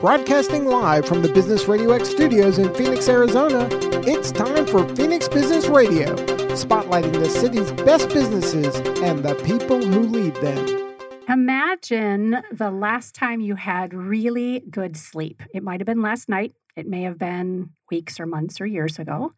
Broadcasting 0.00 0.66
live 0.66 1.06
from 1.06 1.22
the 1.22 1.28
Business 1.30 1.66
Radio 1.68 1.90
X 1.92 2.10
studios 2.10 2.58
in 2.58 2.72
Phoenix, 2.74 3.08
Arizona, 3.08 3.66
it's 4.06 4.30
time 4.30 4.66
for 4.66 4.86
Phoenix 4.94 5.26
Business 5.26 5.68
Radio, 5.68 6.14
spotlighting 6.54 7.14
the 7.14 7.30
city's 7.30 7.72
best 7.72 8.10
businesses 8.10 8.76
and 9.00 9.24
the 9.24 9.34
people 9.36 9.82
who 9.82 10.00
lead 10.00 10.34
them. 10.36 10.94
Imagine 11.30 12.42
the 12.52 12.70
last 12.70 13.14
time 13.14 13.40
you 13.40 13.54
had 13.54 13.94
really 13.94 14.60
good 14.68 14.98
sleep. 14.98 15.42
It 15.54 15.62
might 15.62 15.80
have 15.80 15.86
been 15.86 16.02
last 16.02 16.28
night, 16.28 16.52
it 16.76 16.86
may 16.86 17.00
have 17.02 17.16
been 17.16 17.70
weeks 17.90 18.20
or 18.20 18.26
months 18.26 18.60
or 18.60 18.66
years 18.66 18.98
ago. 18.98 19.32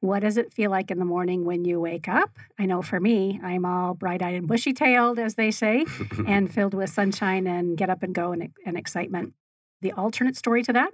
What 0.00 0.20
does 0.20 0.36
it 0.36 0.52
feel 0.52 0.72
like 0.72 0.90
in 0.90 0.98
the 0.98 1.04
morning 1.04 1.44
when 1.44 1.64
you 1.64 1.78
wake 1.78 2.08
up? 2.08 2.36
I 2.58 2.66
know 2.66 2.82
for 2.82 2.98
me, 2.98 3.38
I'm 3.40 3.64
all 3.64 3.94
bright 3.94 4.20
eyed 4.20 4.34
and 4.34 4.48
bushy 4.48 4.72
tailed, 4.72 5.20
as 5.20 5.36
they 5.36 5.52
say, 5.52 5.86
and 6.26 6.52
filled 6.52 6.74
with 6.74 6.90
sunshine 6.90 7.46
and 7.46 7.78
get 7.78 7.88
up 7.88 8.02
and 8.02 8.12
go 8.12 8.32
and, 8.32 8.50
and 8.66 8.76
excitement. 8.76 9.34
The 9.82 9.92
alternate 9.92 10.36
story 10.36 10.62
to 10.62 10.72
that 10.72 10.92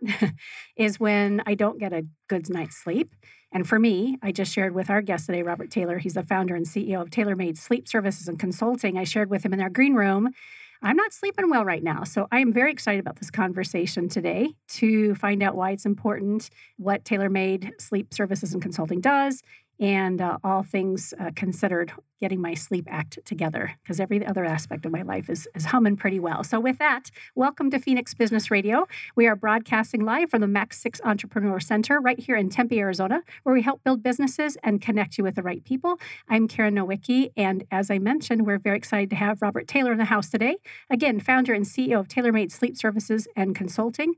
is 0.76 0.98
when 0.98 1.42
I 1.46 1.54
don't 1.54 1.78
get 1.78 1.92
a 1.92 2.04
good 2.28 2.50
night's 2.50 2.76
sleep. 2.76 3.14
And 3.52 3.66
for 3.66 3.78
me, 3.78 4.18
I 4.22 4.32
just 4.32 4.52
shared 4.52 4.74
with 4.74 4.90
our 4.90 5.00
guest 5.00 5.26
today, 5.26 5.42
Robert 5.42 5.70
Taylor. 5.70 5.98
He's 5.98 6.14
the 6.14 6.22
founder 6.22 6.54
and 6.54 6.66
CEO 6.66 7.00
of 7.00 7.10
Taylor 7.10 7.36
Made 7.36 7.56
Sleep 7.56 7.86
Services 7.86 8.28
and 8.28 8.38
Consulting. 8.38 8.98
I 8.98 9.04
shared 9.04 9.30
with 9.30 9.44
him 9.44 9.54
in 9.54 9.60
our 9.60 9.70
green 9.70 9.94
room 9.94 10.34
I'm 10.80 10.96
not 10.96 11.12
sleeping 11.12 11.50
well 11.50 11.64
right 11.64 11.82
now. 11.82 12.04
So 12.04 12.28
I 12.30 12.38
am 12.38 12.52
very 12.52 12.70
excited 12.70 13.00
about 13.00 13.16
this 13.16 13.30
conversation 13.30 14.08
today 14.08 14.54
to 14.68 15.14
find 15.16 15.42
out 15.42 15.56
why 15.56 15.72
it's 15.72 15.84
important, 15.84 16.50
what 16.76 17.04
Taylor 17.04 17.28
Made 17.28 17.72
Sleep 17.78 18.14
Services 18.14 18.52
and 18.52 18.62
Consulting 18.62 19.00
does, 19.00 19.42
and 19.80 20.20
uh, 20.20 20.38
all 20.42 20.62
things 20.62 21.14
uh, 21.20 21.30
considered, 21.34 21.92
getting 22.20 22.40
my 22.40 22.54
sleep 22.54 22.86
act 22.90 23.18
together 23.24 23.74
because 23.82 24.00
every 24.00 24.24
other 24.26 24.44
aspect 24.44 24.84
of 24.84 24.90
my 24.90 25.02
life 25.02 25.30
is, 25.30 25.48
is 25.54 25.66
humming 25.66 25.96
pretty 25.96 26.18
well. 26.18 26.42
So, 26.42 26.58
with 26.58 26.78
that, 26.78 27.10
welcome 27.34 27.70
to 27.70 27.78
Phoenix 27.78 28.12
Business 28.14 28.50
Radio. 28.50 28.88
We 29.14 29.26
are 29.26 29.36
broadcasting 29.36 30.04
live 30.04 30.30
from 30.30 30.40
the 30.40 30.46
MAC6 30.46 31.00
Entrepreneur 31.04 31.60
Center 31.60 32.00
right 32.00 32.18
here 32.18 32.36
in 32.36 32.50
Tempe, 32.50 32.80
Arizona, 32.80 33.22
where 33.44 33.54
we 33.54 33.62
help 33.62 33.84
build 33.84 34.02
businesses 34.02 34.56
and 34.62 34.80
connect 34.80 35.16
you 35.16 35.24
with 35.24 35.36
the 35.36 35.42
right 35.42 35.64
people. 35.64 35.98
I'm 36.28 36.48
Karen 36.48 36.74
Nowicki, 36.74 37.30
and 37.36 37.64
as 37.70 37.90
I 37.90 37.98
mentioned, 37.98 38.46
we're 38.46 38.58
very 38.58 38.76
excited 38.76 39.10
to 39.10 39.16
have 39.16 39.42
Robert 39.42 39.68
Taylor 39.68 39.92
in 39.92 39.98
the 39.98 40.06
house 40.06 40.28
today. 40.28 40.56
Again, 40.90 41.20
founder 41.20 41.54
and 41.54 41.64
CEO 41.64 42.00
of 42.00 42.08
Taylor 42.08 42.32
Made 42.32 42.50
Sleep 42.50 42.76
Services 42.76 43.28
and 43.36 43.54
Consulting. 43.54 44.14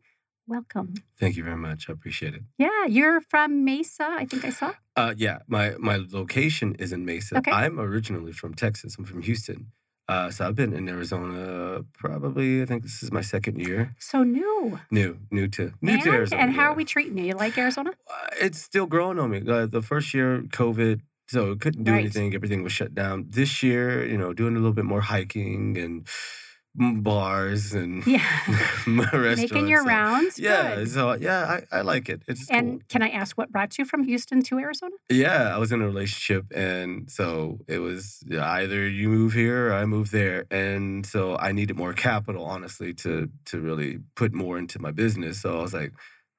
Welcome. 0.51 0.95
Thank 1.21 1.37
you 1.37 1.45
very 1.45 1.57
much. 1.57 1.89
I 1.89 1.93
appreciate 1.93 2.35
it. 2.35 2.43
Yeah, 2.59 2.85
you're 2.89 3.21
from 3.21 3.65
Mesa, 3.65 4.09
I 4.23 4.25
think 4.27 4.45
I 4.45 4.51
saw. 4.51 4.73
Uh, 4.97 5.15
yeah, 5.17 5.39
my 5.47 5.67
my 5.79 5.97
location 6.11 6.75
is 6.85 6.91
in 6.93 7.05
Mesa. 7.05 7.39
Okay. 7.39 7.53
I'm 7.53 7.79
originally 7.79 8.33
from 8.33 8.55
Texas. 8.55 8.97
I'm 8.99 9.05
from 9.05 9.23
Houston. 9.23 9.61
Uh, 10.09 10.29
so 10.35 10.49
I've 10.49 10.57
been 10.57 10.73
in 10.73 10.89
Arizona 10.89 11.85
probably. 12.03 12.63
I 12.63 12.67
think 12.67 12.83
this 12.83 13.01
is 13.05 13.13
my 13.13 13.21
second 13.21 13.61
year. 13.61 13.95
So 14.01 14.25
new. 14.25 14.81
New, 14.91 15.11
new 15.31 15.47
to 15.57 15.73
new 15.81 15.93
and, 15.93 16.03
to 16.03 16.11
Arizona. 16.11 16.43
And 16.43 16.53
how 16.53 16.63
yeah. 16.63 16.69
are 16.71 16.75
we 16.75 16.85
treating 16.85 17.17
you? 17.17 17.27
You 17.27 17.35
like 17.35 17.57
Arizona? 17.57 17.91
Uh, 17.91 18.27
It's 18.47 18.61
still 18.61 18.87
growing 18.87 19.21
on 19.21 19.31
me. 19.31 19.41
Uh, 19.47 19.67
the 19.67 19.83
first 19.83 20.13
year, 20.13 20.43
COVID, 20.61 20.97
so 21.29 21.55
couldn't 21.55 21.85
do 21.85 21.93
Right. 21.93 22.01
anything. 22.01 22.35
Everything 22.35 22.65
was 22.65 22.73
shut 22.73 22.93
down. 22.93 23.17
This 23.39 23.63
year, 23.63 24.05
you 24.05 24.19
know, 24.19 24.33
doing 24.33 24.55
a 24.57 24.59
little 24.59 24.79
bit 24.81 24.85
more 24.95 25.03
hiking 25.15 25.79
and 25.79 26.09
bars 26.75 27.73
and 27.75 28.07
Yeah. 28.07 28.21
restaurants. 28.87 29.41
Making 29.41 29.69
your 29.69 29.85
rounds. 29.85 30.39
Yeah, 30.39 30.77
Good. 30.77 30.91
so 30.91 31.15
yeah, 31.15 31.61
I, 31.73 31.79
I 31.79 31.81
like 31.83 32.09
it. 32.09 32.23
It's 32.29 32.47
cool. 32.47 32.57
And 32.57 32.89
can 32.89 33.03
I 33.03 33.09
ask 33.09 33.37
what 33.37 33.51
brought 33.51 33.79
you 33.79 33.85
from 33.85 34.05
Houston 34.05 34.43
to 34.45 34.59
Arizona? 34.59 34.95
Yeah, 35.11 35.55
I 35.55 35.59
was 35.59 35.73
in 35.73 35.83
a 35.83 35.87
relationship, 35.87 36.47
and 36.55 37.11
so 37.11 37.59
it 37.69 37.79
was 37.79 38.23
either 38.31 38.89
you 38.89 39.09
move 39.09 39.33
here 39.33 39.69
or 39.69 39.73
I 39.75 39.85
move 39.85 40.11
there, 40.11 40.47
and 40.51 41.05
so 41.05 41.37
I 41.37 41.53
needed 41.53 41.77
more 41.77 41.93
capital, 41.93 42.45
honestly, 42.45 42.95
to 42.95 43.31
to 43.47 43.61
really 43.61 43.99
put 44.17 44.33
more 44.33 44.59
into 44.59 44.81
my 44.81 44.93
business. 44.93 45.43
So 45.43 45.59
I 45.59 45.63
was 45.63 45.75
like, 45.75 45.93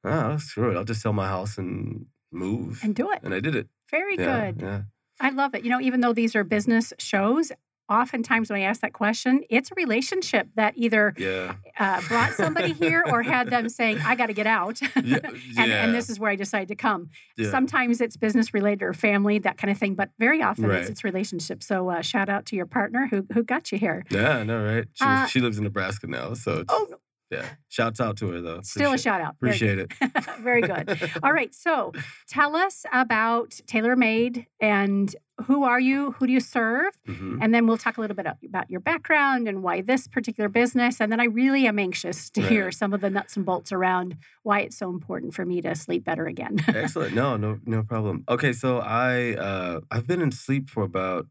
oh, 0.04 0.38
screw 0.38 0.72
it, 0.72 0.78
I'll 0.78 0.86
just 0.86 1.02
sell 1.02 1.14
my 1.14 1.28
house 1.28 1.58
and 1.58 2.06
move, 2.32 2.80
And 2.84 2.96
do 2.96 3.12
it. 3.12 3.20
and 3.24 3.34
I 3.34 3.40
did 3.42 3.56
it. 3.56 3.68
Very 3.90 4.16
Yeah, 4.18 4.52
good. 4.52 4.62
Yeah, 4.62 4.82
I 5.20 5.30
love 5.31 5.53
it. 5.56 5.63
You 5.66 5.69
know, 5.69 5.81
even 5.81 6.00
though 6.02 6.13
these 6.13 6.36
are 6.36 6.46
business 6.46 6.94
shows, 6.98 7.52
oftentimes 7.91 8.50
when 8.50 8.59
I 8.62 8.63
ask 8.63 8.81
that 8.81 8.94
question, 8.94 9.41
it's 9.50 9.69
a 9.72 9.75
relationship 9.75 10.47
that 10.56 10.74
either 10.78 11.13
yeah, 11.18 11.56
uh, 11.78 12.02
brought 12.07 12.31
somebody 12.34 12.74
here 12.74 13.03
or 13.12 13.22
had 13.22 13.50
them 13.50 13.69
saying, 13.69 14.00
I 14.06 14.16
got 14.16 14.28
to 14.28 14.34
get 14.34 14.47
out. 14.47 14.81
yeah. 15.03 15.18
and, 15.57 15.72
and 15.72 15.94
this 15.94 16.09
is 16.09 16.19
where 16.19 16.31
I 16.31 16.35
decided 16.35 16.69
to 16.69 16.75
come. 16.75 17.09
yeah. 17.38 17.51
Sometimes 17.51 18.00
it's 18.01 18.18
business 18.18 18.53
related 18.53 18.84
or 18.84 18.94
family, 18.94 19.38
that 19.40 19.57
kind 19.57 19.69
of 19.72 19.78
thing, 19.78 19.94
but 19.96 20.09
very 20.18 20.41
often 20.41 20.66
it's 20.66 20.72
Right. 20.72 20.90
it's 20.90 21.03
relationship. 21.03 21.62
So 21.63 21.90
uh, 21.90 22.01
shout 22.01 22.30
out 22.30 22.46
to 22.47 22.56
your 22.56 22.66
partner 22.66 23.07
who 23.12 23.28
who 23.34 23.44
got 23.44 23.72
you 23.72 23.78
here. 23.78 24.06
Yeah, 24.09 24.38
I 24.38 24.44
know, 24.44 24.63
right? 24.63 24.85
She, 24.94 25.03
Uh, 25.06 25.25
she 25.28 25.40
lives 25.41 25.57
in 25.57 25.63
Nebraska 25.66 26.07
now, 26.07 26.34
so 26.34 26.59
it's, 26.59 26.74
Oh, 26.74 26.88
yeah. 27.31 27.46
Shouts 27.69 28.00
out 28.02 28.18
to 28.18 28.28
her 28.30 28.42
though. 28.42 28.62
still 28.62 28.94
a 28.94 28.97
shout 28.97 29.22
out. 29.22 29.36
Very 29.40 29.56
Appreciate 29.56 29.80
it. 29.80 29.94
Very 30.42 30.62
good. 30.62 31.12
All 31.24 31.31
right. 31.34 31.53
So 31.53 31.94
tell 32.28 32.56
us 32.56 32.86
about 32.92 33.59
Taylor 33.68 33.96
Made 33.96 34.47
and 34.59 35.16
who 35.46 35.64
are 35.64 35.80
you? 35.80 36.12
Who 36.19 36.28
do 36.28 36.34
you 36.34 36.40
serve? 36.40 36.94
Mhm. 37.08 37.40
And 37.42 37.53
then 37.53 37.66
we'll 37.66 37.78
talk 37.78 37.97
a 37.97 38.02
little 38.02 38.16
bit 38.16 38.28
about 38.46 38.69
your 38.69 38.80
background 38.81 39.47
and 39.47 39.64
why 39.64 39.81
this 39.81 40.08
particular 40.08 40.50
business. 40.50 41.00
And 41.00 41.12
then 41.12 41.19
I 41.19 41.25
really 41.25 41.66
am 41.66 41.80
anxious 41.80 42.30
to 42.31 42.42
hear 42.42 42.72
some 42.72 42.94
of 42.94 43.02
the 43.02 43.09
nuts 43.09 43.38
and 43.38 43.46
bolts 43.46 43.72
around 43.72 44.18
why 44.44 44.59
it's 44.59 44.78
so 44.78 44.90
important 44.90 45.34
for 45.34 45.46
me 45.46 45.62
to 45.62 45.74
sleep 45.74 46.03
better 46.03 46.28
again. 46.28 46.58
Excellent. 46.68 47.16
No, 47.16 47.38
no, 47.38 47.59
no 47.66 47.81
problem. 47.81 48.24
Okay, 48.30 48.53
so 48.53 48.80
I 48.80 49.34
uh 49.36 49.80
I've 49.90 50.06
been 50.06 50.22
in 50.22 50.31
sleep 50.31 50.69
for 50.69 50.84
about 50.84 51.28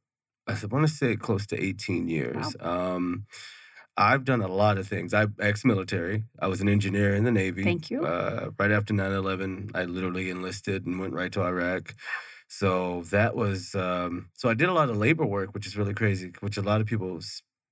I 0.48 0.54
want 0.68 0.88
to 0.88 0.92
say 0.92 1.14
close 1.14 1.46
to 1.48 1.62
18 1.62 2.08
years. 2.08 2.56
Um 2.60 3.26
I've 4.00 4.24
done 4.24 4.40
a 4.40 4.48
lot 4.48 4.78
of 4.78 4.88
things. 4.88 5.12
I 5.14 5.26
ex-military. 5.38 6.24
I 6.38 6.46
was 6.46 6.60
an 6.60 6.68
engineer 6.68 7.14
in 7.14 7.24
the 7.24 7.30
Navy. 7.30 7.62
Thank 7.62 7.90
you. 7.90 8.04
Uh, 8.04 8.50
right 8.58 8.70
after 8.70 8.94
9/11, 8.94 9.70
I 9.74 9.84
literally 9.84 10.30
enlisted 10.30 10.86
and 10.86 10.98
went 10.98 11.14
right 11.14 11.32
to 11.32 11.42
Iraq. 11.42 11.94
So 12.48 13.02
that 13.10 13.36
was 13.36 13.74
um 13.74 14.30
so 14.34 14.48
I 14.48 14.54
did 14.54 14.68
a 14.68 14.72
lot 14.72 14.90
of 14.90 14.96
labor 14.96 15.26
work, 15.26 15.54
which 15.54 15.66
is 15.66 15.76
really 15.76 15.94
crazy, 15.94 16.32
which 16.40 16.56
a 16.56 16.62
lot 16.62 16.80
of 16.80 16.86
people 16.86 17.20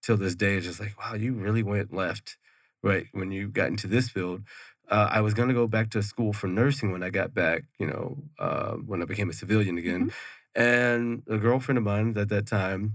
till 0.03 0.17
this 0.17 0.35
day 0.35 0.57
is 0.57 0.65
just 0.65 0.81
like, 0.81 0.95
wow, 1.01 1.15
you 1.15 1.33
really 1.35 1.63
went 1.63 1.93
left 1.93 2.37
right 2.83 3.07
when 3.13 3.33
you 3.33 3.49
got 3.49 3.69
into 3.69 3.89
this 3.89 4.09
field 4.09 4.43
uh, 4.91 5.09
I 5.11 5.21
was 5.21 5.35
going 5.35 5.49
to 5.49 5.55
go 5.55 5.67
back 5.67 5.91
to 5.91 6.03
school 6.03 6.33
for 6.33 6.47
nursing 6.47 6.93
when 6.93 7.03
I 7.03 7.11
got 7.11 7.35
back, 7.35 7.65
you 7.79 7.87
know, 7.87 8.17
uh, 8.39 8.73
when 8.75 9.03
I 9.03 9.05
became 9.05 9.29
a 9.29 9.35
civilian 9.35 9.79
again. 9.79 10.13
And 10.55 11.23
a 11.29 11.39
girlfriend 11.39 11.79
of 11.79 11.85
mine 11.85 12.17
at 12.17 12.31
that 12.31 12.47
time 12.47 12.95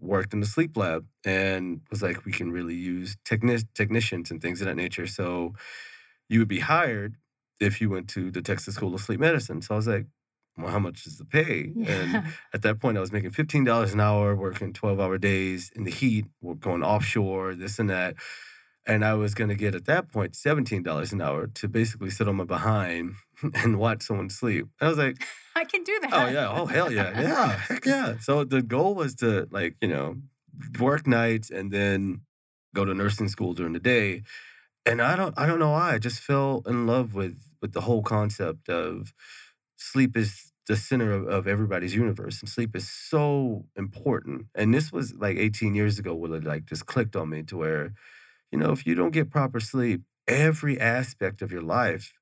worked 0.00 0.32
in 0.32 0.40
the 0.40 0.46
sleep 0.46 0.76
lab 0.76 1.06
and 1.24 1.80
was 1.90 2.02
like, 2.02 2.24
we 2.24 2.32
can 2.32 2.50
really 2.52 2.74
use 2.74 3.16
techni- 3.24 3.66
technicians 3.74 4.30
and 4.30 4.40
things 4.40 4.60
of 4.60 4.66
that 4.66 4.76
nature. 4.76 5.06
So 5.06 5.54
you 6.28 6.38
would 6.38 6.48
be 6.48 6.60
hired 6.60 7.16
if 7.60 7.80
you 7.80 7.90
went 7.90 8.08
to 8.10 8.30
the 8.30 8.42
Texas 8.42 8.74
School 8.74 8.94
of 8.94 9.00
Sleep 9.00 9.20
Medicine. 9.20 9.62
So 9.62 9.74
I 9.74 9.76
was 9.76 9.88
like, 9.88 10.06
well, 10.56 10.70
how 10.70 10.78
much 10.78 11.06
is 11.06 11.18
the 11.18 11.24
pay? 11.24 11.72
And 11.86 12.34
at 12.52 12.62
that 12.62 12.80
point, 12.80 12.96
I 12.96 13.00
was 13.00 13.12
making 13.12 13.30
fifteen 13.30 13.64
dollars 13.64 13.92
an 13.92 14.00
hour, 14.00 14.36
working 14.36 14.72
twelve 14.72 15.00
hour 15.00 15.18
days 15.18 15.70
in 15.74 15.84
the 15.84 15.90
heat, 15.90 16.26
we're 16.40 16.54
going 16.54 16.84
offshore, 16.84 17.54
this 17.54 17.78
and 17.78 17.90
that. 17.90 18.14
And 18.86 19.04
I 19.04 19.14
was 19.14 19.34
going 19.34 19.48
to 19.48 19.54
get 19.54 19.74
at 19.74 19.86
that 19.86 20.12
point 20.12 20.34
point 20.34 20.66
$17 20.66 21.12
an 21.12 21.22
hour 21.22 21.46
to 21.46 21.68
basically 21.68 22.10
sit 22.10 22.28
on 22.28 22.36
my 22.36 22.44
behind 22.44 23.14
and 23.54 23.78
watch 23.78 24.02
someone 24.02 24.28
sleep. 24.28 24.68
I 24.80 24.88
was 24.88 24.98
like, 24.98 25.24
I 25.56 25.64
can 25.64 25.84
do 25.84 25.98
that. 26.02 26.10
oh 26.12 26.28
yeah, 26.28 26.48
oh 26.50 26.66
hell 26.66 26.90
yeah, 26.90 27.20
yeah, 27.20 27.48
heck 27.68 27.86
yeah. 27.86 28.18
So 28.18 28.44
the 28.44 28.62
goal 28.62 28.94
was 28.94 29.14
to 29.16 29.48
like 29.50 29.76
you 29.80 29.88
know 29.88 30.16
work 30.78 31.06
nights 31.06 31.50
and 31.50 31.70
then 31.70 32.22
go 32.74 32.84
to 32.84 32.94
nursing 32.94 33.28
school 33.28 33.54
during 33.54 33.72
the 33.72 33.80
day. 33.80 34.22
And 34.86 35.00
I 35.00 35.16
don't 35.16 35.34
I 35.38 35.46
don't 35.46 35.58
know 35.58 35.70
why 35.70 35.94
I 35.94 35.98
just 35.98 36.20
fell 36.20 36.62
in 36.66 36.86
love 36.86 37.14
with 37.14 37.38
with 37.62 37.72
the 37.72 37.82
whole 37.82 38.02
concept 38.02 38.68
of 38.68 39.12
sleep 39.76 40.16
is 40.16 40.52
the 40.66 40.76
center 40.76 41.12
of, 41.12 41.26
of 41.28 41.46
everybody's 41.46 41.94
universe 41.94 42.40
and 42.40 42.48
sleep 42.48 42.74
is 42.74 42.88
so 42.88 43.66
important 43.76 44.46
and 44.54 44.72
this 44.72 44.90
was 44.90 45.14
like 45.14 45.36
18 45.36 45.74
years 45.74 45.98
ago 45.98 46.14
when 46.14 46.32
it 46.32 46.44
like 46.44 46.64
just 46.64 46.86
clicked 46.86 47.16
on 47.16 47.28
me 47.30 47.42
to 47.42 47.56
where 47.56 47.92
you 48.50 48.58
know 48.58 48.72
if 48.72 48.86
you 48.86 48.94
don't 48.94 49.10
get 49.10 49.30
proper 49.30 49.60
sleep 49.60 50.02
every 50.26 50.80
aspect 50.80 51.42
of 51.42 51.52
your 51.52 51.62
life 51.62 52.14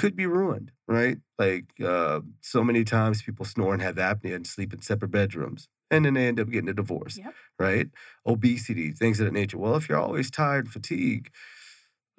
could 0.00 0.16
be 0.16 0.26
ruined 0.26 0.68
right? 0.98 1.18
Like 1.38 1.66
uh, 1.94 2.20
so 2.40 2.60
many 2.64 2.82
times 2.84 3.20
people 3.28 3.44
snore 3.44 3.74
and 3.74 3.82
have 3.82 3.96
apnea 3.96 4.34
and 4.36 4.46
sleep 4.54 4.72
in 4.74 4.80
separate 4.80 5.10
bedrooms 5.20 5.68
and 5.90 6.04
then 6.04 6.14
they 6.14 6.26
end 6.28 6.40
up 6.40 6.50
getting 6.50 6.70
a 6.70 6.74
divorce 6.82 7.16
Yep. 7.18 7.34
right? 7.66 7.88
Obesity 8.34 8.88
things 8.92 9.20
of 9.20 9.26
that 9.26 9.34
nature. 9.40 9.58
Well 9.58 9.76
if 9.80 9.88
you're 9.88 10.00
always 10.08 10.30
tired 10.30 10.64
and 10.66 10.72
fatigue 10.78 11.24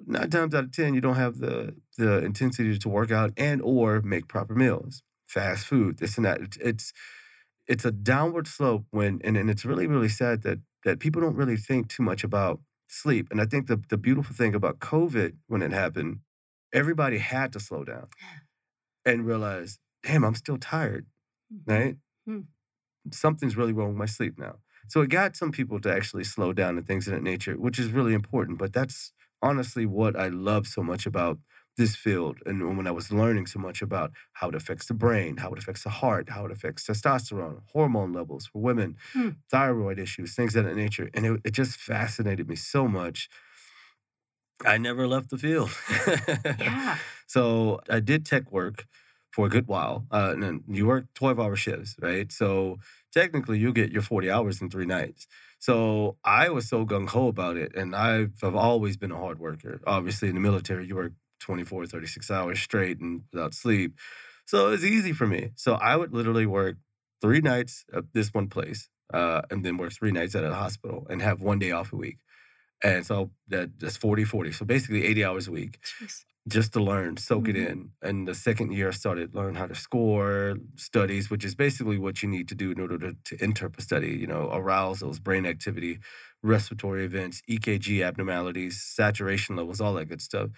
nine 0.06 0.30
times 0.30 0.54
out 0.54 0.64
of 0.64 0.72
ten 0.72 0.94
you 0.94 1.00
don't 1.00 1.16
have 1.16 1.38
the 1.38 1.74
the 1.98 2.12
intensity 2.24 2.78
to 2.78 2.88
work 2.88 3.10
out 3.10 3.32
and 3.36 3.60
or 3.62 4.00
make 4.02 4.28
proper 4.28 4.54
meals 4.54 5.02
fast 5.26 5.66
food 5.66 5.98
this 5.98 6.16
and 6.16 6.24
that. 6.26 6.40
It's 6.40 6.56
it's, 6.70 6.92
it's 7.68 7.84
a 7.84 7.92
downward 7.92 8.46
slope 8.48 8.84
when 8.90 9.20
and, 9.24 9.36
and 9.36 9.50
it's 9.50 9.64
really 9.64 9.86
really 9.86 10.08
sad 10.08 10.42
that 10.42 10.58
that 10.84 10.98
people 11.00 11.20
don't 11.22 11.36
really 11.36 11.56
think 11.58 11.88
too 11.88 12.02
much 12.02 12.24
about 12.24 12.60
sleep. 12.88 13.28
And 13.30 13.40
i 13.40 13.46
think 13.46 13.66
the, 13.68 13.80
the 13.88 13.98
beautiful 13.98 14.34
thing 14.34 14.54
about 14.54 14.80
covid 14.80 15.34
when 15.48 15.62
it 15.62 15.72
happened 15.72 16.20
everybody 16.72 17.18
had 17.18 17.52
to 17.52 17.60
slow 17.60 17.84
down 17.84 18.06
and 19.04 19.26
realize 19.26 19.78
damn 20.02 20.24
i'm 20.24 20.34
still 20.34 20.58
tired 20.58 21.06
right 21.66 21.96
Hmm. 22.26 22.40
something's 23.12 23.56
really 23.56 23.72
wrong 23.72 23.88
with 23.88 23.96
my 23.96 24.06
sleep 24.06 24.38
now 24.38 24.56
so 24.88 25.00
it 25.00 25.08
got 25.10 25.36
some 25.36 25.52
people 25.52 25.80
to 25.80 25.92
actually 25.92 26.24
slow 26.24 26.52
down 26.52 26.76
and 26.76 26.86
things 26.86 27.06
of 27.06 27.14
that 27.14 27.22
nature 27.22 27.54
which 27.54 27.78
is 27.78 27.90
really 27.90 28.14
important 28.14 28.58
but 28.58 28.72
that's 28.72 29.12
honestly 29.42 29.86
what 29.86 30.16
I 30.16 30.28
love 30.28 30.66
so 30.66 30.82
much 30.82 31.06
about 31.06 31.38
this 31.78 31.96
field 31.96 32.38
and 32.44 32.76
when 32.76 32.86
I 32.86 32.90
was 32.90 33.10
learning 33.10 33.46
so 33.46 33.58
much 33.58 33.80
about 33.80 34.12
how 34.34 34.48
it 34.50 34.54
affects 34.54 34.86
the 34.86 34.94
brain, 34.94 35.38
how 35.38 35.50
it 35.52 35.58
affects 35.58 35.82
the 35.84 35.90
heart, 35.90 36.28
how 36.30 36.44
it 36.44 36.52
affects 36.52 36.86
testosterone, 36.86 37.62
hormone 37.72 38.12
levels 38.12 38.46
for 38.46 38.60
women, 38.60 38.96
Hmm. 39.14 39.30
thyroid 39.50 39.98
issues, 39.98 40.34
things 40.34 40.56
of 40.56 40.64
that 40.66 40.76
nature. 40.76 41.08
And 41.14 41.24
it, 41.24 41.40
it 41.44 41.50
just 41.52 41.78
fascinated 41.78 42.48
me 42.48 42.56
so 42.56 42.86
much. 42.86 43.30
I 44.64 44.78
never 44.78 45.06
left 45.06 45.30
the 45.30 45.38
field. 45.38 45.70
Yeah. 46.58 46.98
So 47.26 47.80
I 47.88 48.00
did 48.00 48.26
tech 48.26 48.50
work 48.50 48.86
for 49.30 49.46
a 49.46 49.48
good 49.48 49.68
while. 49.68 50.06
Uh, 50.10 50.30
and 50.32 50.42
then 50.42 50.64
you 50.68 50.86
work 50.86 51.06
12 51.14 51.38
hour 51.38 51.54
shifts, 51.56 51.94
right? 52.00 52.30
So 52.32 52.78
technically 53.12 53.58
you 53.58 53.72
get 53.72 53.92
your 53.92 54.02
40 54.02 54.30
hours 54.30 54.60
in 54.60 54.68
three 54.68 54.86
nights. 54.86 55.26
So 55.60 56.16
I 56.24 56.48
was 56.48 56.68
so 56.68 56.84
gung 56.84 57.08
ho 57.08 57.28
about 57.28 57.56
it. 57.56 57.74
And 57.76 57.94
I've, 57.94 58.32
I've 58.42 58.56
always 58.56 58.96
been 58.96 59.12
a 59.12 59.16
hard 59.16 59.38
worker. 59.38 59.80
Obviously, 59.86 60.28
in 60.28 60.34
the 60.34 60.40
military, 60.40 60.86
you 60.86 60.96
work 60.96 61.12
24, 61.38 61.86
36 61.86 62.30
hours 62.30 62.58
straight 62.60 62.98
and 63.00 63.22
without 63.32 63.54
sleep. 63.54 63.94
So 64.44 64.66
it 64.66 64.70
was 64.70 64.84
easy 64.84 65.12
for 65.12 65.26
me. 65.26 65.50
So 65.54 65.74
I 65.74 65.96
would 65.96 66.12
literally 66.12 66.46
work 66.46 66.76
three 67.20 67.40
nights 67.40 67.84
at 67.94 68.12
this 68.12 68.34
one 68.34 68.48
place 68.48 68.88
uh, 69.14 69.42
and 69.50 69.64
then 69.64 69.76
work 69.76 69.92
three 69.92 70.10
nights 70.10 70.34
at 70.34 70.42
a 70.44 70.54
hospital 70.54 71.06
and 71.08 71.22
have 71.22 71.40
one 71.40 71.58
day 71.60 71.70
off 71.70 71.92
a 71.92 71.96
week. 71.96 72.18
And 72.82 73.04
so 73.06 73.30
that, 73.48 73.78
that's 73.78 73.96
40, 73.96 74.24
40. 74.24 74.52
So 74.52 74.64
basically 74.64 75.04
80 75.04 75.24
hours 75.24 75.48
a 75.48 75.52
week 75.52 75.78
Jeez. 76.00 76.24
just 76.48 76.72
to 76.72 76.80
learn, 76.82 77.16
soak 77.18 77.48
it 77.48 77.56
Mhm. 77.56 77.66
in. 77.70 77.90
And 78.02 78.26
the 78.26 78.34
second 78.34 78.72
year, 78.72 78.88
I 78.88 78.92
started 78.92 79.34
learn 79.34 79.54
how 79.56 79.66
to 79.66 79.74
score 79.74 80.56
studies, 80.76 81.30
which 81.30 81.44
is 81.44 81.54
basically 81.54 81.98
what 81.98 82.22
you 82.22 82.28
need 82.28 82.48
to 82.48 82.54
do 82.54 82.70
in 82.70 82.80
order 82.80 82.98
to, 82.98 83.16
to 83.24 83.44
interpret 83.44 83.80
a 83.80 83.82
study. 83.82 84.16
You 84.16 84.26
know, 84.26 84.48
arousals, 84.52 85.20
brain 85.20 85.44
activity, 85.46 85.98
respiratory 86.42 87.04
events, 87.04 87.42
EKG 87.48 88.02
abnormalities, 88.02 88.82
saturation 88.82 89.56
levels, 89.56 89.80
all 89.80 89.94
that 89.94 90.06
good 90.06 90.22
stuff. 90.22 90.50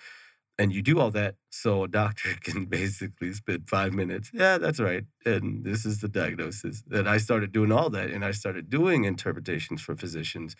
And 0.59 0.73
you 0.73 0.83
do 0.83 1.01
all 1.01 1.11
that 1.13 1.37
so 1.51 1.83
a 1.85 1.89
doctor 1.89 2.35
can 2.43 2.67
basically 2.67 3.33
spend 3.33 3.69
five 3.69 3.93
minutes. 3.95 4.31
Yeah, 4.33 4.59
that's 4.59 4.79
right. 4.81 5.05
And 5.25 5.65
this 5.65 5.85
is 5.87 6.01
the 6.01 6.09
diagnosis. 6.09 6.85
And 6.91 7.09
I 7.09 7.17
started 7.19 7.53
doing 7.53 7.73
all 7.73 7.91
that, 7.91 8.11
and 8.11 8.25
I 8.25 8.33
started 8.33 8.69
doing 8.71 9.05
interpretations 9.05 9.81
for 9.83 9.97
physicians 9.97 10.55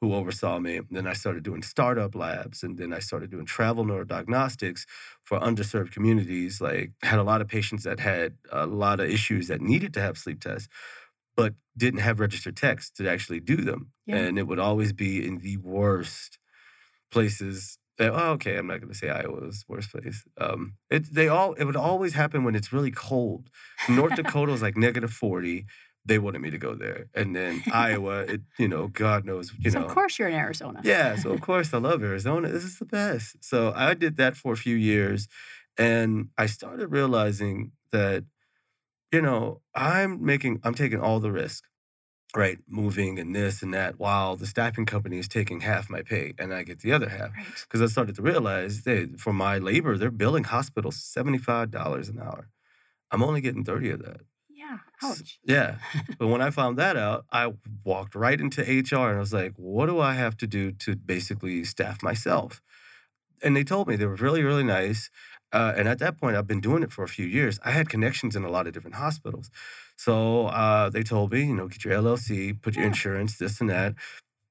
who 0.00 0.14
oversaw 0.14 0.58
me. 0.58 0.80
Then 0.90 1.06
I 1.06 1.14
started 1.14 1.42
doing 1.42 1.62
startup 1.62 2.14
labs, 2.14 2.62
and 2.62 2.78
then 2.78 2.92
I 2.92 2.98
started 2.98 3.30
doing 3.30 3.46
travel 3.46 3.84
neurodiagnostics 3.84 4.84
for 5.22 5.40
underserved 5.40 5.92
communities. 5.92 6.60
Like 6.60 6.92
had 7.02 7.18
a 7.18 7.22
lot 7.24 7.40
of 7.40 7.48
patients 7.48 7.84
that 7.84 8.00
had 8.00 8.34
a 8.52 8.66
lot 8.66 9.00
of 9.00 9.08
issues 9.08 9.48
that 9.48 9.60
needed 9.60 9.94
to 9.94 10.00
have 10.00 10.18
sleep 10.18 10.40
tests, 10.40 10.68
but 11.36 11.54
didn't 11.76 12.00
have 12.00 12.20
registered 12.20 12.56
techs 12.56 12.90
to 12.92 13.08
actually 13.08 13.40
do 13.40 13.56
them. 13.56 13.92
Yeah. 14.06 14.16
And 14.16 14.38
it 14.38 14.46
would 14.46 14.58
always 14.58 14.92
be 14.92 15.26
in 15.26 15.38
the 15.38 15.56
worst 15.58 16.38
places. 17.10 17.78
Oh, 17.98 18.32
okay, 18.32 18.56
I'm 18.58 18.66
not 18.66 18.80
going 18.80 18.92
to 18.92 18.98
say 18.98 19.08
Iowa's 19.08 19.64
worst 19.68 19.90
place. 19.90 20.22
Um, 20.38 20.74
it 20.90 21.14
they 21.14 21.28
all 21.28 21.54
it 21.54 21.64
would 21.64 21.76
always 21.76 22.12
happen 22.12 22.44
when 22.44 22.54
it's 22.54 22.72
really 22.72 22.90
cold. 22.90 23.48
North 23.88 24.16
Dakota 24.16 24.52
was 24.52 24.60
like 24.60 24.76
negative 24.76 25.12
forty. 25.12 25.64
They 26.06 26.18
wanted 26.18 26.40
me 26.40 26.50
to 26.50 26.58
go 26.58 26.74
there, 26.74 27.08
and 27.14 27.34
then 27.34 27.62
Iowa, 27.72 28.20
it 28.20 28.40
you 28.58 28.68
know, 28.68 28.86
God 28.88 29.24
knows, 29.24 29.52
you 29.58 29.70
so 29.74 29.80
know, 29.80 29.86
of 29.86 29.92
course 29.92 30.18
you're 30.18 30.28
in 30.28 30.34
Arizona. 30.34 30.80
yeah, 30.84 31.16
so 31.16 31.30
of 31.32 31.40
course 31.40 31.74
I 31.74 31.78
love 31.78 32.02
Arizona. 32.02 32.48
This 32.48 32.64
is 32.64 32.78
the 32.78 32.84
best. 32.86 33.44
So 33.44 33.72
I 33.74 33.94
did 33.94 34.16
that 34.16 34.36
for 34.36 34.52
a 34.52 34.56
few 34.56 34.76
years 34.76 35.28
and 35.76 36.28
I 36.38 36.46
started 36.46 36.88
realizing 36.88 37.72
that 37.92 38.24
you 39.12 39.22
know, 39.22 39.60
I'm 39.74 40.24
making 40.24 40.60
I'm 40.64 40.74
taking 40.74 41.00
all 41.00 41.20
the 41.20 41.30
risk, 41.32 41.64
right? 42.34 42.58
Moving 42.68 43.18
and 43.18 43.34
this 43.34 43.62
and 43.62 43.72
that 43.74 43.98
while 43.98 44.36
the 44.36 44.46
staffing 44.46 44.86
company 44.86 45.18
is 45.18 45.28
taking 45.28 45.60
half 45.60 45.88
my 45.88 46.02
pay 46.02 46.34
and 46.38 46.52
I 46.52 46.62
get 46.64 46.80
the 46.80 46.92
other 46.92 47.08
half. 47.08 47.30
Right. 47.36 47.66
Cuz 47.68 47.80
I 47.82 47.86
started 47.86 48.14
to 48.16 48.22
realize 48.22 48.82
that 48.82 49.18
for 49.18 49.32
my 49.32 49.58
labor, 49.58 49.96
they're 49.96 50.10
billing 50.10 50.44
hospitals 50.44 50.96
$75 50.96 52.08
an 52.08 52.18
hour. 52.20 52.48
I'm 53.12 53.22
only 53.22 53.40
getting 53.40 53.64
30 53.64 53.90
of 53.90 54.02
that. 54.02 54.20
Yeah. 55.02 55.08
Ouch. 55.10 55.38
Yeah. 55.44 55.78
but 56.18 56.28
when 56.28 56.40
I 56.40 56.50
found 56.50 56.78
that 56.78 56.96
out, 56.96 57.24
I 57.30 57.52
walked 57.84 58.14
right 58.14 58.40
into 58.40 58.62
HR 58.62 59.08
and 59.08 59.16
I 59.16 59.20
was 59.20 59.32
like, 59.32 59.52
what 59.56 59.86
do 59.86 60.00
I 60.00 60.14
have 60.14 60.36
to 60.38 60.46
do 60.46 60.72
to 60.72 60.96
basically 60.96 61.64
staff 61.64 62.02
myself? 62.02 62.60
And 63.42 63.56
they 63.56 63.64
told 63.64 63.88
me 63.88 63.96
they 63.96 64.06
were 64.06 64.16
really, 64.16 64.42
really 64.42 64.64
nice. 64.64 65.10
Uh, 65.52 65.72
and 65.76 65.88
at 65.88 65.98
that 66.00 66.18
point, 66.18 66.36
I've 66.36 66.46
been 66.46 66.60
doing 66.60 66.82
it 66.82 66.90
for 66.92 67.04
a 67.04 67.08
few 67.08 67.26
years. 67.26 67.58
I 67.64 67.70
had 67.70 67.88
connections 67.88 68.34
in 68.34 68.44
a 68.44 68.50
lot 68.50 68.66
of 68.66 68.72
different 68.72 68.96
hospitals. 68.96 69.50
So 69.96 70.46
uh, 70.48 70.90
they 70.90 71.02
told 71.02 71.32
me, 71.32 71.44
you 71.44 71.54
know, 71.54 71.68
get 71.68 71.84
your 71.84 71.94
LLC, 71.94 72.52
put 72.52 72.74
your 72.74 72.84
Yeah. 72.84 72.88
insurance, 72.88 73.38
this 73.38 73.60
and 73.60 73.70
that, 73.70 73.94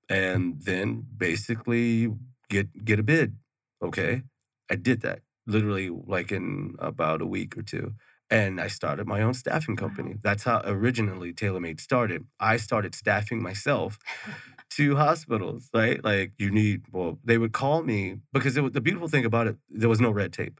and 0.10 0.62
then 0.64 1.06
basically 1.18 2.12
get 2.50 2.86
get 2.86 3.00
a 3.00 3.04
bid. 3.04 3.38
Okay. 3.82 4.24
I 4.70 4.76
did 4.76 5.02
that 5.02 5.20
literally 5.48 5.90
like 5.90 6.32
in 6.32 6.76
about 6.80 7.22
a 7.22 7.26
week 7.26 7.58
or 7.58 7.62
two 7.64 7.94
and 8.30 8.60
I 8.60 8.68
started 8.68 9.08
my 9.08 9.22
own 9.22 9.34
staffing 9.34 9.76
Wow. 9.76 9.82
company. 9.88 10.16
That's 10.22 10.44
how 10.44 10.62
originally 10.66 11.34
TaylorMade 11.34 11.80
started. 11.80 12.26
I 12.40 12.58
started 12.58 12.96
staffing 12.96 13.42
myself 13.42 14.00
to 14.78 14.96
hospitals, 14.96 15.70
right? 15.74 16.04
Like 16.04 16.34
you 16.38 16.52
need, 16.52 16.84
well, 16.92 17.20
they 17.24 17.38
would 17.38 17.54
call 17.54 17.84
me 17.84 18.20
because 18.34 18.58
it 18.58 18.62
was, 18.62 18.72
the 18.74 18.82
beautiful 18.82 19.08
thing 19.08 19.26
about 19.26 19.48
it, 19.48 19.58
there 19.70 19.90
was 19.90 20.02
no 20.02 20.12
red 20.12 20.34
tape 20.34 20.60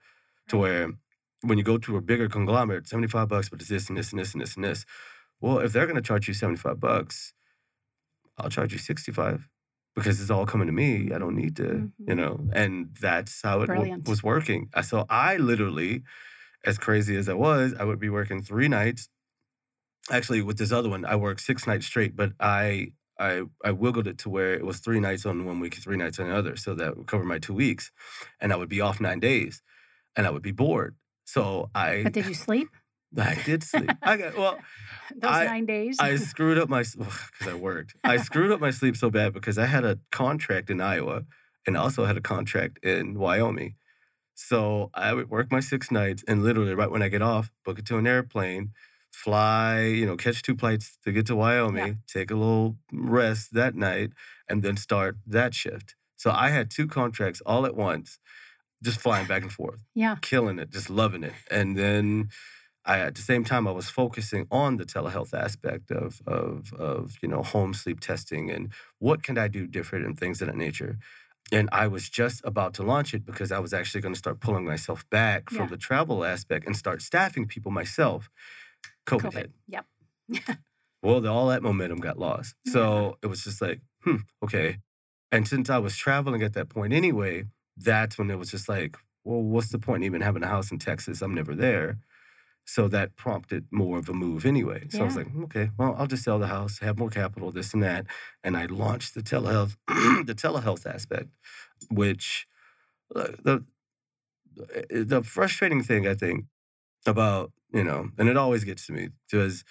to 0.50 0.58
where 0.58 0.92
when 1.42 1.58
you 1.58 1.64
go 1.64 1.78
to 1.78 1.98
a 1.98 2.02
bigger 2.02 2.28
conglomerate, 2.30 2.88
75 2.88 3.28
bucks, 3.28 3.50
but 3.50 3.60
it's 3.62 3.70
this 3.70 3.90
and 3.90 3.98
this 3.98 4.12
and 4.12 4.20
this 4.20 4.34
and 4.34 4.42
this 4.42 4.56
and 4.56 4.64
this. 4.64 4.86
Well, 5.42 5.60
if 5.60 5.74
they're 5.74 5.86
going 5.86 5.96
to 5.96 6.02
charge 6.02 6.28
you 6.28 6.34
75 6.34 6.80
bucks, 6.80 7.34
I'll 8.38 8.50
charge 8.50 8.74
you 8.74 8.80
65 8.80 9.48
because 9.96 10.20
it's 10.22 10.30
all 10.30 10.46
coming 10.46 10.68
to 10.68 10.74
me. 10.74 11.12
I 11.14 11.18
don't 11.20 11.36
need 11.36 11.56
to, 11.58 11.92
you 12.08 12.14
Mhm. 12.14 12.18
know, 12.18 12.50
and 12.54 12.96
that's 13.00 13.42
how 13.42 13.62
it 13.62 13.68
w- 13.68 14.02
was 14.06 14.24
working. 14.24 14.70
So 14.84 15.06
I 15.10 15.38
literally, 15.38 16.04
as 16.66 16.78
crazy 16.78 17.16
as 17.16 17.30
I 17.30 17.34
was, 17.34 17.74
I 17.80 17.84
would 17.84 18.00
be 18.00 18.10
working 18.10 18.42
three 18.42 18.68
nights. 18.68 19.10
Actually, 20.12 20.42
with 20.42 20.58
this 20.58 20.72
other 20.72 20.90
one, 20.90 21.06
I 21.06 21.16
worked 21.16 21.42
six 21.42 21.66
nights 21.66 21.86
straight, 21.86 22.16
but 22.16 22.34
I 22.40 22.92
I 23.20 23.44
I 23.64 23.72
wiggled 23.72 24.08
it 24.08 24.18
to 24.20 24.30
where 24.30 24.54
it 24.54 24.66
was 24.66 24.80
three 24.80 25.00
nights 25.00 25.26
on 25.26 25.46
one 25.46 25.60
week, 25.60 25.76
three 25.76 25.98
nights 25.98 26.20
on 26.20 26.28
another, 26.28 26.56
so 26.56 26.76
that 26.76 26.98
would 26.98 27.08
cover 27.08 27.24
my 27.24 27.40
two 27.40 27.54
weeks, 27.54 27.92
and 28.40 28.54
I 28.54 28.56
would 28.56 28.70
be 28.70 28.82
off 28.82 29.00
nine 29.00 29.20
days, 29.20 29.62
and 30.16 30.28
I 30.28 30.30
would 30.30 30.44
be 30.44 30.52
bored. 30.52 30.96
So 31.26 31.70
I 31.74 32.04
But 32.04 32.14
did 32.14 32.28
you 32.28 32.34
sleep 32.36 32.68
I 33.18 33.36
did 33.46 33.64
sleep. 33.64 33.92
I 34.04 34.18
got 34.18 34.38
well. 34.38 34.60
those 35.16 35.32
I- 35.32 35.46
nine 35.46 35.66
days? 35.66 35.98
I 36.00 36.16
screwed 36.32 36.58
up 36.58 36.70
my 36.70 36.84
because 36.84 37.48
I 37.48 37.54
worked. 37.54 37.96
I 38.04 38.18
screwed 38.18 38.52
up 38.52 38.60
my 38.60 38.72
sleep 38.72 38.98
so 38.98 39.10
bad 39.10 39.34
because 39.34 39.58
I 39.58 39.66
had 39.66 39.86
a 39.86 40.00
contract 40.12 40.70
in 40.70 40.82
Iowa 40.82 41.24
and 41.66 41.78
I 41.78 41.80
also 41.82 42.06
had 42.06 42.18
a 42.18 42.22
contract 42.22 42.78
in 42.84 43.18
Wyoming. 43.18 43.76
So 44.36 44.92
I 44.94 45.14
would 45.14 45.30
work 45.30 45.52
my 45.52 45.62
six 45.62 45.90
nights 45.90 46.24
and 46.28 46.44
literally 46.44 46.76
right 46.76 46.92
when 46.92 47.02
I 47.02 47.08
get 47.08 47.22
off, 47.22 47.52
book 47.64 47.80
it 47.80 47.86
to 47.88 47.98
an 47.98 48.06
airplane, 48.06 48.72
fly, 49.12 49.86
you 49.86 50.06
know, 50.06 50.18
catch 50.18 50.42
two 50.42 50.56
flights 50.56 50.98
to 51.06 51.12
get 51.12 51.26
to 51.28 51.36
Wyoming, 51.36 52.00
take 52.08 52.30
a 52.30 52.36
little 52.36 52.78
rest 52.92 53.54
that 53.54 53.76
night, 53.76 54.12
and 54.50 54.62
then 54.62 54.78
start 54.78 55.18
that 55.26 55.54
shift. 55.54 55.96
So 56.18 56.32
I 56.32 56.50
had 56.50 56.70
two 56.70 56.86
contracts 56.86 57.42
all 57.46 57.66
at 57.66 57.76
once, 57.76 58.20
just 58.84 59.00
flying 59.00 59.26
back 59.26 59.42
and 59.42 59.52
forth 59.52 59.82
yeah. 59.94 60.18
killing 60.22 60.60
it, 60.60 60.70
just 60.70 60.90
loving 60.90 61.24
it. 61.24 61.34
And 61.50 61.78
then 61.78 62.30
I 62.86 63.00
at 63.00 63.16
the 63.16 63.22
same 63.22 63.44
time 63.44 63.68
I 63.68 63.72
was 63.72 63.90
focusing 63.90 64.48
on 64.52 64.78
the 64.78 64.86
telehealth 64.86 65.34
aspect 65.34 65.92
of 65.92 66.22
of 66.28 66.72
of 66.74 67.16
you 67.22 67.30
know 67.30 67.42
home 67.42 67.74
sleep 67.74 68.00
testing 68.00 68.52
and 68.52 68.72
what 69.00 69.24
can 69.24 69.38
I 69.38 69.48
do 69.48 69.66
different 69.66 70.06
and 70.06 70.18
things 70.18 70.42
of 70.42 70.48
that 70.48 70.58
nature. 70.58 71.00
And 71.52 71.70
I 71.72 71.88
was 71.88 72.10
just 72.10 72.42
about 72.44 72.74
to 72.76 72.84
launch 72.84 73.14
it 73.14 73.26
because 73.26 73.52
I 73.52 73.60
was 73.60 73.72
actually 73.74 74.02
going 74.02 74.14
to 74.14 74.18
start 74.18 74.40
pulling 74.40 74.66
myself 74.66 75.08
back 75.10 75.50
from 75.50 75.60
Yeah. 75.66 75.68
the 75.68 75.78
travel 75.78 76.26
aspect 76.26 76.66
and 76.66 76.76
start 76.76 77.02
staffing 77.02 77.48
people 77.48 77.72
myself. 77.72 78.30
COVID, 79.06 79.22
COVID. 79.22 79.34
hit. 79.34 79.52
Yep. 79.68 79.86
Well, 81.04 81.22
the, 81.22 81.30
all 81.30 81.48
that 81.50 81.62
momentum 81.62 82.00
got 82.00 82.18
lost. 82.18 82.56
So 82.68 83.18
it 83.22 83.28
was 83.28 83.44
just 83.44 83.62
like, 83.62 83.82
hmm, 84.04 84.18
okay. 84.44 84.78
And 85.32 85.48
since 85.48 85.70
I 85.70 85.78
was 85.78 85.96
traveling 85.96 86.42
at 86.42 86.54
that 86.54 86.70
point 86.70 86.94
anyway, 86.94 87.46
that's 87.78 88.18
when 88.18 88.32
it 88.32 88.40
was 88.40 88.50
just 88.52 88.68
like, 88.68 88.96
well, 89.24 89.42
what's 89.42 89.70
the 89.70 89.80
point 89.80 90.04
in 90.04 90.08
even 90.08 90.22
having 90.22 90.44
a 90.44 90.48
house 90.48 90.72
in 90.72 90.80
Texas? 90.80 91.22
I'm 91.22 91.34
never 91.36 91.54
there. 91.56 92.00
So 92.66 92.88
that 92.88 93.16
prompted 93.16 93.68
more 93.72 94.00
of 94.00 94.10
a 94.10 94.14
move 94.14 94.46
anyway. 94.46 94.88
So 94.90 95.04
I 95.04 95.06
was 95.06 95.16
like, 95.16 95.28
okay, 95.46 95.70
well, 95.78 95.96
I'll 95.98 96.08
just 96.08 96.24
sell 96.24 96.40
the 96.40 96.48
house, 96.48 96.80
have 96.80 96.98
more 96.98 97.10
capital, 97.12 97.52
this 97.52 97.74
and 97.74 97.84
that. 97.84 98.08
And 98.44 98.58
I 98.58 98.66
launched 98.66 99.14
the 99.14 99.22
telehealth, 99.22 99.76
the 99.88 100.36
telehealth 100.36 100.86
aspect, 100.86 101.30
which 101.90 102.48
uh, 103.16 103.30
the 103.44 103.66
the 104.90 105.22
frustrating 105.24 105.84
thing 105.84 106.08
I 106.08 106.14
think 106.16 106.46
about, 107.06 107.52
you 107.74 107.84
know, 107.84 108.10
and 108.18 108.30
it 108.30 108.38
always 108.38 108.64
gets 108.64 108.88
to 108.88 108.94
me 108.94 109.10
because 109.30 109.64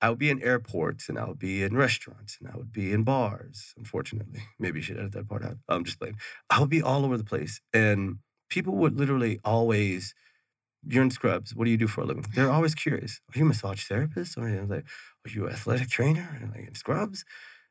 I 0.00 0.10
would 0.10 0.18
be 0.18 0.30
in 0.30 0.42
airports 0.42 1.08
and 1.08 1.18
I 1.18 1.26
would 1.26 1.38
be 1.38 1.62
in 1.62 1.76
restaurants 1.76 2.38
and 2.40 2.50
I 2.50 2.56
would 2.56 2.72
be 2.72 2.92
in 2.92 3.04
bars, 3.04 3.74
unfortunately. 3.76 4.42
Maybe 4.58 4.78
you 4.80 4.82
should 4.82 4.98
edit 4.98 5.12
that 5.12 5.28
part 5.28 5.44
out. 5.44 5.58
I'm 5.68 5.84
just 5.84 5.98
playing. 6.00 6.18
I 6.50 6.60
would 6.60 6.70
be 6.70 6.82
all 6.82 7.04
over 7.04 7.16
the 7.16 7.24
place. 7.24 7.60
And 7.72 8.18
people 8.50 8.76
would 8.76 8.98
literally 8.98 9.40
always, 9.44 10.14
you're 10.86 11.02
in 11.02 11.10
scrubs. 11.10 11.54
What 11.54 11.64
do 11.64 11.70
you 11.70 11.76
do 11.76 11.86
for 11.86 12.02
a 12.02 12.04
living? 12.04 12.24
They're 12.34 12.50
always 12.50 12.74
curious. 12.74 13.20
Are 13.34 13.38
you 13.38 13.44
a 13.44 13.48
massage 13.48 13.84
therapist? 13.84 14.36
Or 14.38 14.48
know, 14.48 14.64
like, 14.64 14.84
are 15.26 15.30
you 15.30 15.46
an 15.46 15.52
athletic 15.52 15.88
trainer? 15.88 16.38
And 16.40 16.50
like 16.50 16.66
in 16.66 16.74
scrubs? 16.74 17.24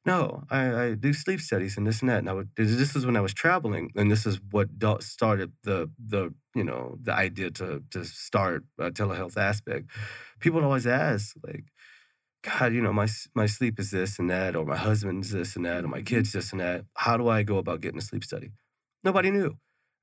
no, 0.08 0.44
I, 0.50 0.84
I 0.84 0.94
do 0.94 1.12
sleep 1.12 1.42
studies 1.42 1.76
and 1.76 1.86
this 1.86 2.00
and 2.00 2.10
that. 2.10 2.20
And 2.20 2.30
I 2.30 2.34
would, 2.34 2.50
this 2.56 2.96
is 2.96 3.06
when 3.06 3.18
I 3.18 3.22
was 3.22 3.34
traveling, 3.34 3.92
and 3.94 4.10
this 4.10 4.26
is 4.26 4.40
what 4.52 4.70
started 5.04 5.52
the 5.64 5.92
the 6.00 6.34
you 6.56 6.64
know 6.64 6.98
the 7.04 7.14
idea 7.14 7.52
to 7.52 7.84
to 7.92 8.06
start 8.06 8.64
a 8.80 8.90
telehealth 8.90 9.36
aspect. 9.36 9.90
People 10.40 10.62
would 10.62 10.66
always 10.66 10.88
ask 10.88 11.36
like, 11.46 11.66
God, 12.42 12.74
you 12.74 12.82
know, 12.82 12.94
my 12.94 13.10
my 13.36 13.48
sleep 13.48 13.82
is 13.82 13.92
this 13.92 14.18
and 14.18 14.30
that, 14.30 14.56
or 14.56 14.66
my 14.66 14.78
husband's 14.78 15.32
this 15.32 15.58
and 15.58 15.66
that, 15.66 15.84
or 15.84 15.90
my 15.90 15.98
mm-hmm. 15.98 16.06
kids 16.06 16.32
this 16.32 16.54
and 16.54 16.62
that. 16.62 16.86
How 16.96 17.18
do 17.18 17.28
I 17.28 17.44
go 17.44 17.58
about 17.58 17.82
getting 17.82 18.00
a 18.00 18.02
sleep 18.02 18.24
study? 18.24 18.52
Nobody 19.04 19.30
knew, 19.30 19.58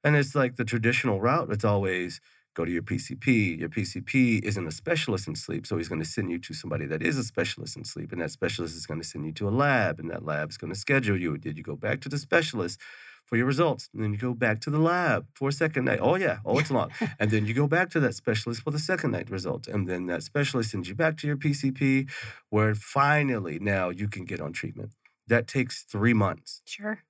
and 0.05 0.17
it's 0.17 0.35
like 0.35 0.57
the 0.57 0.67
traditional 0.67 1.23
route. 1.23 1.51
It's 1.51 1.65
always 1.65 2.21
go 2.55 2.65
to 2.65 2.71
your 2.71 2.83
PCP. 2.83 3.59
Your 3.59 3.69
PCP 3.69 4.43
isn't 4.43 4.67
a 4.67 4.73
specialist 4.73 5.29
in 5.29 5.35
sleep, 5.37 5.67
so 5.67 5.77
he's 5.77 5.89
going 5.89 6.01
to 6.01 6.07
send 6.09 6.31
you 6.31 6.39
to 6.39 6.55
somebody 6.55 6.87
that 6.87 7.03
is 7.03 7.19
a 7.19 7.25
specialist 7.25 7.77
in 7.77 7.85
sleep, 7.85 8.13
and 8.13 8.21
that 8.21 8.31
specialist 8.31 8.75
is 8.77 8.87
going 8.87 9.01
to 9.01 9.07
send 9.07 9.27
you 9.27 9.33
to 9.33 9.49
a 9.49 9.51
lab, 9.51 9.99
and 10.01 10.11
that 10.11 10.25
lab 10.25 10.51
is 10.51 10.57
going 10.57 10.73
to 10.73 10.79
schedule 10.79 11.17
you. 11.21 11.37
Did 11.37 11.57
you 11.59 11.65
go 11.65 11.77
back 11.77 12.01
to 12.03 12.09
the 12.09 12.19
specialist 12.19 12.81
for 13.27 13.37
your 13.37 13.47
results? 13.47 13.89
And 13.93 14.03
then 14.03 14.13
you 14.13 14.19
go 14.19 14.35
back 14.35 14.61
to 14.61 14.71
the 14.71 14.79
lab 14.79 15.27
for 15.35 15.49
a 15.49 15.53
second 15.53 15.85
night. 15.87 15.99
Oh 16.01 16.15
yeah, 16.17 16.39
oh 16.45 16.59
it's 16.59 16.71
long. 16.71 16.91
and 17.19 17.31
then 17.31 17.47
you 17.47 17.55
go 17.55 17.67
back 17.67 17.91
to 17.91 18.01
that 18.01 18.15
specialist 18.15 18.63
for 18.63 18.71
the 18.71 18.79
second 18.79 19.11
night 19.13 19.31
results, 19.31 19.69
and 19.69 19.89
then 19.89 20.07
that 20.07 20.23
specialist 20.23 20.71
sends 20.71 20.89
you 20.89 20.95
back 20.95 21.17
to 21.19 21.27
your 21.27 21.37
PCP, 21.37 22.11
where 22.51 22.75
finally 22.75 23.59
now 23.59 23.91
you 23.91 24.09
can 24.09 24.25
get 24.25 24.41
on 24.41 24.53
treatment. 24.53 24.93
That 25.27 25.47
takes 25.49 25.83
three 25.85 26.15
months 26.15 26.63
Sure. 26.67 27.01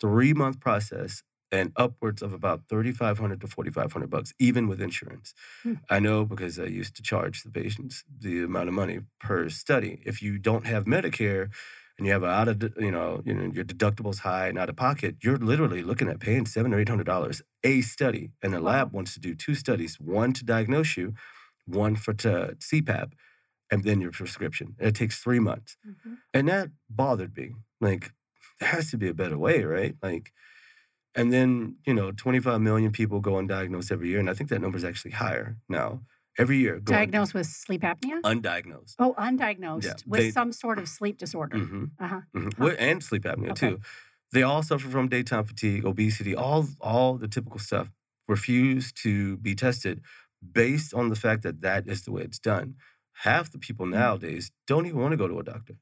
three 0.00 0.32
month 0.32 0.60
process 0.60 1.22
and 1.54 1.72
upwards 1.84 2.20
of 2.26 2.32
about 2.40 2.60
3500 2.68 3.40
to 3.42 3.46
4500 3.46 4.10
bucks 4.10 4.32
even 4.48 4.64
with 4.70 4.80
insurance 4.88 5.28
Hmm. 5.62 5.74
i 5.96 5.98
know 6.06 6.18
because 6.32 6.54
i 6.58 6.68
used 6.80 6.94
to 6.96 7.02
charge 7.12 7.36
the 7.44 7.50
patients 7.60 8.04
the 8.26 8.34
amount 8.44 8.68
of 8.70 8.74
money 8.82 8.98
per 9.26 9.40
study 9.62 9.92
if 10.12 10.16
you 10.24 10.32
don't 10.48 10.66
have 10.72 10.84
medicare 10.96 11.44
and 11.96 12.06
you 12.06 12.12
have 12.12 12.24
a 12.24 12.32
out 12.40 12.48
of 12.52 12.56
you 12.86 12.90
know 12.96 13.22
you 13.26 13.34
know 13.34 13.46
your 13.58 13.64
deductibles 13.64 14.20
high 14.28 14.46
and 14.48 14.58
out 14.58 14.70
of 14.72 14.76
pocket 14.76 15.12
you're 15.24 15.38
literally 15.52 15.82
looking 15.90 16.08
at 16.12 16.20
paying 16.28 16.46
seven 16.46 16.72
or 16.74 16.78
eight 16.80 16.88
hundred 16.88 17.06
dollars 17.14 17.42
a 17.72 17.74
study 17.82 18.24
and 18.42 18.52
the 18.54 18.60
lab 18.60 18.92
wants 18.92 19.14
to 19.14 19.20
do 19.20 19.34
two 19.34 19.54
studies 19.64 19.92
one 20.00 20.32
to 20.32 20.44
diagnose 20.44 20.96
you 20.96 21.14
one 21.66 21.94
for 21.96 22.12
to 22.24 22.32
cpap 22.70 23.12
and 23.70 23.84
then 23.84 24.00
your 24.00 24.12
prescription 24.12 24.74
and 24.78 24.88
it 24.88 24.94
takes 24.94 25.18
three 25.22 25.40
months 25.40 25.76
Mhm. 25.86 26.18
and 26.34 26.48
that 26.48 26.70
bothered 26.90 27.36
me. 27.36 27.54
Like, 27.80 28.12
there 28.60 28.70
has 28.70 28.90
to 28.92 28.98
be 28.98 29.08
a 29.08 29.14
better 29.14 29.38
way, 29.38 29.64
right? 29.64 29.96
Like, 30.02 30.32
and 31.14 31.32
then, 31.32 31.76
you 31.86 31.94
know, 31.94 32.10
25 32.12 32.60
million 32.60 32.90
people 32.92 33.20
go 33.20 33.32
undiagnosed 33.32 33.90
every 33.92 34.08
year. 34.08 34.18
And 34.20 34.28
I 34.30 34.34
think 34.34 34.50
that 34.50 34.60
number 34.60 34.76
is 34.78 34.84
actually 34.84 35.12
higher 35.12 35.56
now. 35.68 36.00
Every 36.36 36.56
year, 36.58 36.80
go 36.80 36.92
Diagnosed 36.92 37.32
with 37.34 37.46
sleep 37.46 37.82
apnea? 37.82 38.20
undiagnosed. 38.22 38.96
Oh, 38.98 39.14
undiagnosed 39.16 40.04
with 40.06 40.18
they- 40.20 40.30
some 40.32 40.50
sort 40.52 40.78
of 40.80 40.88
sleep 40.88 41.16
disorder. 41.18 41.56
hmm 41.58 41.84
Uh-huh. 42.00 42.20
hmm 42.34 42.48
Huh. 42.58 42.74
And 42.78 43.02
sleep 43.04 43.22
apnea 43.22 43.50
Okay. 43.52 43.70
too. 43.70 43.80
They 44.32 44.42
all 44.42 44.62
suffer 44.64 44.88
from 44.88 45.08
daytime 45.08 45.44
fatigue, 45.44 45.84
obesity, 45.84 46.34
all 46.34 46.66
all 46.80 47.16
the 47.16 47.28
typical 47.28 47.60
stuff. 47.60 47.92
Refuse 48.26 48.90
to 49.04 49.36
be 49.36 49.54
tested 49.54 50.00
based 50.42 50.92
on 50.92 51.08
the 51.08 51.14
fact 51.16 51.42
that 51.44 51.60
that 51.60 51.86
is 51.86 52.02
the 52.02 52.10
way 52.10 52.22
it's 52.22 52.40
done. 52.40 52.74
Half 53.28 53.52
the 53.52 53.58
people 53.58 53.86
Mm. 53.86 53.90
nowadays 53.90 54.50
don't 54.66 54.86
even 54.86 54.98
want 55.00 55.12
to 55.12 55.16
go 55.16 55.28
to 55.28 55.38
a 55.38 55.44
doctor. 55.44 55.74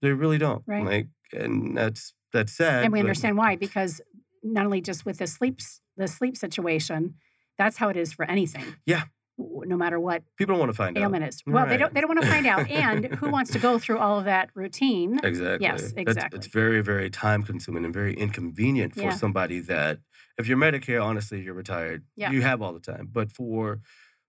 They 0.00 0.12
really 0.12 0.38
don't. 0.38 0.62
Right. 0.66 0.84
Like, 0.84 1.08
and 1.32 1.76
that's 1.76 2.14
that's 2.32 2.52
sad. 2.52 2.84
And 2.84 2.92
we 2.94 3.00
understand 3.00 3.36
why 3.36 3.56
because 3.56 4.00
not 4.42 4.64
only 4.64 4.80
just 4.80 5.04
with 5.04 5.18
the 5.18 5.26
sleep 5.26 5.60
the 5.96 6.08
sleep 6.08 6.36
situation, 6.36 7.14
that's 7.58 7.76
how 7.76 7.88
it 7.88 7.96
is 7.96 8.12
for 8.12 8.24
anything. 8.24 8.64
Yeah. 8.86 9.04
No 9.38 9.76
matter 9.76 9.98
what 9.98 10.22
People 10.36 10.54
don't 10.54 10.60
want 10.60 10.70
to 10.70 10.76
find 10.76 10.98
out. 10.98 11.22
is. 11.22 11.42
Well, 11.46 11.66
they 11.66 11.78
don't 11.78 11.94
they 11.94 12.00
don't 12.02 12.08
want 12.08 12.20
to 12.20 12.26
find 12.28 12.46
out. 12.46 12.68
And 12.70 13.06
who 13.06 13.30
wants 13.30 13.50
to 13.52 13.58
go 13.58 13.78
through 13.78 13.98
all 13.98 14.18
of 14.18 14.26
that 14.26 14.50
routine? 14.54 15.18
Exactly. 15.22 15.66
Yes, 15.66 15.80
That's- 15.80 15.92
exactly. 15.96 16.36
It's 16.38 16.46
very, 16.46 16.82
very 16.82 17.08
time 17.08 17.42
consuming 17.42 17.84
and 17.86 17.94
very 17.94 18.12
inconvenient 18.14 18.94
for 18.94 19.02
Yeah. 19.02 19.10
somebody 19.14 19.60
that, 19.60 20.00
if 20.36 20.46
you're 20.46 20.58
Medicare, 20.58 21.02
honestly, 21.02 21.40
you're 21.40 21.54
retired. 21.54 22.04
Yeah. 22.16 22.30
You 22.32 22.42
have 22.42 22.60
all 22.60 22.74
the 22.74 22.80
time. 22.80 23.08
But 23.10 23.32
for 23.32 23.80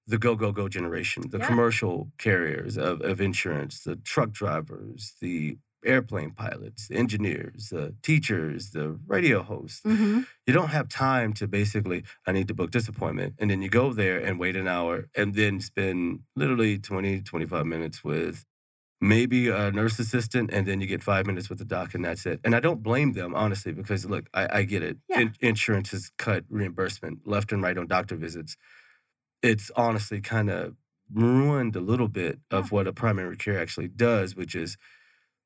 the 0.08 0.18
go, 0.18 0.36
go, 0.36 0.51
go 0.53 0.70
generation, 0.70 1.24
the 1.30 1.39
Yeah. 1.39 1.48
commercial 1.48 2.12
carriers 2.18 2.77
of, 2.77 3.01
of 3.01 3.20
insurance, 3.20 3.82
the 3.84 3.98
truck 3.98 4.32
drivers, 4.32 5.15
the 5.20 5.58
airplane 5.85 6.31
pilots, 6.31 6.88
the 6.88 6.95
engineers, 6.95 7.69
the 7.69 7.95
teachers, 8.03 8.71
the 8.71 9.00
radio 9.07 9.41
hosts, 9.43 9.81
hmm 9.85 10.21
you 10.47 10.53
don't 10.53 10.69
have 10.69 10.89
time 10.89 11.31
to 11.33 11.47
basically 11.47 12.03
i 12.27 12.31
need 12.31 12.47
to 12.47 12.53
book 12.53 12.71
this 12.71 12.88
appointment 12.88 13.33
and 13.39 13.50
then 13.50 13.61
you 13.61 13.69
go 13.69 13.93
there 13.93 14.19
and 14.19 14.39
wait 14.39 14.55
an 14.55 14.67
hour 14.67 15.07
and 15.15 15.33
then 15.35 15.61
spend 15.61 16.19
literally 16.35 16.77
20 16.77 17.21
25 17.21 17.65
minutes 17.65 18.03
with 18.03 18.43
maybe 19.00 19.50
a 19.50 19.71
nurse 19.71 19.97
assistant 20.00 20.51
and 20.53 20.67
then 20.67 20.79
you 20.81 20.88
get 20.88 21.01
five 21.03 21.25
minutes 21.25 21.50
with 21.50 21.57
the 21.59 21.65
doc 21.65 21.93
and 21.95 22.05
that's 22.05 22.25
it. 22.25 22.39
And 22.43 22.55
i 22.55 22.59
don't 22.59 22.83
blame 22.83 23.13
them 23.13 23.33
honestly 23.35 23.71
because 23.71 24.05
look 24.05 24.27
i, 24.33 24.59
I 24.59 24.63
get 24.63 24.83
it. 24.83 24.97
Yeah. 25.09 25.21
In- 25.21 25.35
insurance 25.41 25.91
has 25.91 26.11
cut 26.17 26.43
reimbursement 26.50 27.27
left 27.27 27.51
and 27.51 27.61
right 27.63 27.77
on 27.77 27.88
doctor 27.88 28.15
visits. 28.15 28.57
It's 29.41 29.71
honestly 29.75 30.21
kind 30.21 30.50
of 30.50 30.75
ruined 31.13 31.75
a 31.75 31.81
little 31.81 32.07
bit 32.07 32.39
of 32.51 32.71
what 32.71 32.88
a 32.88 32.93
primary 32.93 33.35
care 33.38 33.59
actually 33.59 33.88
does 33.89 34.35
which 34.35 34.55
is 34.55 34.77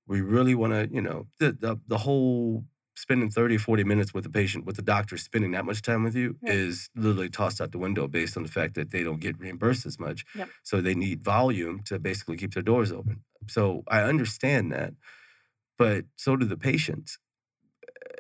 we 0.08 0.22
really 0.22 0.56
want 0.56 0.74
to 0.74 0.94
you 0.94 1.02
know 1.02 1.28
the, 1.40 1.52
the 1.52 1.80
the 1.88 2.00
whole 2.00 2.66
spending 2.96 3.30
30 3.30 3.58
40 3.58 3.84
minutes 3.84 4.14
with 4.14 4.24
the 4.24 4.30
patient 4.30 4.66
with 4.66 4.78
the 4.78 4.82
doctor 4.82 5.18
spending 5.18 5.52
that 5.52 5.66
much 5.66 5.82
time 5.82 6.04
with 6.04 6.16
you 6.16 6.38
is 6.44 6.90
literally 6.96 7.30
tossed 7.30 7.60
out 7.62 7.72
the 7.72 7.78
window 7.78 8.08
based 8.08 8.38
on 8.38 8.44
the 8.44 8.50
fact 8.50 8.74
that 8.76 8.92
they 8.92 9.04
don't 9.04 9.20
get 9.20 9.38
reimbursed 9.40 9.86
as 9.86 10.00
much 10.00 10.26
Yep. 10.36 10.50
so 10.64 10.82
they 10.82 10.96
need 10.96 11.24
volume 11.24 11.82
to 11.86 12.00
basically 12.00 12.38
keep 12.38 12.54
their 12.54 12.64
doors 12.64 12.92
open 12.92 13.24
so 13.48 13.84
i 13.88 14.02
understand 14.02 14.72
that 14.72 14.94
but 15.78 16.06
so 16.16 16.36
do 16.38 16.46
the 16.46 16.58
patients 16.58 17.20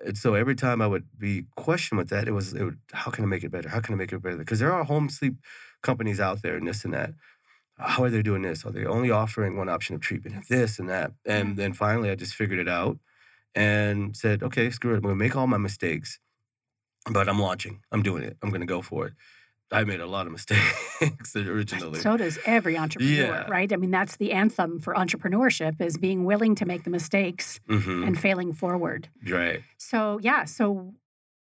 and 0.05 0.17
so 0.17 0.33
every 0.35 0.55
time 0.55 0.81
I 0.81 0.87
would 0.87 1.07
be 1.17 1.45
questioned 1.55 1.97
with 1.97 2.09
that, 2.09 2.27
it 2.27 2.31
was, 2.31 2.53
it 2.53 2.63
would, 2.63 2.79
how 2.93 3.11
can 3.11 3.23
I 3.23 3.27
make 3.27 3.43
it 3.43 3.51
better? 3.51 3.69
How 3.69 3.79
can 3.79 3.93
I 3.93 3.97
make 3.97 4.13
it 4.13 4.21
better? 4.21 4.37
Because 4.37 4.59
there 4.59 4.71
are 4.71 4.83
home 4.83 5.09
sleep 5.09 5.35
companies 5.81 6.19
out 6.19 6.41
there 6.41 6.55
and 6.55 6.67
this 6.67 6.83
and 6.85 6.93
that. 6.93 7.11
How 7.77 8.03
are 8.03 8.09
they 8.09 8.21
doing 8.21 8.41
this? 8.41 8.65
Are 8.65 8.71
they 8.71 8.85
only 8.85 9.11
offering 9.11 9.57
one 9.57 9.67
option 9.69 9.95
of 9.95 10.01
treatment 10.01 10.47
this 10.49 10.79
and 10.79 10.87
that? 10.89 11.11
And 11.25 11.57
then 11.57 11.73
finally, 11.73 12.09
I 12.09 12.15
just 12.15 12.33
figured 12.33 12.59
it 12.59 12.69
out 12.69 12.97
and 13.53 14.15
said, 14.15 14.43
okay, 14.43 14.69
screw 14.69 14.93
it. 14.93 14.97
I'm 14.97 15.01
going 15.01 15.15
to 15.15 15.23
make 15.23 15.35
all 15.35 15.47
my 15.47 15.57
mistakes, 15.57 16.19
but 17.11 17.27
I'm 17.27 17.39
launching. 17.39 17.81
I'm 17.91 18.01
doing 18.01 18.23
it. 18.23 18.37
I'm 18.41 18.49
going 18.49 18.61
to 18.61 18.67
go 18.67 18.81
for 18.81 19.07
it. 19.07 19.13
I 19.71 19.83
made 19.83 19.99
a 19.99 20.05
lot 20.05 20.25
of 20.25 20.31
mistakes 20.37 21.35
originally. 21.35 21.99
So 21.99 22.15
does 22.17 22.37
every 22.45 22.77
entrepreneur, 22.77 23.11
Yeah. 23.13 23.45
right? 23.49 23.71
I 23.73 23.75
mean, 23.75 23.91
that's 23.91 24.15
the 24.17 24.31
anthem 24.31 24.79
for 24.79 24.93
entrepreneurship 24.93 25.81
is 25.81 25.97
being 25.97 26.23
willing 26.23 26.55
to 26.55 26.65
make 26.65 26.83
the 26.83 26.89
mistakes 26.91 27.59
hmm 27.67 28.03
and 28.05 28.17
failing 28.19 28.53
forward. 28.53 29.09
Right. 29.27 29.63
So 29.77 30.19
yeah, 30.21 30.45
so 30.45 30.93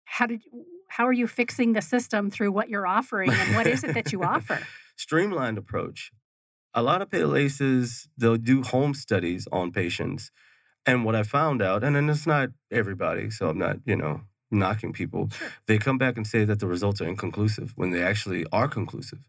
how 0.06 0.26
did 0.26 0.42
how 0.90 1.06
are 1.06 1.14
you 1.14 1.28
fixing 1.28 1.74
the 1.74 1.82
system 1.82 2.30
through 2.32 2.52
what 2.52 2.70
you're 2.70 2.88
offering 2.88 3.30
and 3.32 3.56
what 3.56 3.68
is 3.68 3.84
it 3.84 3.94
that 3.94 4.12
you 4.12 4.24
offer? 4.36 4.60
Streamlined 4.98 5.58
approach. 5.58 6.12
A 6.74 6.82
lot 6.84 7.02
of 7.02 7.10
places 7.10 8.08
they'll 8.18 8.38
do 8.38 8.62
home 8.62 8.94
studies 8.94 9.48
on 9.52 9.72
patients, 9.72 10.30
and 10.86 11.06
what 11.06 11.16
I 11.16 11.24
found 11.24 11.62
out, 11.62 11.84
and 11.84 11.96
then 11.96 12.10
it's 12.10 12.28
not 12.28 12.50
everybody, 12.72 13.30
so 13.30 13.50
I'm 13.50 13.58
not 13.58 13.78
you 13.86 13.96
know 13.96 14.22
knocking 14.52 14.94
people. 14.94 15.30
Sure. 15.32 15.50
They 15.68 15.78
come 15.78 15.98
back 15.98 16.18
and 16.18 16.28
say 16.28 16.46
that 16.46 16.60
the 16.60 16.68
results 16.68 17.02
are 17.02 17.08
inconclusive 17.08 17.74
when 17.76 17.92
they 17.92 18.04
actually 18.04 18.46
are 18.52 18.68
conclusive. 18.68 19.28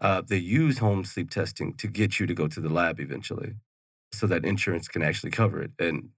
Uh, 0.00 0.22
they 0.26 0.36
use 0.38 0.78
home 0.78 1.04
sleep 1.04 1.30
testing 1.30 1.72
to 1.74 1.86
get 1.88 2.18
you 2.20 2.26
to 2.26 2.34
go 2.34 2.46
to 2.48 2.60
the 2.60 2.68
lab 2.68 2.98
eventually, 3.00 3.54
so 4.12 4.26
that 4.26 4.44
insurance 4.44 4.88
can 4.88 5.02
actually 5.02 5.30
cover 5.30 5.60
it. 5.62 5.72
And 5.78 6.10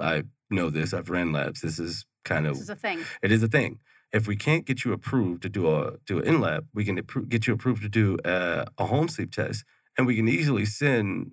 I 0.00 0.24
know 0.50 0.70
this. 0.70 0.92
I've 0.94 1.10
ran 1.10 1.32
labs. 1.32 1.60
This 1.60 1.78
is 1.78 2.06
kind 2.24 2.46
of 2.46 2.54
This 2.54 2.62
is 2.62 2.70
a 2.70 2.76
thing. 2.76 3.00
it 3.22 3.30
is 3.30 3.42
a 3.42 3.48
thing. 3.48 3.78
If 4.14 4.28
we 4.28 4.36
can't 4.36 4.64
get 4.64 4.84
you 4.84 4.92
approved 4.94 5.42
to 5.42 5.50
do 5.50 5.64
a 5.76 5.98
do 6.06 6.20
an 6.20 6.26
in 6.26 6.40
lab, 6.40 6.68
we 6.74 6.84
can 6.86 6.96
get 7.28 7.46
you 7.46 7.54
approved 7.54 7.82
to 7.82 7.90
do 7.90 8.18
a, 8.24 8.66
a 8.78 8.86
home 8.86 9.08
sleep 9.08 9.32
test, 9.32 9.64
and 9.98 10.06
we 10.06 10.16
can 10.16 10.28
easily 10.28 10.66
send 10.66 11.32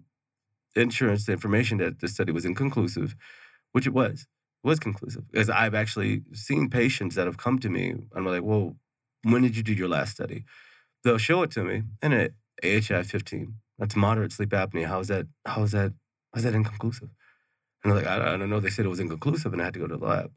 insurance 0.76 1.26
the 1.26 1.34
information 1.34 1.78
that 1.80 2.00
the 2.02 2.10
study 2.10 2.34
was 2.34 2.46
inconclusive, 2.46 3.16
which 3.74 3.88
it 3.88 3.94
was. 3.94 4.28
It 4.64 4.68
was 4.68 4.80
conclusive 4.80 5.24
because 5.32 5.50
I've 5.50 5.76
actually 5.76 6.24
seen 6.34 6.70
patients 6.70 7.16
that 7.16 7.28
have 7.28 7.38
come 7.38 7.60
to 7.60 7.70
me 7.70 7.92
and 7.92 8.08
I'm 8.16 8.26
like, 8.26 8.44
"Well, 8.44 8.78
when 9.24 9.44
did 9.44 9.58
you 9.58 9.64
do 9.64 9.74
your 9.74 9.90
last 9.90 10.14
study?" 10.14 10.46
They'll 11.04 11.20
show 11.20 11.44
it 11.44 11.52
to 11.52 11.64
me, 11.64 11.84
and 12.02 12.14
it 12.14 12.36
AHI 12.64 13.04
15. 13.04 13.56
That's 13.80 13.96
moderate 13.96 14.34
sleep 14.34 14.52
apnea. 14.52 14.88
How 14.88 15.00
is 15.00 15.08
that? 15.10 15.28
How 15.46 15.64
is 15.64 15.72
that? 15.72 15.94
How 16.34 16.40
is 16.40 16.44
that 16.44 16.56
inconclusive? 16.56 17.10
And 17.84 17.94
I'm 17.94 18.00
like, 18.00 18.08
I, 18.08 18.34
I 18.34 18.38
don't 18.38 18.50
know. 18.50 18.60
They 18.60 18.70
said 18.70 18.86
it 18.86 18.90
was 18.90 19.00
inconclusive, 19.00 19.54
and 19.54 19.62
I 19.62 19.66
had 19.66 19.74
to 19.76 19.80
go 19.80 19.88
to 19.88 19.98
the 19.98 20.06
lab. 20.06 20.32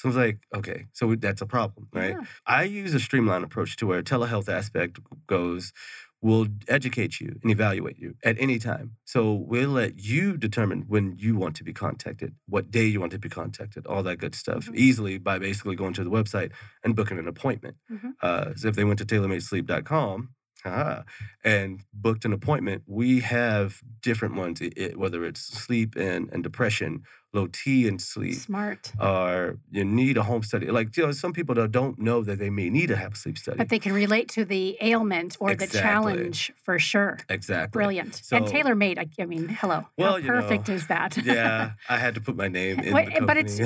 So 0.00 0.08
I 0.08 0.10
was 0.10 0.16
like, 0.16 0.38
okay, 0.56 0.86
so 0.94 1.14
that's 1.14 1.42
a 1.42 1.46
problem, 1.46 1.88
right? 1.92 2.12
Yeah. 2.18 2.24
I 2.46 2.62
use 2.62 2.94
a 2.94 3.00
streamlined 3.00 3.44
approach 3.44 3.76
to 3.76 3.86
where 3.86 4.02
telehealth 4.02 4.48
aspect 4.48 4.98
goes, 5.26 5.74
we'll 6.22 6.46
educate 6.68 7.20
you 7.20 7.38
and 7.42 7.50
evaluate 7.52 7.98
you 7.98 8.14
at 8.24 8.40
any 8.40 8.58
time. 8.58 8.96
So 9.04 9.34
we'll 9.34 9.68
let 9.68 9.98
you 10.00 10.38
determine 10.38 10.84
when 10.88 11.16
you 11.18 11.36
want 11.36 11.54
to 11.56 11.64
be 11.64 11.74
contacted, 11.74 12.34
what 12.48 12.70
day 12.70 12.86
you 12.86 12.98
want 12.98 13.12
to 13.12 13.18
be 13.18 13.28
contacted, 13.28 13.86
all 13.86 14.02
that 14.04 14.16
good 14.16 14.34
stuff, 14.34 14.68
Mhm. 14.68 14.74
easily 14.76 15.18
by 15.18 15.38
basically 15.38 15.76
going 15.76 15.92
to 15.94 16.04
the 16.04 16.10
website 16.10 16.50
and 16.82 16.96
booking 16.96 17.18
an 17.18 17.28
appointment. 17.28 17.76
Mhm. 17.92 18.14
Uh, 18.22 18.54
so 18.54 18.68
if 18.68 18.76
they 18.76 18.84
went 18.84 18.98
to 19.00 19.04
tailormadesleep.com 19.04 20.30
haha, 20.64 21.02
and 21.42 21.84
booked 21.94 22.26
an 22.26 22.34
appointment, 22.34 22.82
we 22.86 23.20
have 23.20 23.80
different 24.02 24.34
ones, 24.34 24.60
i- 24.60 24.70
i- 24.78 24.92
whether 24.94 25.24
it's 25.24 25.40
sleep 25.40 25.96
and, 25.96 26.28
and 26.32 26.42
depression, 26.42 27.02
low 27.32 27.46
T 27.46 27.86
in 27.86 27.98
sleep, 27.98 28.34
Smart. 28.34 28.92
or 29.00 29.58
you 29.70 29.84
need 29.84 30.16
a 30.16 30.22
home 30.24 30.42
study. 30.42 30.66
Like 30.70 30.96
you 30.96 31.06
know, 31.06 31.12
some 31.12 31.32
people 31.32 31.54
that 31.54 31.70
don't 31.70 31.98
know 31.98 32.22
that 32.24 32.38
they 32.38 32.50
may 32.50 32.68
need 32.70 32.88
to 32.88 32.96
have 32.96 33.12
a 33.12 33.16
sleep 33.16 33.38
study. 33.38 33.56
But 33.58 33.68
they 33.68 33.78
can 33.78 33.92
relate 33.92 34.28
to 34.30 34.44
the 34.44 34.76
ailment 34.80 35.36
or 35.40 35.54
the 35.54 35.66
challenge 35.66 36.52
for 36.64 36.78
sure. 36.78 37.18
exactly. 37.28 37.78
Brilliant. 37.78 38.20
and 38.32 38.46
tailor 38.46 38.74
made. 38.74 38.98
I, 38.98 39.06
I 39.20 39.26
mean, 39.26 39.48
hello. 39.48 39.86
Well, 39.96 40.12
How 40.12 40.16
you 40.16 40.24
know, 40.26 40.40
perfect 40.40 40.68
is 40.68 40.86
that? 40.88 41.16
yeah, 41.24 41.72
I 41.88 41.98
had 41.98 42.14
to 42.16 42.20
put 42.20 42.36
my 42.36 42.48
name 42.48 42.80
in 42.80 42.92
Wait, 42.94 43.14
the 43.18 43.24
but 43.26 43.36
it's 43.36 43.58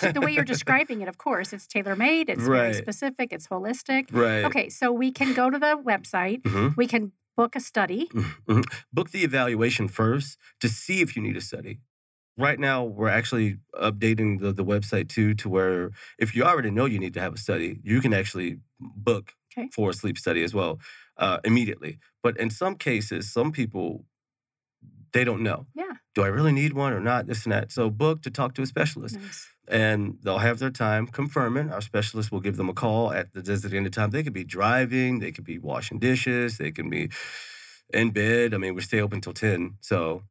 but 0.00 0.14
the 0.14 0.20
way 0.20 0.32
you're 0.32 0.44
describing 0.56 1.00
it, 1.02 1.08
of 1.08 1.18
course, 1.18 1.52
it's 1.52 1.66
tailor 1.66 1.96
made. 1.96 2.28
It's 2.30 2.42
very 2.46 2.74
specific. 2.74 3.32
It's 3.32 3.46
holistic. 3.48 4.08
right. 4.12 4.44
Okay, 4.44 4.68
so 4.70 4.90
we 4.92 5.10
can 5.12 5.34
go 5.34 5.50
to 5.50 5.58
the 5.58 5.76
website. 5.92 6.42
Mhm. 6.42 6.76
We 6.76 6.86
can 6.86 7.12
book 7.36 7.54
a 7.56 7.60
study. 7.60 8.08
Mhm. 8.14 8.64
Book 8.92 9.10
the 9.10 9.24
evaluation 9.24 9.88
first 9.88 10.38
to 10.60 10.68
see 10.68 11.00
if 11.00 11.16
you 11.16 11.22
need 11.22 11.36
a 11.36 11.40
study. 11.40 11.80
Right 12.40 12.58
now, 12.58 12.84
we're 12.84 13.08
actually 13.08 13.58
updating 13.74 14.40
the, 14.40 14.52
the 14.52 14.64
website 14.64 15.08
too 15.08 15.34
to 15.34 15.48
where 15.48 15.90
if 16.18 16.34
you 16.34 16.42
already 16.44 16.70
know 16.70 16.86
you 16.86 16.98
need 16.98 17.14
to 17.14 17.20
have 17.20 17.34
a 17.34 17.38
study, 17.38 17.80
you 17.82 18.00
can 18.00 18.12
actually 18.14 18.58
book 18.80 19.32
Okay. 19.52 19.68
for 19.72 19.90
a 19.90 19.92
sleep 19.92 20.16
study 20.16 20.44
as 20.44 20.54
well 20.54 20.78
uh, 21.16 21.38
immediately. 21.44 21.98
But 22.22 22.36
in 22.38 22.50
some 22.50 22.76
cases, 22.76 23.32
some 23.32 23.50
people 23.50 24.04
they 25.12 25.24
don't 25.24 25.42
know. 25.42 25.66
Yeah. 25.74 25.94
Do 26.14 26.22
I 26.22 26.28
really 26.28 26.52
need 26.52 26.72
one 26.72 26.92
or 26.92 27.00
not? 27.00 27.26
This 27.26 27.44
and 27.44 27.52
that. 27.52 27.72
So 27.72 27.90
book 27.90 28.22
to 28.22 28.30
talk 28.30 28.54
to 28.54 28.62
a 28.62 28.66
specialist 28.66 29.16
Nice. 29.18 29.48
and 29.68 30.18
they'll 30.22 30.38
have 30.38 30.60
their 30.60 30.70
time 30.70 31.08
confirming. 31.08 31.70
Our 31.72 31.80
specialist 31.80 32.30
will 32.30 32.40
give 32.40 32.56
them 32.56 32.68
a 32.68 32.72
call 32.74 33.12
at 33.12 33.32
the 33.32 33.42
designated 33.42 33.92
time. 33.92 34.10
They 34.10 34.22
could 34.22 34.32
be 34.32 34.44
driving, 34.44 35.18
they 35.18 35.32
could 35.32 35.44
be 35.44 35.58
washing 35.58 35.98
dishes, 35.98 36.58
they 36.58 36.70
can 36.70 36.88
be 36.88 37.10
in 37.92 38.10
bed. 38.12 38.54
I 38.54 38.58
mean, 38.58 38.74
we 38.76 38.82
stay 38.82 39.00
open 39.00 39.20
till 39.20 39.32
10. 39.34 39.78
So, 39.80 40.22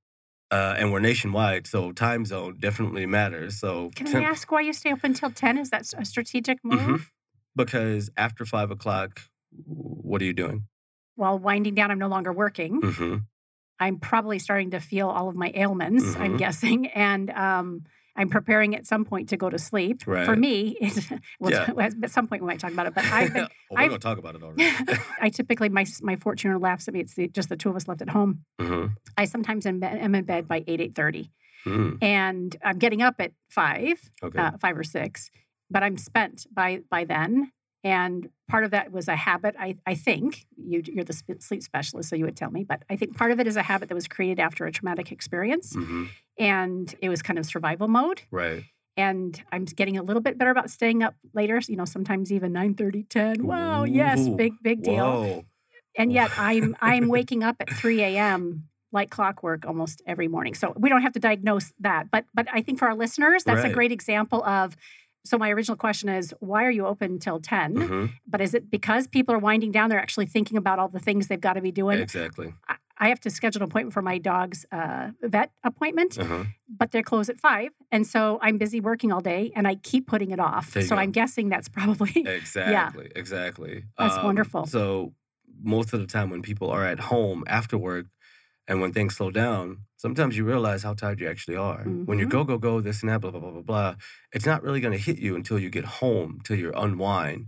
uh, 0.52 0.76
and 0.78 0.92
we're 0.92 1.00
nationwide, 1.00 1.68
so 1.68 1.92
time 1.92 2.26
zone 2.26 2.58
definitely 2.60 3.06
matters. 3.06 3.60
So, 3.60 3.90
Can 3.96 4.08
10 4.08 4.24
I 4.24 4.26
ask 4.26 4.52
why 4.52 4.62
you 4.62 4.74
stay 4.74 4.92
up 4.92 5.04
until 5.04 5.30
10? 5.32 5.58
Is 5.58 5.70
that 5.70 5.86
a 5.98 6.06
strategic 6.06 6.60
move? 6.64 6.80
Mhm. 6.80 7.06
because 7.56 8.10
after 8.16 8.46
five 8.46 8.72
o'clock, 8.72 9.20
what 9.52 10.22
are 10.22 10.26
you 10.26 10.34
doing? 10.34 10.68
While 11.16 11.38
winding 11.40 11.76
down, 11.76 11.92
I'm 11.92 12.00
no 12.00 12.08
longer 12.08 12.32
working. 12.32 12.82
hmm 12.82 13.16
I'm 13.82 13.98
probably 13.98 14.40
starting 14.40 14.72
to 14.72 14.80
feel 14.82 15.08
all 15.10 15.30
of 15.30 15.36
my 15.36 15.52
ailments, 15.56 16.16
I'm 16.16 16.34
Mhm. 16.34 16.38
guessing. 16.38 16.88
And 16.88 17.30
um, 17.32 17.84
I'm 18.16 18.30
preparing 18.30 18.76
at 18.76 18.86
some 18.86 19.06
point 19.06 19.30
to 19.30 19.38
go 19.38 19.50
to 19.50 19.58
sleep. 19.58 20.04
For 20.26 20.36
me, 20.36 20.78
it, 20.82 21.10
well, 21.40 21.52
Yeah. 21.52 21.72
at 22.04 22.12
some 22.12 22.28
point 22.28 22.42
we 22.42 22.48
might 22.48 22.60
talk 22.60 22.72
about 22.74 22.88
it, 22.88 22.94
but 22.96 23.06
I've 23.06 23.34
been, 23.34 23.44
oh, 23.72 23.76
we're 23.76 23.88
going 23.88 23.92
to 23.92 23.98
talk 24.00 24.18
about 24.18 24.36
it 24.36 24.44
already. 24.44 24.70
I 25.22 25.30
typically, 25.30 25.70
my, 25.70 25.86
my 26.02 26.16
14 26.16 26.60
laughs 26.60 26.88
at 26.88 26.94
me. 26.94 27.00
It's 27.02 27.14
the, 27.16 27.28
just 27.28 27.50
the 27.50 27.56
two 27.58 27.70
of 27.70 27.76
us 27.76 27.88
left 27.88 28.02
at 28.02 28.10
home. 28.10 28.42
hmm 28.60 28.88
I 29.18 29.26
sometimes 29.26 29.66
am, 29.66 29.84
am 29.84 30.16
in 30.16 30.26
bed 30.26 30.48
by 30.48 30.64
8, 30.68 30.94
8.30. 30.96 31.30
hmm 31.64 31.96
And 32.02 32.56
I'm 32.64 32.78
getting 32.80 33.02
up 33.02 33.16
at 33.20 33.32
5, 33.50 34.00
Okay. 34.24 34.40
uh, 34.40 34.52
5 34.58 34.78
or 34.78 34.84
6, 34.84 35.32
but 35.70 35.84
I'm 35.84 35.98
spent 35.98 36.46
by 36.54 36.82
by 36.90 37.04
then. 37.06 37.52
And 37.84 38.30
part 38.50 38.66
of 38.66 38.72
that 38.72 38.92
was 38.92 39.08
a 39.08 39.16
habit, 39.16 39.56
I, 39.58 39.76
I 39.86 39.96
think. 39.96 40.46
You, 40.58 40.82
you're 40.86 41.06
the 41.06 41.14
sleep 41.40 41.64
specialist, 41.64 42.10
so 42.10 42.16
you 42.16 42.26
would 42.26 42.36
tell 42.36 42.52
me. 42.52 42.64
But 42.64 42.84
I 42.90 42.96
think 42.96 43.16
part 43.18 43.32
of 43.32 43.40
it 43.40 43.48
is 43.48 43.56
a 43.56 43.64
habit 43.64 43.90
that 43.90 43.96
was 43.96 44.08
created 44.08 44.40
after 44.40 44.66
a 44.66 44.72
traumatic 44.72 45.12
experience. 45.12 45.74
hmm 45.74 46.06
And 46.38 46.94
it 47.02 47.10
was 47.10 47.22
kind 47.22 47.40
of 47.40 47.46
survival 47.46 47.88
mode. 47.88 48.24
Right. 48.32 48.66
And 48.98 49.42
I'm 49.52 49.64
getting 49.64 49.98
a 49.98 50.04
little 50.04 50.22
bit 50.22 50.38
better 50.38 50.52
about 50.52 50.70
staying 50.70 51.04
up 51.04 51.16
later, 51.34 51.62
you 51.70 51.78
know, 51.78 51.86
sometimes 51.86 52.34
even 52.34 52.52
9 52.52 52.74
30, 52.74 53.04
10. 53.04 53.48
Wow, 53.48 53.86
yes, 53.86 54.28
big, 54.28 54.54
big 54.62 54.84
deal. 54.84 55.22
Whoa. 55.22 55.46
And 55.98 56.12
yet 56.12 56.32
I'm 56.38 56.76
I'm 56.82 57.08
waking 57.08 57.44
up 57.44 57.56
at 57.62 57.70
3 57.70 58.02
a.m. 58.02 58.68
like 58.92 59.10
clockwork 59.10 59.66
almost 59.66 60.02
every 60.06 60.28
morning. 60.28 60.54
So 60.54 60.74
we 60.76 60.90
don't 60.90 61.02
have 61.02 61.14
to 61.14 61.20
diagnose 61.20 61.72
that. 61.80 62.12
But 62.12 62.26
but 62.34 62.48
I 62.52 62.62
think 62.62 62.78
for 62.78 62.90
our 62.90 62.96
listeners, 62.96 63.46
that's 63.46 63.64
a 63.64 63.70
great 63.70 63.94
example 63.94 64.44
of 64.44 64.76
so 65.30 65.38
my 65.38 65.50
original 65.56 65.78
question 65.86 66.08
is 66.20 66.26
why 66.40 66.62
are 66.68 66.72
you 66.80 66.86
open 66.94 67.20
till 67.20 67.40
10? 67.40 67.76
hmm 67.76 68.06
But 68.34 68.40
is 68.42 68.54
it 68.58 68.64
because 68.78 69.04
people 69.08 69.34
are 69.36 69.40
winding 69.50 69.72
down? 69.72 69.86
They're 69.90 70.06
actually 70.08 70.26
thinking 70.36 70.58
about 70.58 70.78
all 70.80 70.88
the 70.98 71.00
things 71.08 71.28
they've 71.28 71.40
got 71.50 71.54
to 71.54 71.62
be 71.70 71.72
doing. 71.82 72.00
Exactly. 72.00 72.54
I- 72.68 72.76
I 73.02 73.08
have 73.08 73.22
to 73.22 73.30
schedule 73.30 73.62
an 73.64 73.70
appointment 73.70 73.94
for 73.94 74.02
my 74.02 74.18
dog's 74.18 74.66
uh, 74.74 75.12
vet 75.24 75.50
appointment, 75.64 76.12
Uh-huh. 76.20 76.44
but 76.68 76.92
they're 76.92 77.08
closed 77.12 77.30
at 77.30 77.40
five. 77.40 77.70
And 77.94 78.04
so 78.06 78.40
I'm 78.42 78.58
busy 78.58 78.82
working 78.82 79.10
all 79.14 79.22
day 79.22 79.44
and 79.56 79.66
I 79.72 79.76
keep 79.76 80.04
putting 80.06 80.32
it 80.32 80.40
off. 80.50 80.66
So 80.74 80.96
go. 80.96 80.96
I'm 80.98 81.12
guessing 81.12 81.48
that's 81.48 81.70
probably 81.70 82.12
Exactly. 82.40 83.08
Exactly. 83.16 83.84
That's 83.98 84.18
wonderful. 84.22 84.66
So 84.66 85.14
most 85.64 85.94
of 85.94 86.02
the 86.02 86.08
time 86.08 86.30
when 86.30 86.42
people 86.42 86.70
are 86.70 86.86
at 86.94 87.00
home 87.00 87.46
after 87.48 87.78
work 87.78 88.08
and 88.68 88.82
when 88.82 88.92
things 88.92 89.16
slow 89.16 89.32
down, 89.32 89.86
sometimes 90.04 90.34
you 90.38 90.44
realize 90.54 90.82
how 90.88 90.94
tired 90.94 91.20
you 91.22 91.28
actually 91.30 91.58
are. 91.70 91.84
When 92.10 92.18
you 92.22 92.26
Mhm. 92.28 92.32
go, 92.38 92.44
go, 92.52 92.58
go, 92.58 92.74
this 92.88 93.02
and 93.02 93.10
that, 93.12 93.20
blah, 93.22 93.32
blah, 93.32 93.42
blah, 93.44 93.52
blah, 93.58 93.62
blah, 93.72 93.96
it's 94.36 94.46
not 94.52 94.64
really 94.64 94.82
going 94.84 94.98
to 95.00 95.04
hit 95.10 95.20
you 95.26 95.36
until 95.36 95.60
you 95.60 95.70
get 95.70 95.86
home, 96.02 96.40
till 96.46 96.58
you 96.58 96.72
unwind. 96.74 97.48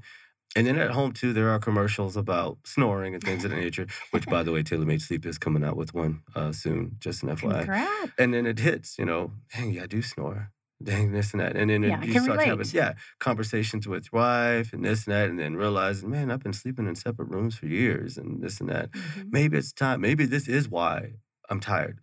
And 0.57 0.67
then 0.67 0.77
at 0.77 0.91
home 0.91 1.13
too, 1.13 1.31
there 1.31 1.49
are 1.53 1.59
commercials 1.59 2.17
about 2.17 2.57
snoring 2.65 3.13
and 3.15 3.23
things 3.23 3.45
of 3.45 3.51
that 3.51 3.57
nature. 3.67 3.87
Which, 4.13 4.25
by 4.35 4.43
the 4.43 4.51
way, 4.51 4.61
Taylor 4.63 4.85
Made 4.85 5.01
Sleep 5.01 5.25
is 5.25 5.37
coming 5.37 5.63
out 5.63 5.77
with 5.77 5.93
one 5.93 6.13
uh, 6.35 6.51
soon, 6.51 6.97
just 6.99 7.23
an 7.23 7.29
FYI. 7.29 7.59
congrats. 7.59 8.11
And 8.19 8.33
then 8.33 8.45
it 8.45 8.59
hits, 8.59 8.99
you 8.99 9.05
know, 9.05 9.31
dang, 9.55 9.71
yeah, 9.71 9.83
I 9.83 9.87
do 9.87 10.01
snore. 10.01 10.51
Dang, 10.83 11.11
this 11.13 11.31
and 11.33 11.39
that. 11.39 11.55
And 11.55 11.69
then 11.69 11.83
it- 11.85 11.89
Yeah, 11.93 11.99
I 12.01 12.03
you 12.05 12.13
start 12.19 12.39
having, 12.49 12.67
yeah, 12.73 12.93
conversations 13.19 13.87
with 13.87 14.09
your 14.11 14.19
wife 14.21 14.73
and 14.73 14.83
this 14.83 15.05
and 15.07 15.13
that. 15.15 15.29
And 15.29 15.39
then 15.39 15.55
realizing, 15.55 16.09
man, 16.09 16.29
I've 16.31 16.43
been 16.43 16.53
sleeping 16.63 16.87
in 16.87 16.95
separate 16.95 17.29
rooms 17.29 17.55
for 17.55 17.67
years 17.67 18.17
and 18.17 18.41
this 18.43 18.59
and 18.59 18.67
that. 18.69 18.91
Mhm. 18.91 19.31
Maybe 19.31 19.57
it's 19.57 19.71
time. 19.71 20.01
Maybe 20.01 20.25
this 20.25 20.47
is 20.49 20.67
why 20.67 21.13
I'm 21.49 21.59
tired. 21.61 21.99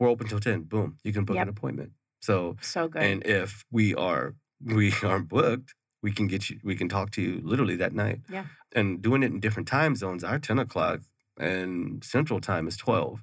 We're 0.00 0.08
open 0.08 0.26
till 0.26 0.40
10. 0.40 0.62
Boom. 0.62 0.96
You 1.04 1.12
can 1.12 1.24
book 1.24 1.36
Yep. 1.36 1.42
an 1.44 1.48
appointment. 1.50 1.92
So, 2.20 2.56
So 2.62 2.88
good. 2.88 3.02
and 3.02 3.24
if 3.26 3.64
we 3.70 3.94
are, 3.94 4.34
we 4.64 4.92
aren't 5.04 5.28
booked, 5.28 5.74
we 6.02 6.10
can 6.10 6.26
get 6.26 6.48
you, 6.50 6.58
we 6.64 6.74
can 6.74 6.88
talk 6.88 7.10
to 7.12 7.22
you 7.22 7.40
literally 7.44 7.76
that 7.76 7.92
night. 7.92 8.20
Yeah. 8.28 8.46
And 8.72 9.02
doing 9.02 9.22
it 9.22 9.30
in 9.30 9.40
different 9.40 9.68
time 9.68 9.94
zones, 9.94 10.24
our 10.24 10.38
10 10.38 10.58
o'clock 10.58 11.00
and 11.38 12.02
central 12.02 12.40
time 12.40 12.66
is 12.66 12.76
12. 12.78 13.22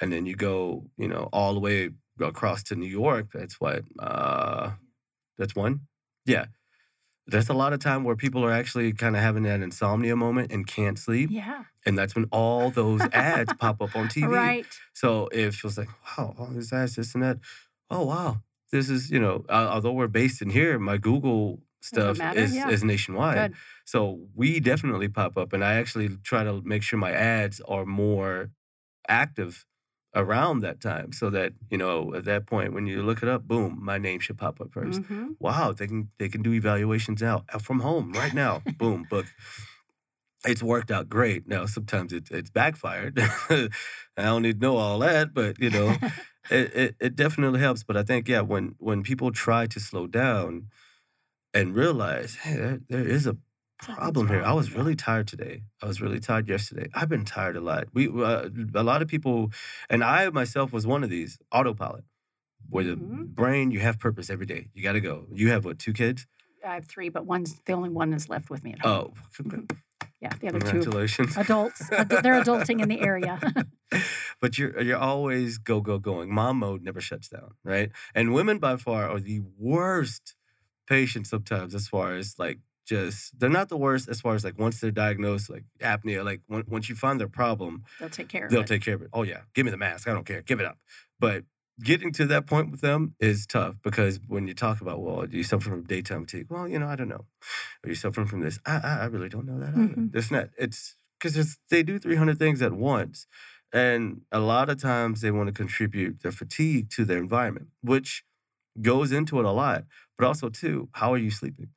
And 0.00 0.12
then 0.12 0.26
you 0.26 0.34
go, 0.34 0.90
you 0.98 1.08
know, 1.08 1.28
all 1.32 1.54
the 1.54 1.60
way 1.60 1.90
across 2.20 2.62
to 2.64 2.74
New 2.74 2.86
York. 2.88 3.28
That's 3.32 3.60
what, 3.60 3.84
uh, 3.98 4.72
that's 5.38 5.54
one. 5.54 5.80
Yeah. 6.24 6.46
There's 7.26 7.48
a 7.48 7.54
lot 7.54 7.72
of 7.72 7.80
time 7.80 8.04
where 8.04 8.14
people 8.16 8.44
are 8.44 8.52
actually 8.52 8.92
kind 8.92 9.16
of 9.16 9.22
having 9.22 9.42
that 9.44 9.60
insomnia 9.60 10.14
moment 10.14 10.52
and 10.52 10.66
can't 10.66 10.98
sleep. 10.98 11.30
yeah. 11.32 11.64
And 11.84 11.96
that's 11.96 12.16
when 12.16 12.26
all 12.32 12.70
those 12.70 13.00
ads 13.12 13.52
pop 13.54 13.80
up 13.80 13.94
on 13.94 14.08
TV. 14.08 14.28
Right. 14.28 14.66
So 14.92 15.28
it 15.28 15.54
feels 15.54 15.78
like, 15.78 15.88
wow, 16.18 16.34
all 16.38 16.46
these 16.46 16.72
ads, 16.72 16.96
this 16.96 17.14
and 17.14 17.22
that. 17.22 17.38
Oh, 17.90 18.04
wow. 18.04 18.42
This 18.72 18.90
is, 18.90 19.10
you 19.10 19.20
know, 19.20 19.44
uh, 19.48 19.68
although 19.70 19.92
we're 19.92 20.08
based 20.08 20.42
in 20.42 20.50
here, 20.50 20.78
my 20.80 20.96
Google 20.96 21.60
stuff 21.80 22.18
is, 22.34 22.56
yeah. 22.56 22.68
is 22.68 22.82
nationwide. 22.82 23.52
Good. 23.52 23.58
So 23.84 24.20
we 24.34 24.58
definitely 24.58 25.08
pop 25.08 25.36
up. 25.36 25.52
And 25.52 25.64
I 25.64 25.74
actually 25.74 26.08
try 26.24 26.42
to 26.42 26.60
make 26.64 26.82
sure 26.82 26.98
my 26.98 27.12
ads 27.12 27.60
are 27.68 27.84
more 27.84 28.50
active 29.08 29.64
around 30.16 30.60
that 30.62 30.80
time 30.80 31.12
so 31.12 31.30
that, 31.30 31.52
you 31.70 31.78
know, 31.78 32.14
at 32.14 32.24
that 32.26 32.46
point, 32.46 32.74
when 32.74 32.86
you 32.88 33.02
look 33.04 33.22
it 33.22 33.28
up, 33.28 33.46
boom, 33.46 33.78
my 33.82 33.98
name 33.98 34.20
should 34.20 34.38
pop 34.38 34.60
up 34.60 34.72
1st 34.72 35.02
Mhm. 35.02 35.36
wow, 35.40 35.72
they 35.72 35.86
can 35.86 36.10
they 36.18 36.28
can 36.30 36.42
do 36.42 36.52
evaluations 36.54 37.22
now 37.22 37.44
uh, 37.54 37.58
from 37.60 37.80
home 37.80 38.12
right 38.14 38.34
now. 38.34 38.62
Boom, 38.78 39.04
book. 39.04 39.26
It's 40.44 40.62
worked 40.62 40.90
out 40.90 41.08
great. 41.08 41.48
Now 41.48 41.66
sometimes 41.66 42.12
it, 42.12 42.28
it's 42.30 42.50
backfired. 42.50 43.18
I 43.50 43.68
don't 44.16 44.42
need 44.42 44.60
to 44.60 44.66
know 44.66 44.76
all 44.76 44.98
that, 45.00 45.34
but 45.34 45.58
you 45.58 45.70
know, 45.70 45.96
it, 46.50 46.74
it 46.74 46.96
it 47.00 47.16
definitely 47.16 47.60
helps. 47.60 47.82
But 47.82 47.96
I 47.96 48.02
think 48.04 48.28
yeah, 48.28 48.42
when 48.42 48.76
when 48.78 49.02
people 49.02 49.32
try 49.32 49.66
to 49.66 49.80
slow 49.80 50.06
down 50.06 50.68
and 51.54 51.74
realize, 51.76 52.36
hey, 52.36 52.56
there, 52.56 52.80
there 52.88 53.08
is 53.08 53.26
a 53.26 53.36
problem 53.78 54.28
here. 54.28 54.42
I 54.42 54.52
was 54.52 54.72
really 54.74 54.94
tired 54.96 55.28
today. 55.28 55.62
I 55.82 55.86
was 55.86 56.00
really 56.00 56.20
tired 56.20 56.48
yesterday. 56.48 56.88
I've 56.94 57.08
been 57.08 57.24
tired 57.24 57.56
a 57.56 57.60
lot. 57.60 57.84
We 57.92 58.08
uh, 58.08 58.48
a 58.74 58.82
lot 58.82 59.02
of 59.02 59.08
people, 59.08 59.50
and 59.90 60.02
I 60.02 60.28
myself 60.30 60.72
was 60.72 60.86
one 60.86 61.04
of 61.04 61.10
these 61.10 61.38
autopilot, 61.52 62.04
where 62.68 62.84
the 62.84 62.96
Mhm. 62.96 63.28
brain 63.34 63.70
you 63.70 63.80
have 63.80 63.98
purpose 63.98 64.30
every 64.30 64.46
day. 64.46 64.66
You 64.74 64.82
got 64.82 64.92
to 64.92 65.00
go. 65.00 65.26
You 65.32 65.50
have 65.50 65.64
what 65.64 65.78
two 65.78 65.92
kids? 65.92 66.26
I 66.64 66.74
have 66.74 66.86
three, 66.86 67.10
but 67.10 67.26
one's 67.26 67.60
the 67.64 67.72
only 67.74 67.90
one 67.90 68.12
is 68.12 68.28
left 68.28 68.50
with 68.50 68.64
me 68.64 68.72
at 68.72 68.80
home. 68.80 69.12
Oh, 69.16 69.60
Yeah, 70.20 70.30
the 70.40 70.48
other 70.48 70.60
two 70.60 70.80
adults. 71.36 71.88
they're 71.88 72.40
adulting 72.42 72.80
in 72.80 72.88
the 72.88 73.00
area. 73.00 73.38
but 74.40 74.58
you're 74.58 74.80
you're 74.80 74.98
always 74.98 75.58
go 75.58 75.80
go 75.80 75.98
going. 75.98 76.32
Mom 76.34 76.58
mode 76.58 76.82
never 76.82 77.00
shuts 77.00 77.28
down, 77.28 77.52
right? 77.62 77.90
And 78.14 78.34
women 78.34 78.58
by 78.58 78.76
far 78.76 79.08
are 79.08 79.20
the 79.20 79.40
worst 79.58 80.34
patients 80.88 81.30
sometimes 81.30 81.74
as 81.74 81.86
far 81.88 82.14
as 82.14 82.38
like 82.38 82.58
just 82.86 83.38
they're 83.38 83.50
not 83.50 83.68
the 83.68 83.76
worst 83.76 84.08
as 84.08 84.20
far 84.20 84.34
as 84.34 84.44
like 84.44 84.58
once 84.58 84.80
they're 84.80 84.90
diagnosed 84.90 85.50
like 85.50 85.64
apnea 85.80 86.24
like 86.24 86.40
when, 86.46 86.62
once 86.68 86.88
you 86.88 86.94
find 86.94 87.18
their 87.20 87.28
problem 87.28 87.84
They'll 88.00 88.08
take 88.08 88.28
care 88.28 88.44
of 88.46 88.50
it. 88.50 88.54
they'll 88.54 88.62
it. 88.62 88.66
take 88.68 88.82
care 88.82 88.94
of 88.94 89.02
it. 89.02 89.08
Oh 89.12 89.22
yeah, 89.24 89.40
give 89.54 89.64
me 89.66 89.70
the 89.72 89.76
mask. 89.76 90.08
I 90.08 90.14
don't 90.14 90.24
care. 90.26 90.42
Give 90.42 90.60
it 90.60 90.66
up. 90.66 90.78
But 91.18 91.44
getting 91.82 92.10
to 92.12 92.24
that 92.26 92.46
point 92.46 92.70
with 92.70 92.80
them 92.80 93.14
is 93.20 93.46
tough 93.46 93.76
because 93.82 94.18
when 94.28 94.46
you 94.48 94.54
talk 94.54 94.80
about, 94.80 95.00
well, 95.02 95.26
do 95.26 95.36
you 95.36 95.42
suffer 95.44 95.68
from 95.68 95.82
daytime 95.82 96.22
fatigue? 96.24 96.46
Well, 96.48 96.66
you 96.68 96.78
know, 96.78 96.88
I 96.88 96.96
don't 96.96 97.08
know. 97.08 97.24
Are 97.84 97.88
you 97.88 97.94
suffering 97.94 98.26
from 98.26 98.40
this? 98.40 98.58
I 98.64 98.76
I, 98.82 98.92
I 99.02 99.04
really 99.06 99.28
don't 99.28 99.46
know 99.46 99.58
that. 99.58 99.70
either. 99.74 99.94
Mhm. 99.94 100.14
It's 100.16 100.30
not. 100.30 100.48
It's 100.58 100.96
because 101.20 101.58
they 101.70 101.82
do 101.82 101.98
three 101.98 102.16
hundred 102.16 102.38
things 102.38 102.62
at 102.62 102.72
once, 102.72 103.26
and 103.72 104.22
a 104.30 104.38
lot 104.40 104.68
of 104.70 104.80
times 104.80 105.20
they 105.22 105.30
want 105.30 105.48
to 105.48 105.52
contribute 105.52 106.22
their 106.22 106.32
fatigue 106.32 106.88
to 106.90 107.04
their 107.04 107.18
environment, 107.18 107.68
which 107.82 108.24
goes 108.80 109.12
into 109.12 109.38
it 109.40 109.44
a 109.44 109.50
lot. 109.50 109.84
But 110.18 110.26
also, 110.26 110.48
too, 110.48 110.88
how 110.92 111.12
are 111.12 111.18
you 111.18 111.30
sleeping? 111.30 111.68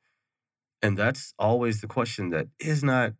And 0.82 0.96
that's 0.96 1.34
always 1.38 1.80
the 1.80 1.86
question 1.86 2.30
that 2.30 2.48
is 2.58 2.82
not 2.82 3.12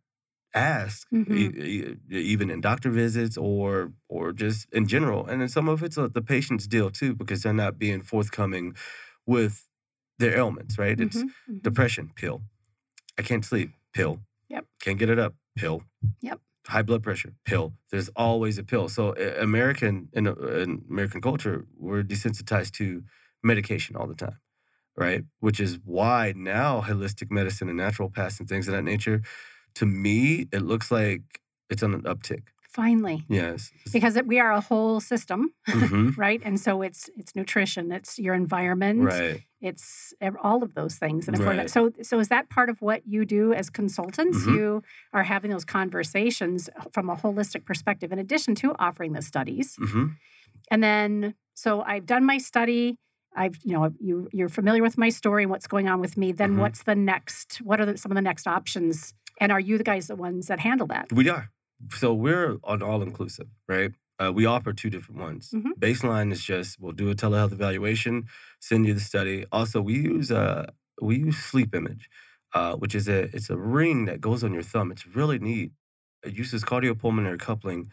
asked, 0.53 1.07
e- 1.13 1.17
Mhm. 1.17 1.57
e- 1.57 1.97
even 2.33 2.49
in 2.49 2.59
doctor 2.61 2.89
visits 2.89 3.37
or 3.37 3.93
or 4.09 4.33
just 4.33 4.67
in 4.73 4.85
general. 4.87 5.25
And 5.29 5.41
then 5.41 5.49
some 5.49 5.69
of 5.69 5.83
it's 5.83 5.97
uh, 5.97 6.07
the 6.09 6.21
patient's 6.21 6.67
deal 6.67 6.89
too, 6.89 7.13
because 7.15 7.43
they're 7.43 7.53
not 7.65 7.77
being 7.79 8.01
forthcoming 8.01 8.75
with 9.25 9.53
their 10.19 10.35
ailments. 10.37 10.77
Right? 10.77 10.99
It's 10.99 11.17
Mhm, 11.23 11.29
mhm. 11.49 11.61
depression 11.63 12.11
pill. 12.15 12.41
I 13.19 13.21
can't 13.23 13.45
sleep 13.45 13.69
pill. 13.93 14.13
Yep. 14.49 14.65
Can't 14.83 14.99
get 14.99 15.09
it 15.09 15.19
up 15.19 15.33
pill. 15.55 15.83
Yep. 16.21 16.39
High 16.67 16.83
blood 16.83 17.03
pressure 17.03 17.33
pill. 17.45 17.73
There's 17.91 18.09
always 18.15 18.57
a 18.57 18.63
pill. 18.63 18.89
So 18.89 19.13
American 19.39 20.09
in, 20.13 20.27
uh, 20.27 20.33
in 20.63 20.83
American 20.89 21.21
culture, 21.21 21.65
we're 21.77 22.03
desensitized 22.03 22.71
to 22.73 23.03
medication 23.43 23.95
all 23.95 24.07
the 24.07 24.15
time, 24.25 24.37
right? 24.97 25.23
Which 25.39 25.59
is 25.59 25.79
why 25.85 26.33
now 26.35 26.81
holistic 26.81 27.31
medicine 27.31 27.69
and 27.69 27.79
naturopaths 27.79 28.39
and 28.39 28.47
things 28.49 28.67
of 28.67 28.73
that 28.73 28.83
nature, 28.83 29.21
to 29.75 29.85
me, 29.85 30.47
it 30.51 30.61
looks 30.61 30.91
like 30.91 31.21
it's 31.69 31.83
on 31.83 31.93
an 31.93 32.03
uptick. 32.03 32.43
Finally, 32.69 33.25
Yes. 33.27 33.71
because 33.91 34.17
we 34.25 34.39
are 34.39 34.51
a 34.53 34.61
whole 34.61 35.01
system, 35.01 35.53
Mhm. 35.67 36.15
right? 36.17 36.41
And 36.45 36.57
so 36.59 36.81
it's 36.81 37.09
it's 37.17 37.35
nutrition, 37.35 37.91
it's 37.91 38.17
your 38.17 38.33
environment, 38.33 39.03
Right. 39.03 39.41
it's 39.61 40.13
all 40.41 40.63
of 40.63 40.73
those 40.73 40.95
things. 40.95 41.27
And 41.27 41.37
Right. 41.39 41.69
so 41.69 41.91
so 42.01 42.19
is 42.19 42.29
that 42.29 42.49
part 42.49 42.69
of 42.69 42.81
what 42.81 43.05
you 43.05 43.25
do 43.25 43.53
as 43.53 43.69
consultants? 43.69 44.37
Mhm. 44.45 44.55
You 44.55 44.83
are 45.13 45.23
having 45.23 45.51
those 45.51 45.65
conversations 45.65 46.69
from 46.93 47.09
a 47.09 47.15
holistic 47.15 47.65
perspective, 47.65 48.11
in 48.13 48.19
addition 48.19 48.55
to 48.55 48.73
offering 48.79 49.13
the 49.13 49.21
studies. 49.21 49.75
hmm 49.77 50.07
And 50.71 50.81
then, 50.81 51.35
so 51.53 51.81
I've 51.81 52.05
done 52.05 52.23
my 52.25 52.37
study. 52.37 52.95
I've, 53.35 53.57
you 53.63 53.73
know, 53.73 53.93
you 53.99 54.27
you're 54.31 54.49
familiar 54.49 54.81
with 54.81 54.97
my 54.97 55.09
story 55.09 55.43
and 55.43 55.51
what's 55.51 55.67
going 55.67 55.87
on 55.87 55.99
with 56.01 56.17
me. 56.17 56.31
Then 56.31 56.55
Mhm. 56.55 56.59
what's 56.59 56.83
the 56.83 56.95
next? 56.95 57.57
What 57.63 57.79
are 57.79 57.85
the, 57.85 57.97
some 57.97 58.11
of 58.11 58.15
the 58.15 58.21
next 58.21 58.47
options? 58.47 59.13
And 59.39 59.51
are 59.51 59.59
you 59.59 59.77
the 59.77 59.83
guys 59.83 60.07
the 60.07 60.15
ones 60.15 60.47
that 60.47 60.59
handle 60.59 60.87
that? 60.87 61.11
We 61.11 61.29
are. 61.29 61.49
So 61.95 62.13
we're 62.13 62.57
on 62.63 62.81
all 62.81 63.01
inclusive, 63.01 63.47
right? 63.67 63.91
Uh, 64.19 64.31
we 64.31 64.45
offer 64.45 64.71
two 64.73 64.89
different 64.89 65.19
ones. 65.19 65.51
Mhm. 65.55 65.71
Baseline 65.79 66.31
is 66.31 66.43
just 66.43 66.79
we'll 66.79 66.91
do 66.91 67.09
a 67.09 67.15
telehealth 67.15 67.51
evaluation, 67.53 68.25
send 68.59 68.85
you 68.85 68.93
the 68.93 68.99
study. 68.99 69.45
Also, 69.51 69.81
we 69.81 69.95
use 69.95 70.29
uh, 70.31 70.67
we 71.01 71.17
use 71.17 71.37
sleep 71.37 71.73
image, 71.73 72.09
uh, 72.53 72.75
which 72.75 72.93
is 72.93 73.07
a 73.07 73.33
it's 73.35 73.49
a 73.49 73.57
ring 73.57 74.05
that 74.05 74.21
goes 74.21 74.43
on 74.43 74.53
your 74.53 74.61
thumb. 74.63 74.91
It's 74.91 75.07
really 75.15 75.39
neat. 75.39 75.71
It 76.23 76.33
uses 76.37 76.63
cardiopulmonary 76.63 77.39
coupling 77.39 77.89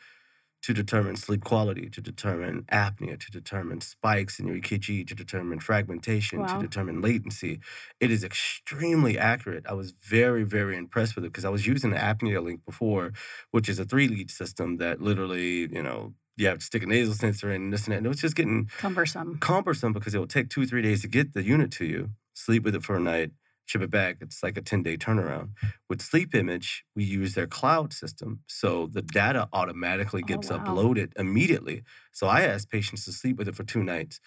to 0.62 0.74
determine 0.74 1.16
sleep 1.16 1.44
quality, 1.44 1.88
to 1.88 2.00
determine 2.00 2.62
apnea, 2.72 3.18
to 3.18 3.30
determine 3.30 3.80
spikes 3.80 4.38
in 4.40 4.46
your 4.48 4.56
EKG, 4.56 5.06
to 5.06 5.14
determine 5.14 5.60
fragmentation, 5.60 6.40
Wow. 6.40 6.46
to 6.58 6.66
determine 6.66 7.00
latency. 7.00 7.60
It 8.00 8.10
is 8.10 8.24
extremely 8.24 9.18
accurate. 9.18 9.64
I 9.68 9.74
was 9.74 9.92
very, 9.92 10.42
very 10.42 10.76
impressed 10.76 11.14
with 11.14 11.24
it 11.24 11.28
because 11.32 11.44
I 11.44 11.48
was 11.48 11.66
using 11.66 11.90
the 11.90 11.96
apnea 11.98 12.42
link 12.42 12.64
before, 12.64 13.12
which 13.50 13.68
is 13.68 13.78
a 13.78 13.84
three 13.84 14.08
lead 14.08 14.30
system 14.30 14.78
that 14.78 15.00
literally, 15.00 15.68
you 15.72 15.82
know, 15.82 16.14
you 16.36 16.46
have 16.48 16.58
to 16.58 16.64
stick 16.64 16.82
a 16.82 16.86
nasal 16.86 17.14
sensor 17.14 17.50
in 17.50 17.62
and 17.62 17.72
this 17.72 17.84
and 17.84 17.92
that. 17.92 17.98
And 17.98 18.06
it 18.06 18.10
was 18.10 18.20
just 18.20 18.36
getting 18.36 18.68
Cumbersome. 18.78 19.38
cumbersome 19.38 19.92
because 19.92 20.14
it 20.14 20.18
will 20.18 20.26
take 20.26 20.50
two, 20.50 20.66
three 20.66 20.82
days 20.82 21.02
to 21.02 21.08
get 21.08 21.34
the 21.34 21.42
unit 21.42 21.70
to 21.72 21.84
you, 21.84 22.10
sleep 22.34 22.62
with 22.64 22.74
it 22.74 22.84
for 22.84 22.96
a 22.96 23.00
night, 23.00 23.32
ship 23.68 23.82
it 23.82 23.90
back. 23.90 24.18
It's 24.20 24.42
like 24.42 24.56
a 24.56 24.62
10 24.62 24.82
day 24.82 24.96
turnaround. 24.96 25.50
With 25.88 26.02
Sleep 26.02 26.34
Image, 26.34 26.84
we 26.96 27.04
use 27.04 27.34
their 27.34 27.46
cloud 27.46 27.92
system. 27.92 28.42
So 28.48 28.86
the 28.86 29.02
data 29.02 29.48
automatically 29.52 30.22
Oh, 30.22 30.24
gets 30.24 30.48
wow. 30.48 30.58
uploaded 30.58 31.12
immediately. 31.18 31.82
So 32.12 32.26
I 32.28 32.42
ask 32.42 32.68
patients 32.70 33.04
to 33.06 33.12
sleep 33.12 33.36
with 33.38 33.48
it 33.48 33.56
for 33.56 33.64
two 33.64 33.82
nights. 33.84 34.20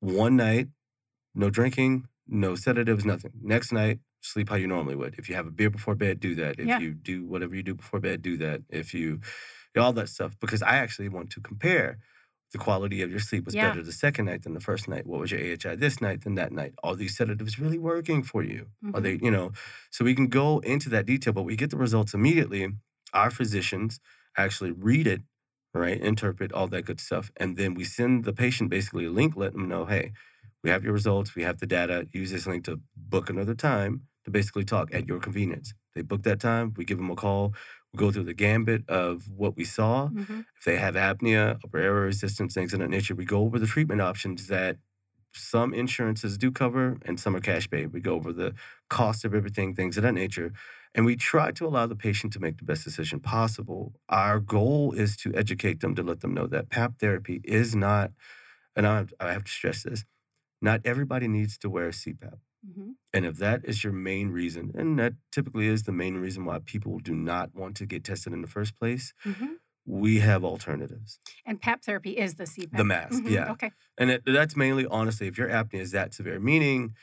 One 0.00 0.36
night, 0.36 0.68
no 1.34 1.50
drinking, 1.50 2.08
no 2.26 2.54
sedatives, 2.56 3.04
nothing. 3.04 3.32
Next 3.42 3.72
night, 3.72 4.00
sleep 4.20 4.48
how 4.50 4.56
you 4.56 4.66
normally 4.68 4.96
would. 4.96 5.16
If 5.18 5.28
you 5.28 5.34
have 5.34 5.46
a 5.46 5.50
beer 5.50 5.70
before 5.70 5.94
bed, 5.94 6.20
do 6.20 6.34
that. 6.36 6.60
If 6.60 6.68
Yeah. 6.68 6.78
you 6.78 6.94
do 6.94 7.26
whatever 7.26 7.54
you 7.56 7.62
do 7.62 7.74
before 7.74 8.00
bed, 8.00 8.22
do 8.22 8.36
that. 8.38 8.62
If 8.70 8.94
you, 8.94 9.20
all 9.76 9.92
that 9.94 10.08
stuff, 10.08 10.38
because 10.40 10.62
I 10.62 10.76
actually 10.76 11.08
want 11.08 11.30
to 11.30 11.40
compare 11.40 11.98
the 12.52 12.58
quality 12.58 13.02
of 13.02 13.10
your 13.10 13.20
sleep 13.20 13.44
was 13.46 13.54
Yeah. 13.54 13.70
better 13.70 13.82
the 13.82 13.92
second 13.92 14.26
night 14.26 14.42
than 14.42 14.54
the 14.54 14.60
first 14.60 14.88
night. 14.88 15.06
What 15.06 15.20
was 15.20 15.30
your 15.30 15.40
AHI 15.40 15.74
this 15.76 16.00
night 16.00 16.22
than 16.24 16.34
that 16.36 16.52
night? 16.52 16.74
Are 16.82 16.94
these 16.96 17.16
sedatives 17.16 17.58
really 17.58 17.78
working 17.78 18.22
for 18.22 18.42
you? 18.42 18.66
Are 18.94 19.00
Mhm. 19.00 19.02
they, 19.02 19.14
you 19.22 19.30
know, 19.30 19.52
so 19.90 20.04
we 20.04 20.14
can 20.14 20.28
go 20.28 20.58
into 20.60 20.88
that 20.90 21.06
detail, 21.06 21.32
but 21.32 21.42
we 21.44 21.56
get 21.56 21.70
the 21.70 21.76
results 21.76 22.14
immediately. 22.14 22.68
Our 23.12 23.30
physicians 23.30 24.00
actually 24.36 24.72
read 24.72 25.06
it, 25.06 25.22
right? 25.74 26.00
Interpret 26.00 26.52
all 26.52 26.68
that 26.68 26.82
good 26.84 27.00
stuff. 27.00 27.30
And 27.36 27.56
then 27.56 27.74
we 27.74 27.84
send 27.84 28.24
the 28.24 28.32
patient 28.32 28.70
basically 28.70 29.06
a 29.06 29.10
link, 29.10 29.36
let 29.36 29.52
them 29.52 29.68
know, 29.68 29.86
hey, 29.86 30.12
we 30.62 30.70
have 30.70 30.84
your 30.84 30.92
results, 30.92 31.34
we 31.34 31.42
have 31.42 31.58
the 31.58 31.66
data. 31.66 32.06
Use 32.12 32.30
this 32.30 32.46
link 32.46 32.64
to 32.64 32.80
book 32.96 33.28
another 33.30 33.54
time 33.54 34.02
to 34.24 34.30
basically 34.30 34.64
talk 34.64 34.94
at 34.94 35.08
your 35.08 35.18
convenience. 35.18 35.74
They 35.94 36.02
book 36.02 36.22
that 36.22 36.40
time, 36.40 36.72
we 36.76 36.84
give 36.84 36.98
them 36.98 37.10
a 37.10 37.16
call, 37.16 37.54
go 37.96 38.10
through 38.10 38.24
the 38.24 38.34
gambit 38.34 38.88
of 38.88 39.30
what 39.30 39.56
we 39.56 39.64
saw. 39.64 40.08
Mhm. 40.08 40.44
If 40.56 40.64
they 40.64 40.76
have 40.78 40.94
apnea, 40.94 41.58
upper 41.64 41.78
air 41.78 41.94
resistance, 41.94 42.54
things 42.54 42.72
of 42.72 42.80
that 42.80 42.88
nature, 42.90 43.14
we 43.14 43.24
go 43.24 43.40
over 43.40 43.58
the 43.58 43.66
treatment 43.66 44.00
options 44.00 44.46
that 44.48 44.78
some 45.34 45.72
insurances 45.74 46.36
do 46.38 46.50
cover 46.50 46.98
and 47.06 47.18
some 47.18 47.34
are 47.34 47.40
cash 47.40 47.68
pay. 47.70 47.86
We 47.86 48.00
go 48.00 48.14
over 48.14 48.32
the 48.32 48.54
cost 48.90 49.24
of 49.24 49.34
everything, 49.34 49.74
things 49.74 49.96
of 49.96 50.02
that 50.02 50.12
nature. 50.14 50.52
And 50.94 51.06
we 51.06 51.16
try 51.16 51.52
to 51.52 51.66
allow 51.66 51.86
the 51.86 51.96
patient 51.96 52.32
to 52.34 52.40
make 52.40 52.58
the 52.58 52.64
best 52.64 52.84
decision 52.84 53.20
possible. 53.20 53.94
Our 54.10 54.40
goal 54.40 54.92
is 54.92 55.16
to 55.18 55.34
educate 55.34 55.80
them 55.80 55.94
to 55.94 56.02
let 56.02 56.20
them 56.20 56.34
know 56.34 56.46
that 56.48 56.68
PAP 56.70 56.98
therapy 56.98 57.40
is 57.44 57.74
not, 57.74 58.12
and 58.76 58.86
I, 58.86 59.06
I 59.20 59.32
have 59.32 59.44
to 59.44 59.52
stress 59.52 59.84
this, 59.84 60.04
not 60.62 60.82
everybody 60.84 61.28
needs 61.28 61.58
to 61.58 61.70
wear 61.70 61.88
a 61.88 61.92
CPAP. 61.92 62.38
Mhm. 62.66 62.94
And 63.12 63.24
if 63.26 63.36
that 63.38 63.64
is 63.64 63.82
your 63.84 63.92
main 63.92 64.30
reason, 64.30 64.72
and 64.74 64.98
that 64.98 65.14
typically 65.30 65.66
is 65.66 65.82
the 65.82 65.92
main 65.92 66.16
reason 66.16 66.44
why 66.44 66.60
people 66.60 66.98
do 66.98 67.14
not 67.14 67.54
want 67.54 67.76
to 67.78 67.86
get 67.86 68.04
tested 68.04 68.32
in 68.32 68.40
the 68.42 68.48
first 68.48 68.78
place, 68.78 69.12
Mhm. 69.24 69.56
we 69.84 70.20
have 70.20 70.44
alternatives. 70.44 71.18
And 71.44 71.60
PAP 71.60 71.82
therapy 71.84 72.16
is 72.16 72.34
the 72.36 72.44
CPAP. 72.46 72.78
The 72.78 72.84
mask, 72.84 73.22
Mhm. 73.24 73.30
yeah. 73.30 73.50
Okay. 73.52 73.72
And 73.98 74.10
it, 74.10 74.22
that's 74.24 74.56
mainly, 74.56 74.86
honestly, 74.86 75.26
if 75.26 75.36
your 75.36 75.48
apnea 75.48 75.80
is 75.80 75.90
that 75.90 76.14
severe, 76.14 76.38
meaning, 76.40 76.94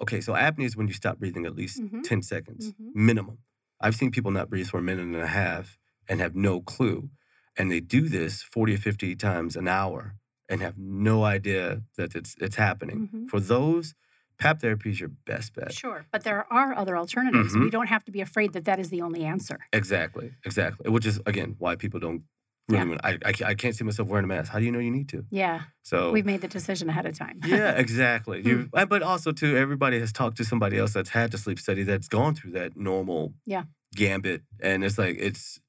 okay, 0.00 0.20
so 0.20 0.32
apnea 0.34 0.64
is 0.66 0.76
when 0.76 0.86
you 0.86 0.94
stop 0.94 1.18
breathing 1.18 1.46
at 1.46 1.54
least 1.56 1.80
Mhm. 1.80 2.02
10 2.04 2.22
seconds 2.22 2.72
Mhm. 2.72 2.94
minimum. 2.94 3.38
I've 3.80 3.96
seen 3.96 4.10
people 4.10 4.30
not 4.30 4.50
breathe 4.50 4.68
for 4.68 4.78
a 4.78 4.82
minute 4.82 5.04
and 5.06 5.16
a 5.16 5.26
half 5.26 5.78
and 6.08 6.20
have 6.20 6.34
no 6.36 6.60
clue. 6.60 7.10
And 7.56 7.70
they 7.70 7.80
do 7.80 8.08
this 8.08 8.42
40 8.42 8.74
or 8.74 8.78
50 8.78 9.16
times 9.16 9.56
an 9.56 9.66
hour 9.68 10.16
and 10.48 10.60
have 10.60 10.78
no 10.78 11.24
idea 11.24 11.82
that 11.96 12.14
it's, 12.14 12.36
it's 12.40 12.56
happening. 12.56 13.08
Mhm. 13.08 13.28
For 13.28 13.40
those, 13.40 13.94
PAP 14.40 14.60
therapy 14.60 14.90
is 14.90 14.98
your 14.98 15.10
best 15.26 15.54
bet. 15.54 15.72
Sure. 15.72 16.06
But 16.10 16.24
there 16.24 16.50
are 16.52 16.74
other 16.76 16.96
alternatives. 16.96 17.54
Mhm. 17.54 17.60
We 17.64 17.70
don't 17.70 17.86
have 17.88 18.04
to 18.06 18.12
be 18.12 18.20
afraid 18.20 18.52
that 18.54 18.64
that 18.64 18.78
is 18.80 18.88
the 18.90 19.02
only 19.02 19.22
answer. 19.24 19.58
Exactly, 19.72 20.32
exactly. 20.44 20.90
Which 20.90 21.06
is, 21.06 21.20
again, 21.26 21.54
why 21.58 21.76
people 21.76 22.00
don't 22.00 22.22
really 22.68 22.92
Yeah. 22.92 22.98
I, 23.04 23.18
I, 23.30 23.32
I 23.50 23.54
can't 23.54 23.74
see 23.76 23.84
myself 23.84 24.08
wearing 24.08 24.24
a 24.24 24.28
mask. 24.28 24.50
How 24.52 24.58
do 24.58 24.64
you 24.64 24.72
know 24.72 24.78
you 24.78 24.90
need 24.90 25.08
to? 25.10 25.24
Yeah. 25.30 25.62
So 25.82 26.10
We've 26.10 26.24
made 26.24 26.40
the 26.40 26.48
decision 26.48 26.88
ahead 26.88 27.04
of 27.06 27.16
time. 27.18 27.38
yeah, 27.44 27.72
exactly. 27.72 28.42
You, 28.46 28.68
and- 28.74 28.88
but 28.88 29.02
also 29.02 29.30
too, 29.32 29.56
everybody 29.56 29.98
has 30.00 30.12
talked 30.12 30.36
to 30.38 30.44
somebody 30.44 30.78
else 30.78 30.92
that's 30.94 31.10
had 31.10 31.30
the 31.32 31.38
sleep 31.38 31.58
study 31.58 31.82
that's 31.82 32.08
gone 32.08 32.34
through 32.34 32.52
that 32.52 32.76
normal 32.76 33.34
Yeah. 33.44 33.64
gambit, 33.94 34.42
and 34.60 34.84
it's 34.84 34.98
like 34.98 35.16
it's 35.18 35.60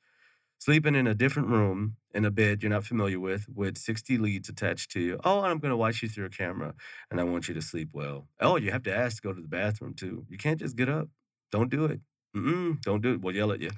sleeping 0.59 0.95
in 0.95 1.07
a 1.07 1.15
different 1.15 1.49
room 1.49 1.97
in 2.13 2.25
a 2.25 2.31
bed 2.31 2.61
you're 2.61 2.69
not 2.69 2.83
familiar 2.85 3.19
with 3.19 3.47
with 3.53 3.77
60 3.77 4.17
leads 4.17 4.49
attached 4.49 4.91
to 4.91 4.99
you. 4.99 5.19
Oh, 5.23 5.41
I'm 5.41 5.59
going 5.59 5.71
to 5.71 5.77
watch 5.77 6.01
you 6.01 6.09
through 6.09 6.25
a 6.25 6.29
camera, 6.29 6.73
and 7.09 7.19
I 7.19 7.23
want 7.23 7.47
you 7.47 7.53
to 7.53 7.61
sleep 7.61 7.89
well. 7.93 8.27
Oh, 8.39 8.57
you 8.57 8.71
have 8.71 8.83
to 8.83 8.95
ask 8.95 9.17
to 9.21 9.27
go 9.27 9.33
to 9.33 9.41
the 9.41 9.47
bathroom 9.47 9.93
too. 9.93 10.25
You 10.29 10.37
can't 10.37 10.59
just 10.59 10.75
get 10.75 10.89
up. 10.89 11.07
Don't 11.51 11.69
do 11.69 11.85
it. 11.85 11.99
Mm-mm, 12.35 12.81
don't 12.81 13.01
do 13.01 13.13
it. 13.13 13.21
We'll 13.21 13.35
yell 13.35 13.51
at 13.51 13.59
you. 13.61 13.71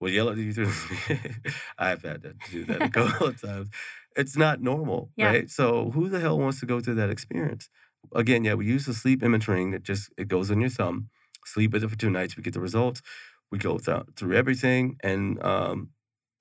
We'll 0.00 0.12
yell 0.12 0.30
at 0.30 0.36
you 0.38 0.52
through. 0.52 0.72
I've 1.78 2.02
had 2.02 2.22
to 2.22 2.34
do 2.50 2.64
that 2.66 2.82
a 2.82 2.88
couple 2.98 3.26
of 3.28 3.40
times. 3.40 3.68
It's 4.16 4.36
not 4.36 4.60
normal, 4.60 5.10
Yeah. 5.16 5.26
right? 5.26 5.50
So 5.50 5.90
who 5.90 6.08
the 6.08 6.20
hell 6.20 6.38
wants 6.38 6.60
to 6.60 6.66
go 6.66 6.80
through 6.80 6.96
that 6.96 7.10
experience? 7.10 7.68
Again, 8.14 8.44
yeah, 8.44 8.54
we 8.54 8.66
use 8.66 8.86
the 8.86 8.94
sleep 8.94 9.22
image 9.22 9.46
ring 9.46 9.70
that 9.72 9.82
just 9.82 10.10
it 10.16 10.26
goes 10.28 10.50
on 10.50 10.60
your 10.60 10.70
thumb. 10.70 11.08
Sleep 11.44 11.72
with 11.72 11.84
it 11.84 11.90
for 11.90 11.96
two 11.96 12.10
nights. 12.10 12.36
We 12.36 12.42
get 12.42 12.54
the 12.54 12.60
results. 12.60 13.02
We 13.52 13.58
go 13.58 13.78
through, 13.78 14.04
through 14.16 14.36
everything, 14.36 14.96
and 15.02 15.40
um, 15.44 15.90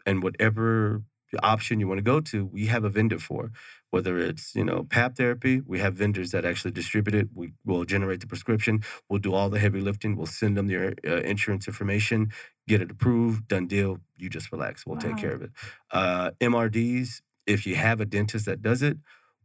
and 0.05 0.23
whatever 0.23 1.03
option 1.43 1.79
you 1.79 1.87
want 1.87 1.99
to 1.99 2.03
go 2.03 2.19
to, 2.21 2.45
we 2.45 2.67
have 2.67 2.83
a 2.83 2.89
vendor 2.89 3.19
for. 3.19 3.51
Whether 3.91 4.19
it's 4.19 4.55
you 4.55 4.63
know 4.63 4.83
PAP 4.83 5.15
therapy, 5.17 5.61
we 5.65 5.79
have 5.79 5.95
vendors 5.95 6.29
that 6.31 6.45
actually 6.45 6.71
distribute 6.71 7.15
it. 7.15 7.29
We 7.33 7.53
will 7.65 7.85
generate 7.85 8.19
the 8.19 8.27
prescription. 8.27 8.81
We'll 9.09 9.19
do 9.19 9.33
all 9.33 9.49
the 9.49 9.59
heavy 9.59 9.81
lifting. 9.81 10.15
We'll 10.15 10.27
send 10.27 10.55
them 10.55 10.69
your 10.69 10.93
uh, 11.07 11.21
insurance 11.21 11.67
information, 11.67 12.31
get 12.67 12.81
it 12.81 12.91
approved, 12.91 13.47
done 13.47 13.65
deal. 13.67 13.99
You 14.17 14.29
just 14.29 14.51
relax. 14.51 14.85
We'll 14.85 14.97
take 14.97 15.17
care 15.17 15.33
of 15.33 15.41
it. 15.41 15.51
Uh, 15.91 16.31
MRDs, 16.39 17.21
if 17.47 17.65
you 17.65 17.75
have 17.75 17.99
a 17.99 18.05
dentist 18.05 18.45
that 18.45 18.61
does 18.61 18.83
it, 18.83 18.97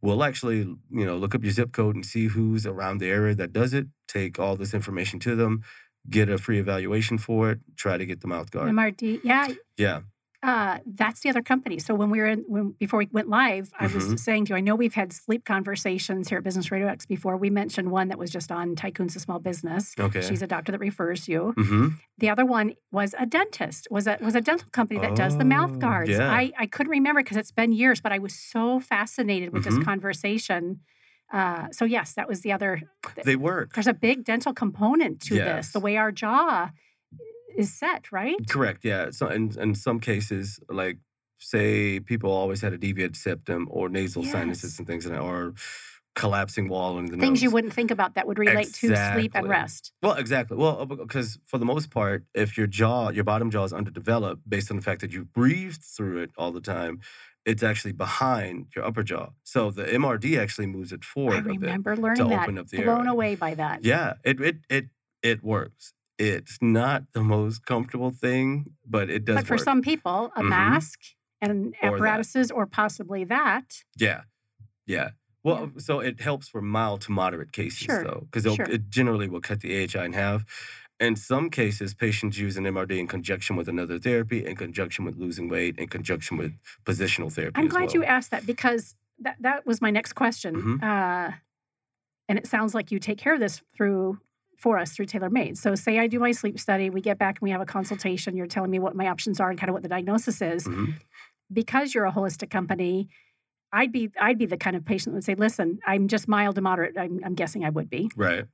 we'll 0.03 0.23
actually 0.23 0.59
you 0.59 1.07
know 1.07 1.17
look 1.17 1.35
up 1.35 1.43
your 1.43 1.53
zip 1.53 1.73
code 1.73 1.95
and 1.95 2.05
see 2.05 2.27
who's 2.27 2.67
around 2.67 2.99
the 2.99 3.09
area 3.09 3.35
that 3.35 3.53
does 3.53 3.73
it. 3.73 3.87
Take 4.09 4.39
all 4.39 4.57
this 4.57 4.75
information 4.75 5.21
to 5.21 5.35
them, 5.35 5.63
get 6.11 6.29
a 6.29 6.37
free 6.37 6.59
evaluation 6.59 7.17
for 7.17 7.51
it. 7.51 7.61
Try 7.77 7.97
to 7.97 8.05
get 8.05 8.21
the 8.21 8.29
mouth 8.29 8.51
guard. 8.51 8.71
MRD. 8.71 9.21
Yeah. 9.25 9.49
yeah. 9.79 10.01
Uh, 10.45 10.79
that's 10.85 11.21
the 11.21 11.31
other 11.31 11.41
company. 11.41 11.79
So 11.79 11.95
when 11.95 12.11
we 12.11 12.19
were 12.21 12.27
in, 12.27 12.45
when 12.47 12.75
before 12.79 12.99
we 12.99 13.09
went 13.11 13.29
live, 13.31 13.71
I 13.81 13.87
Mhm. 13.87 13.95
was 13.95 14.23
saying 14.23 14.45
to 14.45 14.51
you, 14.51 14.57
I 14.57 14.61
know 14.61 14.75
we've 14.75 14.93
had 14.93 15.11
sleep 15.13 15.47
conversations 15.47 16.29
here 16.29 16.37
at 16.37 16.45
Business 16.45 16.71
Radio 16.71 16.87
X 16.87 17.07
before. 17.07 17.39
We 17.39 17.49
mentioned 17.49 17.91
one 17.91 18.09
that 18.09 18.19
was 18.19 18.31
just 18.31 18.53
on 18.53 18.77
Tycoons 18.77 19.17
of 19.17 19.23
Small 19.23 19.39
Business. 19.39 19.95
Okay. 19.99 20.21
She's 20.21 20.43
a 20.43 20.47
doctor 20.47 20.71
that 20.73 20.81
refers 20.81 21.29
you. 21.29 21.55
mm-hmm. 21.57 21.89
The 22.19 22.29
other 22.29 22.45
one 22.45 22.75
was 22.93 23.15
a 23.19 23.25
dentist, 23.25 23.89
was 23.91 24.07
a 24.07 24.19
was 24.21 24.35
a 24.35 24.43
dental 24.43 24.69
company 24.71 25.01
that 25.01 25.17
does 25.17 25.39
the 25.39 25.45
mouth 25.47 25.73
Oh, 25.77 25.79
guards. 25.79 26.11
yeah. 26.11 26.31
I, 26.31 26.53
I 26.59 26.67
couldn't 26.67 26.91
remember 26.91 27.23
because 27.23 27.39
it's 27.39 27.51
been 27.53 27.73
years, 27.73 28.03
but 28.03 28.13
I 28.13 28.19
was 28.19 28.35
so 28.35 28.81
fascinated 28.81 29.51
with 29.51 29.65
Mhm. 29.65 29.77
this 29.77 29.85
conversation. 29.85 30.81
Uh, 31.33 31.69
so 31.73 31.87
yes, 31.87 32.13
that 32.15 32.29
was 32.29 32.43
the 32.43 32.53
other. 32.53 32.83
They 33.25 33.35
work. 33.35 33.73
There's 33.73 33.87
a 33.87 33.95
big 33.95 34.25
dental 34.25 34.53
component 34.53 35.21
to 35.23 35.35
this. 35.37 35.73
The 35.73 35.81
way 35.81 35.97
our 35.97 36.13
jaw 36.13 36.71
is 37.57 37.73
set, 37.73 38.13
right? 38.13 38.37
Correct. 38.49 38.85
Yeah. 38.85 39.11
So 39.11 39.29
in 39.29 39.59
in 39.59 39.75
some 39.75 40.01
cases, 40.01 40.61
like 40.69 40.99
say 41.39 42.01
people 42.01 42.31
always 42.31 42.61
had 42.63 42.73
a 42.73 42.79
deviated 42.79 43.17
septum 43.17 43.69
or 43.71 43.89
nasal 43.89 44.25
sinuses 44.25 44.79
and 44.79 44.87
things, 44.87 45.05
and 45.07 45.17
or 45.17 45.55
collapsing 46.15 46.69
wall 46.69 46.97
in 46.99 47.07
the 47.07 47.17
Things 47.17 47.39
nose. 47.39 47.43
you 47.43 47.51
wouldn't 47.51 47.73
think 47.75 47.91
about 47.91 48.15
that 48.15 48.27
would 48.27 48.39
relate 48.39 48.73
to 48.75 48.95
sleep 49.13 49.33
and 49.35 49.49
rest. 49.49 49.93
Well, 50.03 50.15
exactly. 50.15 50.57
Well, 50.57 50.81
uh, 50.83 50.85
because 50.85 51.39
for 51.45 51.59
the 51.59 51.65
most 51.65 51.91
part, 51.91 52.25
if 52.35 52.57
your 52.57 52.69
jaw, 52.69 53.11
your 53.11 53.25
bottom 53.25 53.51
jaw 53.51 53.65
is 53.65 53.73
underdeveloped 53.73 54.49
based 54.49 54.71
on 54.71 54.77
the 54.77 54.83
fact 54.83 55.01
that 55.01 55.13
you 55.13 55.25
breathed 55.25 55.83
through 55.83 56.19
it 56.23 56.31
all 56.39 56.53
the 56.53 56.61
time, 56.61 57.01
it's 57.45 57.63
actually 57.65 57.93
behind 57.93 58.69
your 58.77 58.85
upper 58.85 59.03
jaw. 59.03 59.31
So 59.43 59.71
the 59.73 59.85
MRD 59.85 60.39
actually 60.39 60.67
moves 60.67 60.93
it 60.93 61.01
I 61.03 61.05
forward 61.05 61.39
a 61.39 61.43
bit. 61.43 61.61
remember 61.61 61.97
learning 61.97 62.29
that. 62.29 62.43
open 62.45 62.59
up 62.59 62.69
the 62.69 62.83
blown 62.83 63.09
away 63.09 63.35
by 63.35 63.55
that. 63.55 63.85
Yeah, 63.85 64.15
it 64.25 64.41
it 64.41 64.57
it 64.71 64.87
it 65.23 65.43
works. 65.43 65.93
It's 66.19 66.59
not 66.61 67.05
the 67.13 67.23
most 67.23 67.67
comfortable 67.67 68.11
thing, 68.11 68.77
but 68.87 69.11
it 69.11 69.25
does 69.25 69.37
but 69.37 69.47
for 69.47 69.55
work. 69.55 69.65
some 69.65 69.83
people, 69.83 70.33
a 70.37 70.43
Mhm. 70.43 70.49
mask 70.49 71.01
and 71.41 71.75
apparatuses, 71.83 72.51
or 72.51 72.67
possibly 72.67 73.25
that. 73.25 73.83
Yeah, 73.97 74.23
yeah. 74.87 75.11
Well, 75.43 75.73
so 75.79 76.01
it 76.01 76.21
helps 76.21 76.49
for 76.49 76.63
mild 76.63 77.03
to 77.03 77.13
moderate 77.13 77.53
cases, 77.53 77.79
Sure, 77.81 78.03
though, 78.05 78.29
because 78.31 78.55
sure. 78.55 78.65
it 78.67 78.89
generally 78.89 79.29
will 79.29 79.43
cut 79.43 79.61
the 79.61 79.75
AHI 79.75 80.05
in 80.07 80.13
half. 80.15 80.45
In 81.01 81.17
some 81.17 81.51
cases, 81.51 81.93
patients 81.93 82.39
use 82.39 82.57
an 82.57 82.65
MRD 82.67 82.99
in 82.99 83.09
conjunction 83.09 83.57
with 83.57 83.69
another 83.69 83.99
therapy, 83.99 84.47
in 84.47 84.57
conjunction 84.57 85.05
with 85.05 85.17
losing 85.17 85.49
weight, 85.49 85.77
in 85.79 85.89
conjunction 85.89 86.37
with 86.39 86.53
positional 86.85 87.31
therapy. 87.33 87.61
I'm 87.61 87.69
glad 87.69 87.87
well. 87.89 87.95
you 87.97 88.05
asked 88.05 88.31
that 88.31 88.47
because 88.47 88.95
that, 89.19 89.37
that 89.41 89.67
was 89.67 89.83
my 89.83 89.91
next 89.91 90.13
question. 90.15 90.55
Mhm. 90.55 90.83
Uh, 90.83 91.33
and 92.29 92.39
it 92.39 92.47
sounds 92.47 92.75
like 92.75 92.91
you 92.93 92.99
take 92.99 93.19
care 93.19 93.35
of 93.35 93.41
this 93.41 93.61
through 93.77 94.21
for 94.65 94.79
us 94.79 94.93
through 94.93 95.05
TaylorMade. 95.05 95.59
So 95.59 95.75
say 95.75 95.99
I 95.99 96.07
do 96.07 96.19
my 96.19 96.33
sleep 96.33 96.59
study, 96.59 96.89
we 96.89 97.03
get 97.03 97.19
back 97.19 97.35
and 97.37 97.43
we 97.43 97.51
have 97.51 97.61
a 97.61 97.67
consultation. 97.67 98.35
You're 98.35 98.47
telling 98.47 98.71
me 98.71 98.79
what 98.79 98.97
my 98.97 99.09
options 99.09 99.39
are 99.39 99.51
and 99.51 99.59
kind 99.61 99.69
of 99.69 99.75
what 99.75 99.83
the 99.83 99.91
diagnosis 99.91 100.41
is. 100.41 100.65
Mhm. 100.67 100.95
Because 101.53 101.95
you're 101.95 102.07
a 102.07 102.13
holistic 102.13 102.49
company, 102.49 103.09
I'd 103.73 103.93
be 103.93 104.11
I'd 104.19 104.39
be 104.39 104.47
the 104.47 104.57
kind 104.57 104.75
of 104.75 104.83
patient 104.87 105.13
that 105.13 105.17
would 105.19 105.25
say, 105.25 105.35
listen, 105.35 105.81
I'm 105.87 106.09
just 106.09 106.27
mild 106.29 106.55
to 106.55 106.63
moderate. 106.63 106.97
I'm, 106.97 107.21
I'm 107.27 107.35
guessing 107.35 107.63
I 107.63 107.69
would 107.77 107.91
be. 107.91 108.11
Right. 108.17 108.47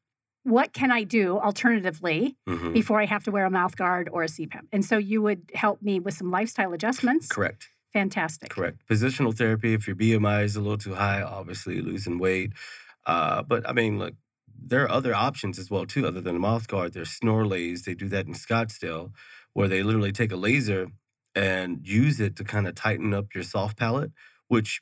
What 0.42 0.72
can 0.72 0.90
I 0.90 1.04
do 1.04 1.38
alternatively 1.38 2.36
Mhm. 2.48 2.72
before 2.72 2.98
I 3.00 3.06
have 3.06 3.22
to 3.24 3.30
wear 3.30 3.44
a 3.44 3.50
mouth 3.50 3.76
guard 3.76 4.08
or 4.12 4.24
a 4.24 4.26
CPAP? 4.28 4.66
And 4.72 4.84
so 4.84 4.98
you 4.98 5.22
would 5.22 5.42
help 5.54 5.80
me 5.80 6.00
with 6.00 6.14
some 6.14 6.30
lifestyle 6.32 6.72
adjustments. 6.72 7.28
Correct. 7.28 7.68
Fantastic. 7.92 8.48
Correct. 8.50 8.78
Positional 8.90 9.32
therapy, 9.36 9.74
if 9.74 9.86
your 9.86 9.94
BMI 9.96 10.42
is 10.42 10.56
a 10.56 10.60
little 10.60 10.78
too 10.78 10.94
high, 10.94 11.22
obviously 11.22 11.80
losing 11.80 12.18
weight. 12.18 12.52
Uh, 13.06 13.42
but 13.44 13.68
I 13.68 13.72
mean, 13.72 13.98
look, 13.98 14.14
there 14.62 14.84
are 14.84 14.90
other 14.90 15.14
options 15.14 15.58
as 15.58 15.70
well 15.70 15.86
too, 15.86 16.06
other 16.06 16.20
than 16.20 16.34
the 16.34 16.40
mouth 16.40 16.68
guard. 16.68 16.92
There's 16.92 17.18
Snorlays. 17.18 17.84
They 17.84 17.94
do 17.94 18.08
that 18.08 18.26
in 18.26 18.34
Scottsdale, 18.34 19.12
where 19.52 19.68
they 19.68 19.82
literally 19.82 20.12
take 20.12 20.32
a 20.32 20.36
laser 20.36 20.88
and 21.34 21.86
use 21.86 22.20
it 22.20 22.36
to 22.36 22.44
kind 22.44 22.66
of 22.66 22.74
tighten 22.74 23.14
up 23.14 23.34
your 23.34 23.44
soft 23.44 23.78
palate, 23.78 24.12
which 24.48 24.80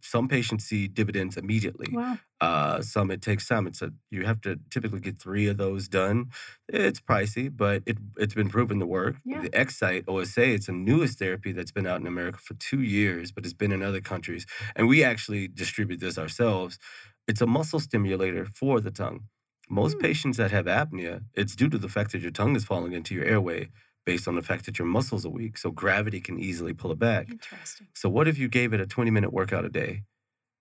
some 0.00 0.28
patients 0.28 0.64
see 0.64 0.88
dividends 0.88 1.36
immediately. 1.36 1.88
Wow. 1.92 2.18
Uh, 2.40 2.82
some 2.82 3.10
it 3.10 3.22
takes 3.22 3.48
time. 3.48 3.66
It's 3.66 3.80
a 3.80 3.92
you 4.10 4.26
have 4.26 4.40
to 4.42 4.58
typically 4.70 5.00
get 5.00 5.18
three 5.18 5.46
of 5.48 5.56
those 5.56 5.88
done. 5.88 6.30
It's 6.68 7.00
pricey, 7.00 7.54
but 7.54 7.82
it 7.86 7.98
it's 8.16 8.34
been 8.34 8.50
proven 8.50 8.78
to 8.80 8.86
work. 8.86 9.16
Yeah. 9.24 9.42
The 9.42 9.58
Excite 9.58 10.04
OSA, 10.06 10.54
it's 10.54 10.66
the 10.66 10.72
newest 10.72 11.18
therapy 11.18 11.52
that's 11.52 11.72
been 11.72 11.86
out 11.86 12.00
in 12.00 12.06
America 12.06 12.38
for 12.38 12.54
two 12.54 12.82
years, 12.82 13.32
but 13.32 13.44
it's 13.44 13.54
been 13.54 13.72
in 13.72 13.82
other 13.82 14.00
countries, 14.00 14.46
and 14.74 14.88
we 14.88 15.02
actually 15.02 15.48
distribute 15.48 16.00
this 16.00 16.18
ourselves. 16.18 16.78
It's 17.26 17.40
a 17.40 17.46
muscle 17.46 17.80
stimulator 17.80 18.44
for 18.46 18.80
the 18.80 18.90
tongue. 18.90 19.24
Most 19.68 19.94
Hmm. 19.94 20.00
patients 20.02 20.36
that 20.36 20.50
have 20.52 20.66
apnea, 20.66 21.24
it's 21.34 21.56
due 21.56 21.68
to 21.68 21.78
the 21.78 21.88
fact 21.88 22.12
that 22.12 22.22
your 22.22 22.30
tongue 22.30 22.54
is 22.56 22.64
falling 22.64 22.92
into 22.92 23.14
your 23.14 23.24
airway 23.24 23.70
based 24.04 24.28
on 24.28 24.36
the 24.36 24.42
fact 24.42 24.64
that 24.66 24.78
your 24.78 24.86
muscles 24.86 25.26
are 25.26 25.30
weak, 25.30 25.58
so 25.58 25.70
gravity 25.72 26.20
can 26.20 26.38
easily 26.38 26.72
pull 26.72 26.92
it 26.92 26.98
back. 26.98 27.28
Interesting. 27.28 27.88
So 27.92 28.08
what 28.08 28.28
if 28.28 28.38
you 28.38 28.48
gave 28.48 28.72
it 28.72 28.80
a 28.80 28.86
20 28.86 29.10
minute 29.10 29.32
workout 29.32 29.64
a 29.64 29.68
day 29.68 30.04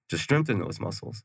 to 0.09 0.17
strengthen 0.17 0.59
those 0.59 0.79
muscles? 0.79 1.23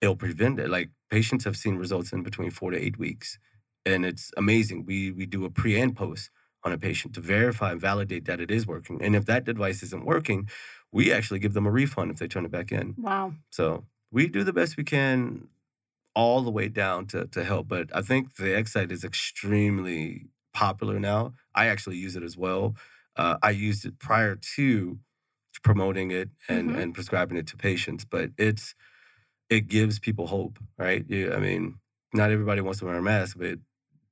It'll 0.00 0.16
prevent 0.16 0.58
it. 0.58 0.70
Like 0.70 0.90
patients 1.10 1.44
have 1.44 1.56
seen 1.56 1.76
results 1.76 2.12
in 2.12 2.22
between 2.22 2.50
four 2.50 2.70
to 2.70 2.78
eight 2.78 2.98
weeks. 2.98 3.38
And 3.84 4.06
it's 4.06 4.30
amazing. 4.36 4.86
We 4.86 5.10
we 5.12 5.26
do 5.26 5.44
a 5.44 5.50
pre 5.50 5.78
and 5.80 5.94
post 5.94 6.30
on 6.64 6.72
a 6.72 6.78
patient 6.78 7.14
to 7.14 7.20
verify 7.20 7.72
and 7.72 7.80
validate 7.80 8.24
that 8.26 8.40
it 8.40 8.50
is 8.50 8.66
working. 8.66 9.02
And 9.02 9.14
if 9.14 9.24
that 9.26 9.44
device 9.44 9.82
isn't 9.82 10.04
working, 10.06 10.48
we 10.92 11.12
actually 11.12 11.40
give 11.40 11.52
them 11.54 11.66
a 11.66 11.70
refund 11.70 12.10
if 12.10 12.18
they 12.18 12.28
turn 12.28 12.44
it 12.44 12.50
back 12.50 12.72
in. 12.72 12.94
Wow. 12.96 13.34
So 13.50 13.84
we 14.10 14.26
do 14.28 14.44
the 14.44 14.52
best 14.52 14.76
we 14.76 14.84
can 14.84 15.48
all 16.14 16.42
the 16.42 16.50
way 16.50 16.68
down 16.68 17.06
to, 17.06 17.26
to 17.26 17.44
help. 17.44 17.68
But 17.68 17.94
I 17.94 18.02
think 18.02 18.36
the 18.36 18.56
Excite 18.56 18.90
is 18.90 19.04
extremely 19.04 20.26
popular 20.54 20.98
now. 20.98 21.34
I 21.54 21.66
actually 21.66 21.96
use 21.96 22.16
it 22.16 22.22
as 22.22 22.36
well. 22.36 22.74
Uh, 23.16 23.36
I 23.42 23.50
used 23.50 23.84
it 23.84 23.98
prior 23.98 24.36
to 24.56 24.98
promoting 25.62 26.10
it 26.10 26.30
and, 26.48 26.70
Mhm. 26.70 26.78
and 26.78 26.94
prescribing 26.94 27.36
it 27.36 27.46
to 27.48 27.56
patients, 27.56 28.04
but 28.04 28.30
it's 28.38 28.74
it 29.50 29.68
gives 29.68 29.98
people 29.98 30.26
hope, 30.28 30.58
right? 30.76 31.04
You, 31.08 31.32
I 31.32 31.38
mean, 31.38 31.78
not 32.12 32.30
everybody 32.30 32.60
wants 32.60 32.80
to 32.80 32.84
wear 32.86 32.96
a 32.96 33.02
mask, 33.02 33.36
but 33.38 33.58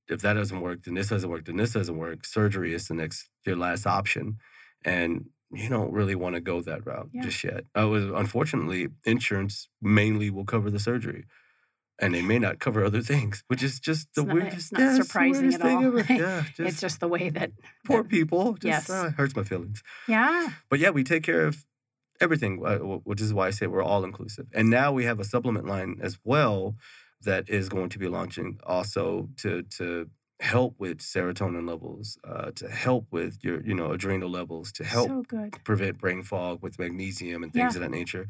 if 0.08 0.22
that 0.22 0.34
doesn't 0.34 0.60
work, 0.60 0.82
then 0.84 0.94
this 0.94 1.08
doesn't 1.08 1.28
work, 1.28 1.44
then 1.46 1.56
this 1.56 1.72
doesn't 1.72 1.96
work. 1.96 2.24
Surgery 2.24 2.72
is 2.74 2.88
the 2.88 2.94
next 2.94 3.28
your 3.44 3.56
last 3.56 3.86
option, 3.86 4.38
and 4.84 5.26
you 5.52 5.68
don't 5.68 5.92
really 5.92 6.14
want 6.14 6.34
to 6.34 6.40
go 6.40 6.60
that 6.62 6.84
route 6.86 7.08
Yeah. 7.12 7.22
just 7.22 7.42
yet. 7.44 7.64
Uh, 7.78 7.88
was- 7.88 8.04
unfortunately, 8.10 8.88
insurance 9.04 9.68
mainly 9.80 10.28
will 10.30 10.44
cover 10.44 10.70
the 10.70 10.80
surgery, 10.80 11.24
and 11.98 12.14
they 12.14 12.22
may 12.22 12.38
not 12.38 12.58
cover 12.58 12.84
other 12.84 13.00
things, 13.02 13.42
which 13.48 13.62
is 13.62 13.78
just 13.80 14.08
the 14.14 14.22
It's 14.22 14.28
not- 14.28 14.36
it's 14.36 14.42
weirdest. 14.44 14.72
not 14.72 14.80
yeah, 14.80 14.96
it's 14.96 15.06
surprising 15.06 15.42
weirdest 15.42 15.60
at 15.60 15.66
thing 15.66 15.76
all. 15.78 15.84
ever. 15.98 15.98
Yeah, 16.12 16.42
just, 16.56 16.60
it's 16.60 16.80
just 16.80 17.00
the 17.00 17.08
way 17.08 17.30
that. 17.30 17.52
poor 17.84 18.02
that- 18.02 18.08
people. 18.10 18.54
Just 18.54 18.88
Yes. 18.88 18.90
uh, 18.90 19.10
hurts 19.16 19.34
my 19.36 19.44
feelings. 19.44 19.82
Yeah. 20.08 20.48
But 20.68 20.78
yeah, 20.80 20.90
we 20.90 21.04
take 21.04 21.22
care 21.22 21.46
of 21.46 21.64
everything, 22.20 22.64
uh, 22.66 22.78
which 22.78 23.20
is 23.20 23.32
why 23.32 23.46
I 23.46 23.50
say 23.50 23.66
we're 23.66 23.82
all 23.82 24.04
inclusive. 24.04 24.46
And 24.52 24.68
now 24.70 24.90
we 24.92 25.04
have 25.04 25.20
a 25.20 25.24
supplement 25.24 25.66
line 25.66 25.98
as 26.00 26.18
well 26.24 26.74
that 27.22 27.48
is 27.48 27.68
going 27.68 27.88
to 27.90 27.98
be 27.98 28.08
launching 28.08 28.58
also 28.64 29.28
to 29.38 29.62
to 29.78 30.10
help 30.40 30.74
with 30.78 30.98
serotonin 30.98 31.68
levels, 31.68 32.18
uh, 32.24 32.50
to 32.52 32.68
help 32.70 33.06
with 33.10 33.38
your 33.42 33.62
you 33.64 33.74
know 33.74 33.92
adrenal 33.92 34.30
levels, 34.30 34.72
to 34.72 34.84
help 34.84 35.14
So 35.14 35.22
prevent 35.64 35.98
brain 35.98 36.22
fog 36.22 36.62
with 36.62 36.78
magnesium 36.78 37.42
and 37.42 37.54
things 37.54 37.74
Yeah. 37.74 37.76
of 37.76 37.82
that 37.82 37.90
nature. 37.90 38.28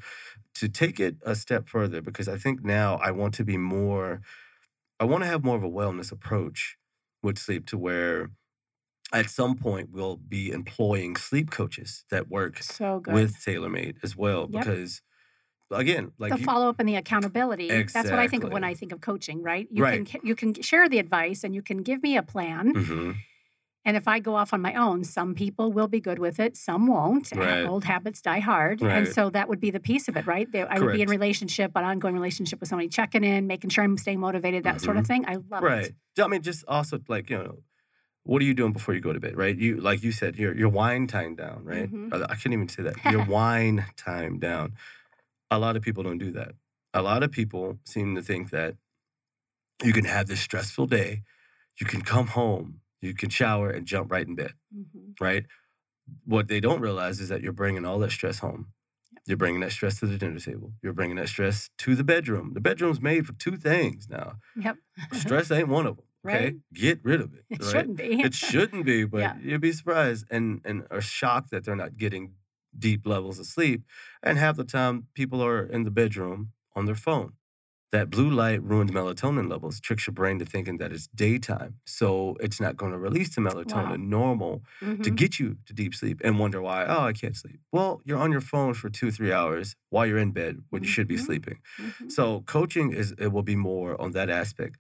To 0.56 0.68
take 0.68 1.00
it 1.00 1.16
a 1.26 1.34
step 1.36 1.68
further, 1.68 2.02
because 2.02 2.28
I 2.28 2.38
think 2.38 2.64
now 2.64 2.96
I 2.96 3.10
want 3.12 3.34
to 3.34 3.44
be 3.44 3.56
more, 3.58 4.22
I 5.00 5.04
want 5.04 5.24
to 5.24 5.28
have 5.28 5.44
more 5.44 5.56
of 5.56 5.64
a 5.64 5.70
wellness 5.70 6.12
approach 6.12 6.76
with 7.22 7.38
sleep 7.38 7.66
to 7.68 7.78
where 7.78 8.30
at 9.12 9.30
some 9.30 9.56
point 9.56 9.90
we'll 9.92 10.16
be 10.16 10.50
employing 10.50 11.16
sleep 11.16 11.50
coaches 11.50 12.04
that 12.10 12.28
work 12.28 12.58
So 12.60 13.00
good. 13.00 13.14
with 13.14 13.36
TaylorMade 13.44 13.98
as 14.02 14.16
well. 14.16 14.46
Yep. 14.46 14.60
Because 14.60 15.02
again, 15.70 16.12
like 16.18 16.32
the 16.32 16.38
follow 16.38 16.68
up 16.68 16.76
and 16.78 16.88
the 16.88 16.96
accountability. 16.96 17.68
That's 17.68 17.94
what 18.10 18.18
I 18.18 18.28
think 18.28 18.44
of 18.44 18.52
when 18.52 18.64
I 18.64 18.74
think 18.74 18.92
of 18.92 19.00
coaching, 19.00 19.42
right? 19.42 19.66
You 19.70 19.82
Right. 19.82 20.06
can 20.06 20.20
you 20.24 20.34
can 20.34 20.54
share 20.62 20.88
the 20.88 20.98
advice 20.98 21.44
and 21.44 21.54
you 21.54 21.62
can 21.62 21.82
give 21.82 22.02
me 22.02 22.16
a 22.16 22.22
plan. 22.22 22.74
Mhm. 22.74 23.16
And 23.84 23.96
if 23.96 24.08
I 24.08 24.18
go 24.18 24.34
off 24.34 24.52
on 24.52 24.60
my 24.60 24.74
own, 24.74 25.04
some 25.04 25.32
people 25.32 25.70
will 25.72 25.86
be 25.86 26.00
good 26.00 26.18
with 26.18 26.40
it, 26.40 26.56
some 26.56 26.88
won't. 26.88 27.30
and 27.30 27.40
Right. 27.40 27.64
Old 27.64 27.84
habits 27.84 28.20
die 28.20 28.40
hard. 28.40 28.82
And 28.82 29.06
so 29.06 29.30
that 29.30 29.48
would 29.48 29.60
be 29.60 29.70
the 29.70 29.78
piece 29.78 30.08
of 30.08 30.16
it, 30.16 30.26
right? 30.26 30.50
There, 30.50 30.66
I 30.68 30.80
would 30.80 30.92
be 30.92 31.02
in 31.02 31.08
relationship, 31.08 31.70
an 31.76 31.84
ongoing 31.84 32.14
relationship 32.14 32.58
with 32.58 32.68
somebody, 32.68 32.88
checking 32.88 33.22
in, 33.22 33.46
making 33.46 33.70
sure 33.70 33.84
I'm 33.84 33.96
staying 33.96 34.18
motivated, 34.18 34.64
that 34.64 34.80
sort 34.80 34.96
of 34.96 35.06
thing. 35.06 35.24
I 35.28 35.36
love 35.36 35.62
right. 35.62 35.86
it. 36.16 36.20
I 36.20 36.26
mean, 36.26 36.42
just 36.42 36.64
also 36.66 36.98
like 37.06 37.30
you 37.30 37.38
know, 37.38 37.58
what 38.24 38.42
are 38.42 38.44
you 38.44 38.54
doing 38.54 38.72
before 38.72 38.92
you 38.92 39.00
go 39.00 39.12
to 39.12 39.20
bed? 39.20 39.36
Right. 39.36 39.56
You 39.56 39.76
like 39.76 40.02
you 40.02 40.10
said, 40.10 40.34
your 40.34 40.52
your 40.56 40.68
wine 40.68 41.06
time 41.06 41.36
down. 41.36 41.62
Right. 41.64 41.88
Mhm. 41.88 42.12
Uh, 42.12 42.26
I 42.28 42.34
can't 42.34 42.52
even 42.54 42.68
say 42.68 42.82
that. 42.82 42.96
Your 43.12 43.24
wine 43.38 43.84
time 43.96 44.40
down. 44.40 44.72
A 45.50 45.58
lot 45.58 45.76
of 45.76 45.82
people 45.82 46.02
don't 46.02 46.18
do 46.18 46.30
that. 46.32 46.52
A 46.94 47.02
lot 47.02 47.22
of 47.22 47.30
people 47.30 47.78
seem 47.84 48.14
to 48.14 48.22
think 48.22 48.50
that 48.50 48.76
you 49.84 49.92
can 49.92 50.04
have 50.04 50.26
this 50.26 50.40
stressful 50.40 50.86
day, 50.86 51.22
you 51.80 51.86
can 51.86 52.00
come 52.02 52.28
home, 52.28 52.80
you 53.02 53.14
can 53.14 53.28
shower 53.28 53.70
and 53.70 53.86
jump 53.86 54.10
right 54.10 54.26
in 54.26 54.34
bed. 54.34 54.54
Mhm. 54.74 55.14
right? 55.20 55.46
What 56.24 56.48
they 56.48 56.60
don't 56.60 56.80
realize 56.80 57.20
is 57.20 57.28
that 57.28 57.42
you're 57.42 57.52
bringing 57.52 57.84
all 57.84 57.98
that 58.00 58.12
stress 58.12 58.38
home. 58.38 58.72
You're 59.26 59.36
bringing 59.36 59.60
that 59.60 59.72
stress 59.72 59.98
to 60.00 60.06
the 60.06 60.16
dinner 60.18 60.38
table. 60.38 60.72
You're 60.82 60.92
bringing 60.92 61.16
that 61.16 61.28
stress 61.28 61.68
to 61.78 61.96
the 61.96 62.04
bedroom. 62.04 62.54
The 62.54 62.60
bedroom's 62.60 63.00
made 63.00 63.26
for 63.26 63.32
two 63.32 63.56
things 63.56 64.08
now. 64.08 64.38
Yep. 64.56 64.76
Stress 65.12 65.50
ain't 65.50 65.68
one 65.68 65.84
of 65.86 65.96
them. 65.96 66.04
Okay, 66.24 66.44
Right. 66.44 66.56
get 66.72 67.00
rid 67.04 67.20
of 67.20 67.34
it. 67.34 67.44
It 67.50 67.60
right? 67.62 67.70
shouldn't 67.72 67.96
be. 67.96 68.20
It 68.22 68.34
shouldn't 68.34 68.84
be, 68.86 69.04
but 69.04 69.18
Yeah. 69.20 69.36
you'd 69.40 69.60
be 69.60 69.72
surprised 69.72 70.26
and 70.30 70.60
and 70.64 70.86
are 70.90 71.00
shocked 71.00 71.50
that 71.50 71.64
they're 71.64 71.76
not 71.76 71.96
getting 71.96 72.34
deep 72.78 73.06
levels 73.06 73.38
of 73.38 73.46
sleep. 73.46 73.82
And 74.22 74.38
half 74.38 74.56
the 74.56 74.64
time, 74.64 75.08
people 75.14 75.42
are 75.42 75.64
in 75.64 75.84
the 75.84 75.90
bedroom 75.90 76.52
on 76.74 76.86
their 76.86 76.94
phone. 76.94 77.34
That 77.92 78.10
blue 78.10 78.28
light 78.30 78.62
ruins 78.62 78.90
melatonin 78.90 79.48
levels, 79.48 79.80
tricks 79.80 80.06
your 80.06 80.14
brain 80.14 80.38
to 80.40 80.44
thinking 80.44 80.78
that 80.78 80.92
it's 80.92 81.06
daytime. 81.08 81.80
So 81.86 82.36
it's 82.40 82.60
not 82.60 82.76
going 82.76 82.92
to 82.92 82.98
release 82.98 83.34
the 83.34 83.40
melatonin 83.40 84.08
normal 84.08 84.64
to 84.80 85.10
Mhm. 85.10 85.16
get 85.16 85.38
you 85.38 85.58
to 85.66 85.72
deep 85.72 85.94
sleep 85.94 86.20
and 86.24 86.38
wonder 86.38 86.60
why, 86.60 86.84
oh, 86.84 87.02
I 87.04 87.12
can't 87.12 87.36
sleep. 87.36 87.60
Well, 87.72 88.02
you're 88.04 88.18
on 88.18 88.32
your 88.32 88.40
phone 88.40 88.74
for 88.74 88.90
two, 88.90 89.10
three 89.12 89.32
hours 89.32 89.76
while 89.90 90.04
you're 90.04 90.18
in 90.18 90.32
bed 90.32 90.64
when 90.70 90.82
you 90.82 90.88
should 90.88 91.06
be 91.06 91.16
Mhm. 91.16 91.26
sleeping. 91.26 91.60
Mhm. 91.78 92.10
So 92.10 92.40
coaching 92.42 92.92
is 92.92 93.12
it 93.18 93.28
will 93.28 93.44
be 93.44 93.56
more 93.56 93.98
on 94.00 94.10
that 94.12 94.30
aspect. 94.30 94.78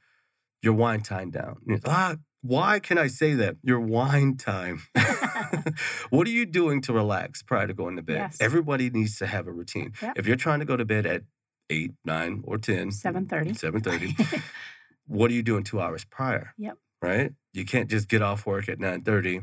Your 0.62 0.74
wine 0.74 1.02
time 1.02 1.30
down. 1.30 1.58
You- 1.66 1.80
Ah, 1.84 2.16
why 2.42 2.78
can 2.78 2.98
I 2.98 3.06
say 3.08 3.34
that? 3.34 3.56
Your 3.62 3.80
wine 3.80 4.36
time. 4.36 4.82
what 6.10 6.26
are 6.26 6.30
you 6.30 6.46
doing 6.46 6.80
to 6.82 6.92
relax 6.92 7.42
prior 7.42 7.66
to 7.66 7.74
going 7.74 7.96
to 7.96 8.02
bed? 8.02 8.16
Yes. 8.16 8.38
Everybody 8.40 8.90
needs 8.90 9.18
to 9.18 9.26
have 9.26 9.46
a 9.46 9.52
routine. 9.52 9.92
Yep. 10.00 10.18
If 10.18 10.26
you're 10.26 10.36
trying 10.36 10.60
to 10.60 10.64
go 10.64 10.76
to 10.76 10.84
bed 10.84 11.06
at 11.06 11.22
eight, 11.70 11.92
nine, 12.04 12.42
or 12.44 12.58
ten, 12.58 12.90
7:30. 12.90 13.56
seven 13.56 13.80
thirty, 13.80 14.16
what 15.06 15.30
are 15.30 15.34
you 15.34 15.42
doing 15.42 15.64
two 15.64 15.80
hours 15.80 16.04
prior? 16.04 16.54
Yep. 16.58 16.78
Right? 17.02 17.32
You 17.52 17.64
can't 17.64 17.90
just 17.90 18.08
get 18.08 18.22
off 18.22 18.46
work 18.46 18.68
at 18.68 18.78
nine 18.78 19.02
thirty, 19.02 19.40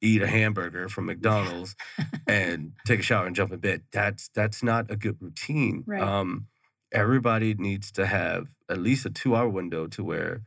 eat 0.00 0.22
a 0.22 0.26
hamburger 0.26 0.88
from 0.88 1.06
McDonald's, 1.06 1.74
and 2.28 2.72
take 2.86 3.00
a 3.00 3.02
shower 3.02 3.26
and 3.26 3.34
jump 3.34 3.52
in 3.52 3.58
bed. 3.58 3.82
That's 3.92 4.28
that's 4.34 4.62
not 4.62 4.90
a 4.90 4.96
good 4.96 5.16
routine. 5.20 5.84
Right. 5.86 6.02
Um, 6.02 6.46
everybody 6.92 7.54
needs 7.54 7.90
to 7.92 8.06
have 8.06 8.54
at 8.68 8.78
least 8.78 9.04
a 9.06 9.10
two 9.10 9.34
hour 9.34 9.48
window 9.48 9.86
to 9.88 10.04
where 10.04 10.42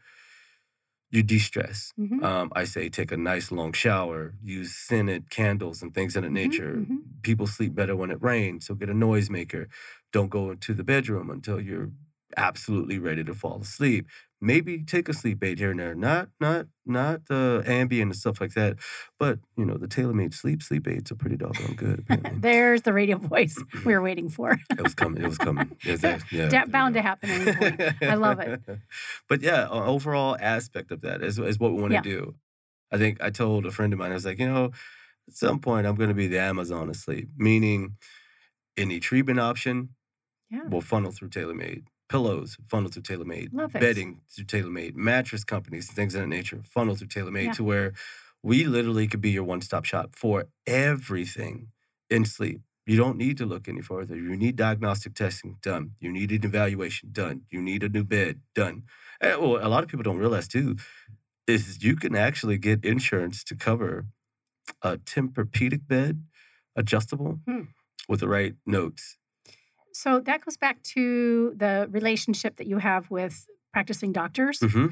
you 1.11 1.23
de-stress. 1.23 1.93
Mhm. 1.97 2.23
Um, 2.23 2.51
I 2.55 2.65
say 2.65 2.89
take 2.89 3.11
a 3.11 3.17
nice 3.17 3.51
long 3.51 3.73
shower, 3.73 4.33
use 4.43 4.75
scented 4.75 5.29
candles 5.29 5.81
and 5.81 5.93
things 5.93 6.15
of 6.15 6.23
that 6.23 6.31
Mhm, 6.31 6.33
nature. 6.33 6.75
mhm. 6.75 6.97
People 7.23 7.47
sleep 7.47 7.75
better 7.75 7.95
when 7.95 8.11
it 8.11 8.21
rains, 8.21 8.65
so 8.67 8.75
get 8.75 8.89
a 8.89 8.93
noisemaker. 8.93 9.67
Don't 10.13 10.29
go 10.29 10.51
into 10.51 10.73
the 10.73 10.83
bedroom 10.83 11.29
until 11.29 11.59
you're 11.61 11.91
absolutely 12.37 12.99
ready 12.99 13.23
to 13.23 13.33
fall 13.33 13.59
asleep. 13.61 14.07
Maybe 14.39 14.83
take 14.83 15.09
a 15.09 15.13
sleep 15.13 15.43
aid 15.43 15.57
here 15.57 15.71
and 15.71 15.79
there, 15.79 15.95
not 15.95 16.29
not 16.39 16.67
not 16.85 17.21
uh, 17.31 17.63
Ambien 17.63 18.03
and 18.03 18.15
stuff 18.15 18.39
like 18.39 18.53
that, 18.53 18.77
but 19.17 19.39
you 19.57 19.65
know 19.65 19.77
the 19.77 19.87
TaylorMade 19.87 20.31
sleep 20.35 20.61
sleep 20.61 20.87
aids 20.87 21.11
are 21.11 21.15
pretty 21.15 21.37
doggone 21.37 21.73
good. 21.73 22.05
There's 22.35 22.83
the 22.83 22.93
radio 22.93 23.17
voice 23.17 23.57
we 23.85 23.93
were 23.93 24.01
waiting 24.01 24.29
for. 24.29 24.55
It 24.69 24.81
was 24.83 24.93
coming. 24.93 25.23
It 25.23 25.27
was 25.27 25.39
coming. 25.39 25.75
That- 25.83 26.21
yeah, 26.31 26.49
Da- 26.49 26.65
bound 26.67 26.93
to 26.93 27.01
happen 27.01 27.29
point. 27.55 27.81
I 28.03 28.13
love 28.13 28.39
it. 28.39 28.61
But 29.27 29.41
yeah, 29.41 29.67
overall 29.69 30.37
aspect 30.39 30.91
of 30.91 31.01
that 31.01 31.23
is, 31.23 31.39
is 31.39 31.57
what 31.59 31.73
we 31.73 31.81
want 31.81 31.91
to 31.91 31.95
Yeah. 31.95 32.01
do. 32.01 32.35
I 32.91 32.97
think 32.99 33.21
I 33.21 33.31
told 33.31 33.65
a 33.65 33.71
friend 33.71 33.91
of 33.91 33.97
mine, 33.99 34.11
I 34.11 34.13
was 34.13 34.25
like, 34.25 34.37
you 34.39 34.47
know, 34.47 34.65
at 35.27 35.33
some 35.35 35.59
point 35.59 35.87
I'm 35.87 35.95
going 35.95 36.09
to 36.09 36.15
be 36.15 36.27
the 36.27 36.39
Amazon 36.39 36.87
of 36.89 36.95
sleep, 36.95 37.27
meaning 37.37 37.97
any 38.77 38.99
treatment 38.99 39.39
option 39.39 39.89
Yeah. 40.51 40.67
will 40.69 40.81
funnel 40.81 41.11
through 41.11 41.29
TaylorMade. 41.29 41.85
Pillows 42.09 42.57
funnel 42.65 42.89
through 42.89 43.03
TaylorMade. 43.03 43.49
Love 43.51 43.75
it. 43.75 43.81
Bedding 43.81 44.21
through 44.29 44.45
TaylorMade. 44.45 44.95
Mattress 44.95 45.43
companies, 45.43 45.91
things 45.91 46.15
of 46.15 46.21
that 46.21 46.27
nature 46.27 46.61
funnel 46.63 46.95
through 46.95 47.07
TaylorMade 47.07 47.45
Yeah. 47.45 47.53
to 47.53 47.63
where 47.63 47.93
we 48.43 48.63
literally 48.63 49.07
could 49.07 49.19
be 49.21 49.31
your 49.31 49.43
one-stop 49.43 49.83
shop 49.85 50.15
for 50.15 50.45
everything 50.65 51.67
in 52.09 52.23
sleep. 52.25 52.61
You 52.85 52.95
don't 52.95 53.17
need 53.17 53.35
to 53.37 53.45
look 53.45 53.67
any 53.67 53.81
further. 53.81 54.15
You 54.15 54.37
need 54.37 54.55
diagnostic 54.55 55.13
testing 55.15 55.57
done. 55.61 55.91
You 55.99 56.09
need 56.11 56.31
an 56.31 56.45
evaluation 56.45 57.09
done. 57.11 57.41
You 57.51 57.61
need 57.61 57.83
a 57.83 57.89
new 57.89 58.05
bed 58.05 58.39
done. 58.55 58.83
Eh, 59.19 59.35
well, 59.35 59.57
a 59.61 59.67
lot 59.67 59.83
of 59.83 59.89
people 59.89 60.03
don't 60.03 60.17
realize 60.19 60.47
too 60.47 60.77
is 61.47 61.83
you 61.83 61.95
can 61.97 62.15
actually 62.15 62.57
get 62.57 62.83
insurance 62.85 63.43
to 63.43 63.55
cover 63.55 64.05
a 64.81 64.97
Tempur-Pedic 64.97 65.87
bed, 65.87 66.23
adjustable, 66.75 67.39
Hmm. 67.45 67.61
with 68.07 68.19
the 68.21 68.27
right 68.27 68.55
notes. 68.65 69.17
So 70.01 70.19
that 70.29 70.45
goes 70.45 70.57
back 70.57 70.83
to 70.95 71.53
the 71.63 71.87
relationship 71.89 72.57
that 72.57 72.67
you 72.67 72.77
have 72.77 73.09
with 73.09 73.35
practicing 73.73 74.11
doctors. 74.21 74.59
hmm 74.61 74.87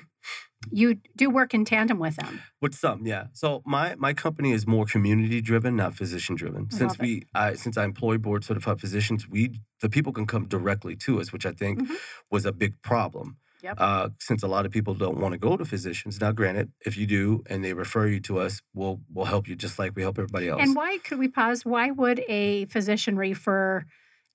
You 0.82 0.88
do 1.16 1.30
work 1.30 1.54
in 1.54 1.64
tandem 1.74 2.00
with 2.06 2.16
them. 2.22 2.34
With 2.64 2.74
some, 2.84 3.00
yeah. 3.14 3.26
So 3.42 3.48
my 3.76 3.88
my 4.06 4.14
company 4.26 4.52
is 4.58 4.64
more 4.76 4.86
community 4.96 5.40
driven, 5.52 5.72
not 5.84 5.92
physician 6.02 6.36
driven. 6.42 6.64
Since 6.80 6.94
it. 6.96 7.02
we 7.06 7.12
I 7.46 7.48
since 7.64 7.76
I 7.82 7.84
employ 7.92 8.16
board 8.26 8.42
certified 8.50 8.80
physicians, 8.86 9.22
we 9.36 9.42
the 9.84 9.90
people 9.96 10.12
can 10.18 10.26
come 10.34 10.46
directly 10.56 10.96
to 11.06 11.12
us, 11.22 11.28
which 11.34 11.46
I 11.52 11.54
think 11.62 11.74
Mhm. 11.80 11.98
was 12.36 12.44
a 12.52 12.54
big 12.64 12.74
problem. 12.92 13.28
Yep. 13.68 13.76
Uh, 13.86 14.08
since 14.30 14.42
a 14.48 14.52
lot 14.56 14.64
of 14.68 14.72
people 14.78 14.94
don't 15.04 15.20
want 15.24 15.32
to 15.38 15.42
go 15.48 15.52
to 15.62 15.66
physicians. 15.76 16.14
Now, 16.24 16.32
granted, 16.42 16.68
if 16.90 16.94
you 17.00 17.06
do 17.20 17.24
and 17.50 17.58
they 17.64 17.74
refer 17.86 18.06
you 18.14 18.20
to 18.30 18.34
us, 18.46 18.54
we'll 18.78 18.98
we'll 19.14 19.30
help 19.34 19.44
you 19.50 19.56
just 19.66 19.76
like 19.82 19.92
we 19.98 20.02
help 20.08 20.18
everybody 20.24 20.48
else. 20.52 20.62
And 20.64 20.72
why 20.82 20.92
could 21.06 21.20
we 21.24 21.30
pause? 21.40 21.60
Why 21.74 21.86
would 22.02 22.20
a 22.42 22.66
physician 22.76 23.14
refer 23.30 23.68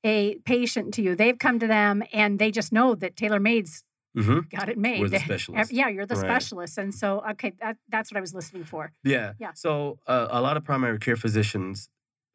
a 0.04 0.36
patient 0.44 0.94
to 0.94 1.02
you? 1.02 1.14
They've 1.14 1.38
come 1.38 1.58
to 1.58 1.66
them 1.66 2.02
and 2.12 2.38
they 2.38 2.50
just 2.50 2.72
know 2.72 2.94
that 2.94 3.16
TaylorMade's 3.16 3.84
hmm 4.16 4.40
got 4.50 4.68
it 4.68 4.76
made. 4.76 5.00
We're 5.00 5.08
the 5.08 5.40
ev- 5.54 5.70
Yeah, 5.70 5.88
you're 5.88 6.04
the 6.06 6.16
Right. 6.16 6.26
specialist. 6.26 6.76
And 6.78 6.92
so, 6.92 7.22
okay, 7.30 7.52
that, 7.60 7.76
that's 7.88 8.10
what 8.10 8.18
I 8.18 8.20
was 8.20 8.34
listening 8.34 8.64
for. 8.64 8.92
Yeah. 9.04 9.34
Yeah. 9.38 9.52
So 9.54 9.98
uh, 10.08 10.26
a 10.30 10.40
lot 10.40 10.56
of 10.56 10.64
primary 10.64 10.98
care 10.98 11.16
physicians, 11.16 11.88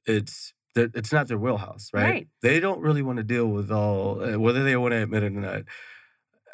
it's 0.06 0.54
it's 0.78 1.12
not 1.14 1.28
their 1.28 1.38
wheelhouse, 1.38 1.90
right? 1.94 2.04
Right. 2.04 2.28
They 2.42 2.60
don't 2.60 2.82
really 2.82 3.02
want 3.02 3.18
to 3.18 3.24
deal 3.24 3.48
with 3.48 3.72
all 3.72 4.22
uh, 4.24 4.38
whether 4.40 4.64
they 4.64 4.76
want 4.78 4.92
to 4.94 5.04
admit 5.04 5.24
it 5.24 5.28
or 5.28 5.42
not. 5.42 5.64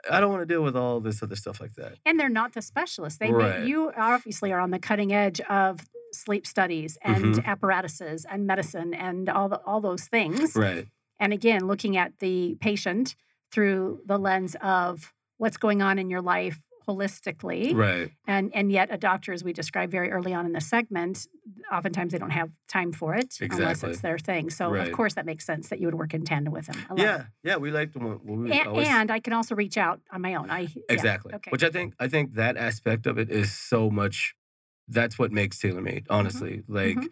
I 0.09 0.19
don't 0.19 0.31
want 0.31 0.41
to 0.41 0.51
deal 0.51 0.63
with 0.63 0.75
all 0.75 0.99
this 0.99 1.21
other 1.21 1.35
stuff 1.35 1.59
like 1.61 1.73
that. 1.75 1.93
And 2.05 2.19
they're 2.19 2.29
not 2.29 2.53
the 2.53 2.61
specialists. 2.61 3.19
They 3.19 3.31
Right. 3.31 3.63
you 3.65 3.91
obviously 3.95 4.51
are 4.51 4.59
on 4.59 4.71
the 4.71 4.79
cutting 4.79 5.13
edge 5.13 5.39
of 5.41 5.81
sleep 6.13 6.45
studies 6.47 6.97
and 7.03 7.35
Mhm. 7.35 7.45
apparatuses 7.45 8.25
and 8.25 8.45
medicine 8.47 8.93
and 8.93 9.29
all 9.29 9.47
the, 9.49 9.57
all 9.65 9.81
those 9.81 10.05
things. 10.07 10.55
Right. 10.55 10.87
And 11.21 11.31
again, 11.31 11.67
looking 11.67 11.95
at 11.95 12.19
the 12.19 12.57
patient 12.59 13.15
through 13.51 14.01
the 14.05 14.17
lens 14.17 14.55
of 14.61 15.13
what's 15.37 15.57
going 15.57 15.81
on 15.81 15.97
in 15.99 16.09
your 16.09 16.21
life 16.21 16.59
holistically. 16.87 17.75
Right. 17.75 18.09
And 18.27 18.49
and 18.55 18.71
yet 18.71 18.89
a 18.91 18.97
doctor, 18.97 19.31
as 19.33 19.43
we 19.43 19.53
described 19.53 19.91
very 19.91 20.09
early 20.11 20.33
on 20.33 20.45
in 20.47 20.51
the 20.53 20.61
segment, 20.61 21.27
oftentimes 21.71 22.11
they 22.11 22.17
don't 22.17 22.31
have 22.31 22.49
time 22.67 22.91
for 22.91 23.13
it 23.15 23.37
unless 23.39 23.83
it's 23.83 24.01
their 24.01 24.17
thing. 24.17 24.49
So 24.49 24.69
Right. 24.71 24.87
of 24.87 24.93
course 24.93 25.13
that 25.13 25.25
makes 25.27 25.45
sense 25.45 25.69
that 25.69 25.79
you 25.79 25.85
would 25.87 25.95
work 25.95 26.13
in 26.15 26.23
tandem 26.25 26.51
with 26.53 26.65
them. 26.65 26.77
Love 26.89 26.99
it. 26.99 27.03
Yeah. 27.03 27.25
Yeah. 27.43 27.57
We 27.57 27.69
like 27.71 27.93
to. 27.93 28.19
We 28.23 28.51
And, 28.51 28.67
always, 28.67 28.87
and 28.87 29.11
I 29.11 29.19
can 29.19 29.33
also 29.33 29.53
reach 29.55 29.77
out 29.77 30.01
on 30.11 30.21
my 30.21 30.33
own. 30.33 30.49
I 30.49 30.61
yeah, 30.61 30.81
exactly. 30.89 31.33
okay. 31.35 31.51
Which 31.51 31.63
I 31.63 31.69
think 31.69 31.93
I 31.99 32.07
think 32.07 32.33
that 32.33 32.57
aspect 32.57 33.05
of 33.05 33.17
it 33.19 33.29
is 33.29 33.51
so 33.53 33.89
much. 33.91 34.33
That's 34.87 35.19
what 35.19 35.31
makes 35.31 35.59
TaylorMade, 35.61 36.07
Honestly, 36.09 36.63
like 36.67 36.97
Mhm. 36.97 37.09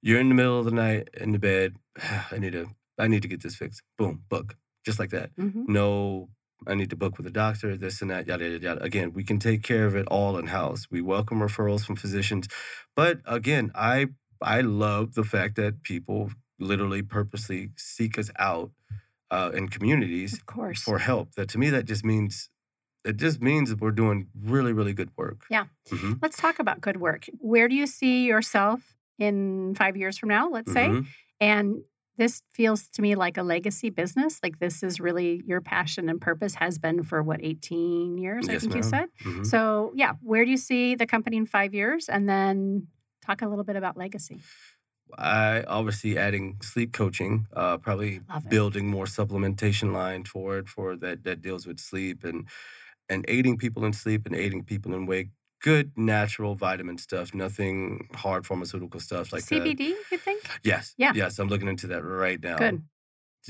you're 0.00 0.20
in 0.20 0.28
the 0.28 0.34
middle 0.36 0.58
of 0.60 0.64
the 0.64 0.70
night 0.86 1.08
in 1.14 1.32
the 1.32 1.38
bed. 1.40 1.74
I 2.30 2.38
need 2.38 2.52
to. 2.52 2.68
I 3.02 3.08
need 3.08 3.22
to 3.22 3.28
get 3.28 3.42
this 3.42 3.56
fixed. 3.56 3.82
Boom. 3.98 4.22
Book. 4.28 4.56
Just 4.86 4.98
like 4.98 5.10
that. 5.10 5.28
Mhm. 5.36 5.64
no, 5.68 6.28
I 6.66 6.74
need 6.74 6.90
to 6.90 6.96
book 6.96 7.16
with 7.18 7.26
a 7.26 7.30
doctor, 7.44 7.76
this 7.76 8.00
and 8.02 8.10
that, 8.12 8.26
yada, 8.28 8.44
yada, 8.48 8.62
yada. 8.68 8.82
Again, 8.82 9.12
we 9.12 9.24
can 9.24 9.38
take 9.38 9.62
care 9.62 9.86
of 9.86 9.94
it 10.00 10.06
all 10.16 10.38
in 10.40 10.46
house. 10.46 10.86
We 10.90 11.00
welcome 11.14 11.38
referrals 11.40 11.84
from 11.84 11.96
physicians. 11.96 12.44
But 13.00 13.14
again, 13.38 13.70
I 13.74 13.96
I 14.40 14.60
love 14.60 15.14
the 15.14 15.24
fact 15.34 15.54
that 15.56 15.82
people 15.92 16.30
literally 16.58 17.02
purposely 17.02 17.70
seek 17.76 18.18
us 18.18 18.30
out 18.38 18.70
uh, 19.30 19.50
in 19.58 19.68
communities 19.68 20.32
Of 20.34 20.46
course. 20.46 20.82
for 20.82 20.98
help. 20.98 21.26
That 21.36 21.48
to 21.50 21.58
me, 21.58 21.70
that 21.70 21.84
just 21.92 22.04
means 22.04 22.34
it 23.04 23.16
just 23.16 23.40
means 23.42 23.68
that 23.70 23.80
we're 23.80 23.90
doing 24.04 24.28
really, 24.54 24.72
really 24.72 24.92
good 25.00 25.10
work. 25.16 25.40
Yeah. 25.50 25.66
Mhm, 25.90 26.18
Let's 26.22 26.36
talk 26.44 26.56
about 26.60 26.80
good 26.80 26.98
work. 27.08 27.22
Where 27.52 27.66
do 27.68 27.74
you 27.74 27.86
see 27.88 28.26
yourself 28.32 28.80
in 29.18 29.74
five 29.74 29.96
years 29.96 30.18
from 30.18 30.28
now, 30.28 30.44
let's 30.56 30.72
say? 30.72 30.86
mhm. 30.88 31.06
And 31.40 31.82
this 32.18 32.42
feels 32.52 32.88
to 32.90 33.02
me 33.02 33.14
like 33.14 33.36
a 33.38 33.42
legacy 33.42 33.90
business. 33.90 34.40
Like 34.42 34.58
this 34.58 34.82
is 34.82 35.00
really 35.00 35.42
your 35.46 35.60
passion 35.60 36.08
and 36.08 36.20
purpose 36.20 36.54
has 36.56 36.78
been 36.78 37.02
for 37.02 37.22
what, 37.22 37.40
18 37.42 38.18
years, 38.18 38.48
I 38.48 38.54
Yes, 38.54 38.58
think 38.58 38.74
you 38.74 38.82
ma'am. 38.82 38.82
said? 38.82 39.06
Mhm. 39.24 39.44
So, 39.46 39.92
yeah, 39.96 40.14
where 40.22 40.44
do 40.44 40.50
you 40.50 40.56
see 40.58 40.94
the 40.94 41.06
company 41.06 41.36
in 41.38 41.46
five 41.46 41.74
years? 41.74 42.08
And 42.08 42.28
then 42.28 42.88
talk 43.22 43.42
a 43.42 43.48
little 43.48 43.64
bit 43.64 43.76
about 43.76 43.96
legacy. 43.96 44.44
I 45.18 45.62
obviously 45.64 46.16
adding 46.16 46.60
sleep 46.62 46.92
coaching, 46.92 47.46
uh, 47.52 47.76
probably 47.78 48.20
building 48.46 48.86
more 48.88 49.04
supplementation 49.04 49.92
line 49.92 50.24
for 50.24 50.58
it 50.58 50.68
for 50.68 50.96
that 50.96 51.24
that 51.24 51.42
deals 51.42 51.66
with 51.66 51.78
sleep 51.80 52.24
and 52.24 52.48
and 53.08 53.24
aiding 53.28 53.58
people 53.58 53.84
in 53.84 53.92
sleep 53.92 54.26
and 54.26 54.34
aiding 54.36 54.64
people 54.64 54.94
in 54.94 55.06
wake. 55.06 55.30
Good 55.62 55.96
natural 55.96 56.54
vitamin 56.56 56.98
stuff, 56.98 57.32
nothing 57.34 58.08
hard 58.14 58.44
pharmaceutical 58.46 58.98
stuff 59.00 59.32
like 59.32 59.44
that. 59.46 59.62
CBD, 59.62 59.94
you 60.10 60.18
think? 60.18 60.42
Yes. 60.64 60.94
Yeah. 60.98 61.12
Yes, 61.14 61.38
I'm 61.38 61.48
looking 61.48 61.68
into 61.68 61.86
that 61.88 62.02
right 62.02 62.42
now. 62.42 62.58
Good. 62.58 62.82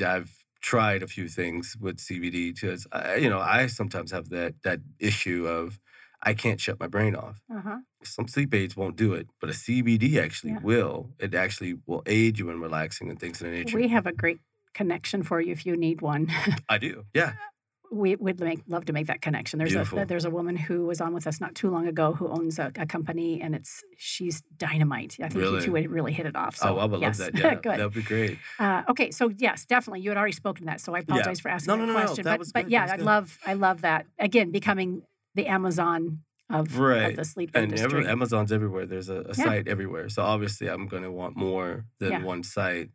I've 0.05 0.45
tried 0.61 1.03
a 1.03 1.07
few 1.09 1.29
things 1.29 1.77
with 1.81 1.99
CBD 1.99 2.53
because 2.55 2.87
you 3.21 3.29
know 3.31 3.41
I 3.41 3.67
sometimes 3.67 4.11
have 4.13 4.29
that 4.31 4.55
that 4.63 4.81
issue 4.99 5.47
of 5.47 5.79
I 6.23 6.35
can't 6.35 6.61
shut 6.61 6.79
my 6.81 6.87
brain 6.87 7.17
off 7.17 7.43
Uh 7.51 7.61
huh. 7.61 7.79
some 8.05 8.29
sleep 8.29 8.55
aids 8.55 8.77
won't 8.77 8.97
do 8.97 9.15
it, 9.15 9.29
but 9.41 9.51
a 9.51 9.55
CBD 9.55 10.19
actually 10.19 10.53
Yeah. 10.53 10.61
will. 10.63 11.15
It 11.19 11.35
actually 11.35 11.75
will 11.87 12.03
aid 12.07 12.39
you 12.39 12.51
in 12.51 12.61
relaxing 12.61 13.11
and 13.11 13.19
things 13.19 13.41
of 13.41 13.47
that 13.47 13.53
nature. 13.53 13.79
We 13.79 13.89
have 13.89 14.07
a 14.07 14.13
great 14.13 14.41
connection 14.75 15.23
for 15.23 15.41
you 15.41 15.53
if 15.53 15.67
you 15.67 15.77
need 15.77 16.01
one. 16.03 16.29
I 16.69 16.79
do. 16.79 17.07
Yeah. 17.15 17.35
we 17.93 18.17
would 18.17 18.41
make 18.41 18.61
love 18.67 18.87
to 18.87 18.93
make 18.93 19.07
that 19.09 19.21
connection. 19.21 19.59
There's 19.59 19.73
Beautiful. 19.73 19.99
a 20.01 20.07
there's 20.07 20.25
a 20.25 20.31
woman 20.31 20.57
who 20.57 20.87
was 20.87 21.01
on 21.01 21.13
with 21.13 21.27
us 21.27 21.41
not 21.41 21.55
too 21.55 21.71
long 21.71 21.87
ago 21.87 22.13
who 22.15 22.27
owns 22.29 22.59
a, 22.59 22.73
a 22.77 22.87
company, 22.87 23.41
and 23.43 23.55
it's 23.55 23.85
she's 23.99 24.41
dynamite. 24.57 25.17
I 25.21 25.29
think 25.29 25.43
Really? 25.43 25.57
you 25.57 25.61
two 25.67 25.73
would 25.73 25.91
really 25.91 26.13
hit 26.13 26.25
it 26.25 26.35
off. 26.35 26.57
So 26.57 26.77
oh, 26.77 26.79
I 26.79 26.85
would 26.87 27.01
yes. 27.03 27.21
love 27.21 27.33
that. 27.33 27.39
Yeah, 27.43 27.55
good. 27.57 27.73
that'd 27.73 27.93
be 27.93 28.03
great. 28.03 28.39
Uh, 28.59 28.83
okay, 28.89 29.11
so 29.11 29.29
yes, 29.37 29.67
definitely. 29.67 30.01
You 30.01 30.11
had 30.11 30.17
already 30.17 30.33
spoken 30.33 30.63
to 30.63 30.67
that, 30.67 30.81
so 30.81 30.95
I 30.95 31.01
apologize 31.01 31.41
for 31.41 31.49
asking 31.51 31.69
No, 31.73 31.77
that 31.77 31.87
no, 31.87 31.93
no, 31.93 31.99
no, 31.99 32.05
question. 32.07 32.25
that 32.25 32.31
but 32.33 32.39
was 32.39 32.53
but 32.53 32.71
yeah, 32.71 32.89
I 32.91 32.97
love 32.97 33.39
I 33.47 33.53
love 33.53 33.83
that 33.83 34.07
again 34.19 34.51
becoming 34.53 35.03
the 35.35 35.47
Amazon 35.47 36.21
of, 36.51 36.79
Right. 36.79 37.11
of 37.11 37.17
the 37.17 37.25
sleep 37.25 37.51
And 37.55 37.65
industry. 37.65 38.01
every, 38.01 38.07
Amazon's 38.11 38.53
everywhere. 38.53 38.85
There's 38.87 39.09
a, 39.09 39.21
a 39.21 39.29
Yeah. 39.29 39.45
site 39.45 39.69
everywhere. 39.69 40.09
So 40.09 40.23
obviously, 40.23 40.69
I'm 40.69 40.87
going 40.87 41.03
to 41.03 41.11
want 41.13 41.37
more 41.37 41.87
than 41.99 42.11
Yeah. 42.13 42.23
one 42.23 42.43
site 42.43 42.91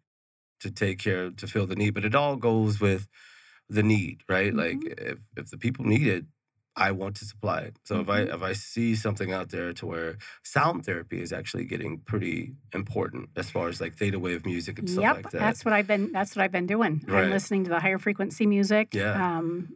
to 0.60 0.72
take 0.72 1.00
care 1.00 1.30
to 1.32 1.48
fill 1.48 1.66
the 1.68 1.76
need. 1.76 1.94
But 1.94 2.06
it 2.06 2.14
all 2.16 2.36
goes 2.36 2.80
with 2.80 3.08
the 3.70 3.84
need, 3.84 4.24
right? 4.30 4.54
Like 4.54 4.78
Mm-hmm. 4.80 5.12
if 5.12 5.20
if 5.36 5.50
the 5.52 5.58
people 5.58 5.86
need 5.86 6.08
it, 6.08 6.26
I 6.76 6.92
want 6.92 7.16
to 7.18 7.26
supply 7.26 7.60
it. 7.62 7.76
So 7.86 8.00
if 8.02 8.10
I 8.10 8.20
Mhm. 8.26 8.36
if 8.36 8.42
I 8.42 8.54
see 8.54 8.96
something 8.96 9.32
out 9.34 9.50
there 9.50 9.74
to 9.74 9.86
where 9.86 10.18
sound 10.44 10.86
therapy 10.86 11.20
is 11.22 11.34
actually 11.34 11.66
getting 11.66 12.00
pretty 12.00 12.54
important 12.74 13.30
as 13.36 13.50
far 13.50 13.68
as 13.68 13.82
like 13.82 13.96
theta 13.96 14.20
wave 14.20 14.46
music 14.46 14.78
and 14.80 14.90
stuff 14.90 15.04
like 15.16 15.32
that. 15.32 15.40
that's 15.40 15.66
what 15.66 15.74
I've 15.74 15.88
been. 15.88 16.12
That's 16.12 16.36
what 16.36 16.44
I've 16.44 16.52
been 16.52 16.68
doing. 16.68 17.04
Right. 17.08 17.24
I'm 17.24 17.32
listening 17.32 17.64
to 17.66 17.70
the 17.70 17.80
higher 17.80 17.98
frequency 17.98 18.46
music. 18.46 18.94
Yeah. 18.94 19.16
Um, 19.38 19.76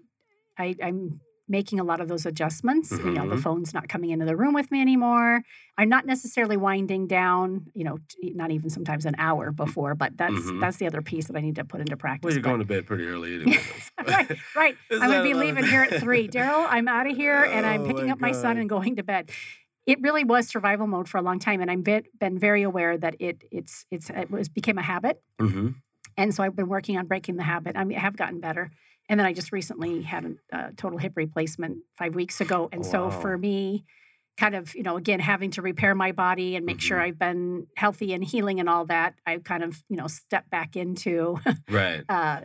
I, 0.58 0.76
I'm 0.84 1.20
making 1.52 1.80
a 1.80 1.84
lot 1.84 1.99
of 1.99 2.08
those 2.08 2.26
adjustments. 2.26 2.91
You 2.91 3.12
know, 3.12 3.28
the 3.28 3.36
Mhm. 3.36 3.43
phone's 3.43 3.74
not 3.74 3.89
coming 3.89 4.10
into 4.12 4.26
the 4.26 4.36
room 4.38 4.54
with 4.54 4.72
me 4.72 4.80
anymore. 4.82 5.43
I'm 5.78 5.89
not 5.89 6.06
necessarily 6.06 6.56
winding 6.58 7.08
down. 7.08 7.68
You 7.76 7.84
know, 7.84 7.97
not 8.24 8.49
even 8.52 8.70
sometimes 8.70 9.06
an 9.06 9.16
hour 9.18 9.52
before. 9.52 9.93
But 9.93 10.18
that's 10.18 10.34
Mhm. 10.34 10.62
that's 10.62 10.78
the 10.78 10.88
other 10.88 11.02
piece 11.02 11.28
that 11.28 11.36
I 11.36 11.41
need 11.41 11.56
to 11.56 11.66
put 11.66 11.82
into 11.82 11.97
practice. 11.97 12.24
well, 12.24 12.34
you're 12.34 12.41
but- 12.41 12.49
going 12.49 12.60
to 12.62 12.66
bed 12.66 12.86
pretty 12.88 13.06
early 13.06 13.36
anyway. 13.41 13.60
right, 14.08 14.38
right. 14.56 14.76
I'm 14.91 14.99
going 15.12 15.18
to 15.18 15.24
be 15.24 15.34
leaving 15.34 15.66
here 15.66 15.84
at 15.84 15.93
three. 16.04 16.28
Daryl, 16.30 16.66
I'm 16.70 16.88
out 16.88 17.06
of 17.08 17.16
here 17.16 17.43
and 17.43 17.66
I'm 17.66 17.82
Oh 17.82 17.86
picking 17.88 18.06
my 18.08 18.12
up 18.14 18.20
my 18.22 18.32
son 18.32 18.58
and 18.58 18.70
going 18.70 18.95
to 18.95 19.04
bed. 19.04 19.30
It 19.86 19.99
really 20.02 20.24
was 20.24 20.47
survival 20.47 20.88
mode 20.88 21.10
for 21.10 21.18
a 21.18 21.22
long 21.24 21.39
time, 21.39 21.60
and 21.60 21.70
I've 21.70 21.84
been, 21.84 22.04
been 22.20 22.38
very 22.39 22.62
aware 22.62 22.97
that 22.97 23.16
it 23.20 23.43
it's 23.52 23.86
it's 23.91 24.10
it 24.12 24.30
was 24.32 24.47
became 24.47 24.78
a 24.78 24.84
habit, 24.84 25.22
Mhm. 25.41 25.74
and 26.16 26.34
so 26.36 26.43
I've 26.43 26.56
been 26.56 26.68
working 26.70 26.97
on 26.99 27.08
breaking 27.08 27.36
the 27.38 27.43
habit. 27.43 27.76
I 27.76 27.84
mean, 27.84 27.97
I 27.97 28.02
have 28.02 28.16
gotten 28.16 28.39
better, 28.39 28.70
and 29.10 29.20
then 29.20 29.26
I 29.28 29.34
just 29.34 29.52
recently 29.52 30.02
had 30.04 30.26
a, 30.26 30.58
uh 30.58 30.70
total 30.78 30.97
hip 30.99 31.14
replacement 31.16 31.80
five 31.97 32.16
weeks 32.16 32.41
ago, 32.41 32.70
and 32.72 32.86
so 32.86 33.10
for 33.10 33.38
me, 33.38 33.86
kind 34.38 34.56
of 34.56 34.74
you 34.76 34.84
know 34.84 34.97
again 34.97 35.20
having 35.20 35.52
to 35.52 35.62
repair 35.62 35.93
my 35.95 36.12
body 36.12 36.56
and 36.56 36.66
make 36.66 36.80
sure 36.82 36.97
Mhm. 36.97 37.02
I've 37.04 37.20
been 37.20 37.68
healthy 37.78 38.14
and 38.14 38.24
healing 38.24 38.60
and 38.60 38.70
all 38.70 38.86
that, 38.86 39.16
I've 39.26 39.43
kind 39.43 39.64
of 39.64 39.84
you 39.89 39.97
know 39.97 40.08
stepped 40.08 40.49
back 40.49 40.76
into 40.76 41.39
Right. 41.70 42.04
uh, 42.10 42.41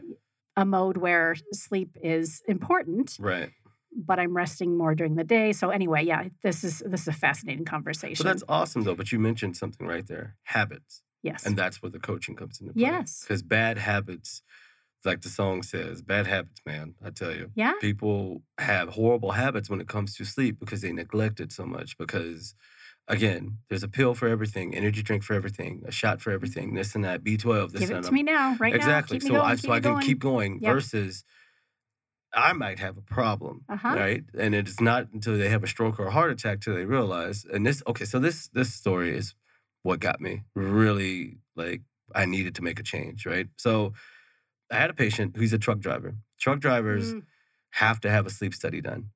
a 0.57 0.65
mode 0.65 0.97
where 0.97 1.37
sleep 1.53 1.97
is 2.03 2.43
important, 2.49 3.17
Right. 3.21 3.51
but 3.95 4.19
I'm 4.19 4.35
resting 4.37 4.77
more 4.79 4.95
during 4.95 5.15
the 5.17 5.25
day. 5.25 5.53
So 5.53 5.69
anyway, 5.71 6.03
yeah, 6.05 6.29
this 6.43 6.65
is 6.65 6.83
this 6.87 7.03
is 7.03 7.09
a 7.09 7.13
fascinating 7.13 7.65
But 7.65 7.71
conversation. 7.71 8.25
that's 8.27 8.43
awesome 8.49 8.83
though. 8.85 8.95
But 8.95 9.13
you 9.13 9.19
mentioned 9.21 9.57
something 9.57 9.87
right 9.87 10.07
there: 10.07 10.37
habits. 10.45 11.03
yes. 11.23 11.45
And 11.47 11.57
that's 11.57 11.83
where 11.83 11.91
the 11.91 11.99
coaching 12.01 12.37
comes 12.37 12.61
into 12.61 12.73
play. 12.73 12.83
Yes. 12.83 13.23
Because 13.23 13.43
bad 13.43 13.79
habits, 13.79 14.43
like 15.07 15.23
the 15.23 15.29
song 15.29 15.63
says, 15.63 16.03
bad 16.03 16.27
habits, 16.27 16.61
man, 16.67 16.95
I 17.05 17.11
tell 17.11 17.33
you. 17.35 17.51
yeah. 17.55 17.73
People 17.81 18.43
have 18.59 18.91
horrible 18.91 19.33
habits 19.33 19.71
when 19.71 19.81
it 19.81 19.89
comes 19.89 20.17
to 20.17 20.25
sleep 20.25 20.59
because 20.61 20.81
they 20.83 20.93
neglect 20.93 21.41
it 21.41 21.53
so 21.53 21.65
much. 21.65 21.97
Because, 21.97 22.55
again, 23.09 23.59
there's 23.69 23.83
a 23.83 23.89
pill 23.89 24.15
for 24.15 24.29
everything, 24.29 24.75
energy 24.75 25.03
drink 25.03 25.23
for 25.23 25.35
everything, 25.35 25.83
a 25.87 25.93
shot 25.93 26.21
for 26.21 26.31
everything, 26.31 26.75
this 26.75 26.95
and 26.95 27.05
that, 27.05 27.23
B12, 27.25 27.73
this 27.73 27.81
Give 27.81 27.91
and 27.91 27.99
it 27.99 28.03
that. 28.03 28.09
to 28.09 28.15
me 28.15 28.23
now, 28.23 28.57
right 28.59 28.75
exactly. 28.75 29.19
now. 29.19 29.25
Me 29.25 29.29
so 29.31 29.35
going. 29.37 29.51
I 29.51 29.55
so 29.57 29.73
I 29.73 29.81
can 29.81 29.93
going. 29.93 30.03
keep 30.03 30.19
going 30.19 30.59
Yep. 30.61 30.73
versus 30.75 31.25
I 32.35 32.53
might 32.53 32.79
have 32.79 32.99
a 32.99 33.03
problem, 33.03 33.65
Uh-huh. 33.69 33.95
right? 33.95 34.25
And 34.39 34.55
it's 34.55 34.81
not 34.81 35.09
until 35.13 35.39
they 35.39 35.49
have 35.49 35.65
a 35.65 35.67
stroke 35.69 35.99
or 35.99 36.09
a 36.09 36.11
heart 36.11 36.31
attack 36.31 36.61
till 36.61 36.75
they 36.75 36.85
realize. 36.85 37.45
And 37.45 37.65
this, 37.67 37.83
okay, 37.87 38.05
so 38.05 38.19
this 38.19 38.49
this 38.49 38.75
story 38.75 39.17
is 39.17 39.35
what 39.83 40.01
got 40.01 40.21
me 40.21 40.43
really 40.55 41.39
like 41.55 41.83
I 42.15 42.27
needed 42.27 42.55
to 42.57 42.63
make 42.63 42.79
a 42.79 42.83
change, 42.83 43.25
right? 43.27 43.49
So 43.57 43.93
I 44.71 44.77
had 44.77 44.91
a 44.91 44.95
patient 44.95 45.37
who's 45.37 45.53
a 45.53 45.59
truck 45.59 45.79
driver. 45.81 46.17
Truck 46.39 46.61
drivers 46.61 47.15
Mm, 47.15 47.23
have 47.71 48.01
to 48.01 48.11
have 48.11 48.27
a 48.27 48.31
sleep 48.31 48.55
study 48.55 48.81
done. 48.81 49.11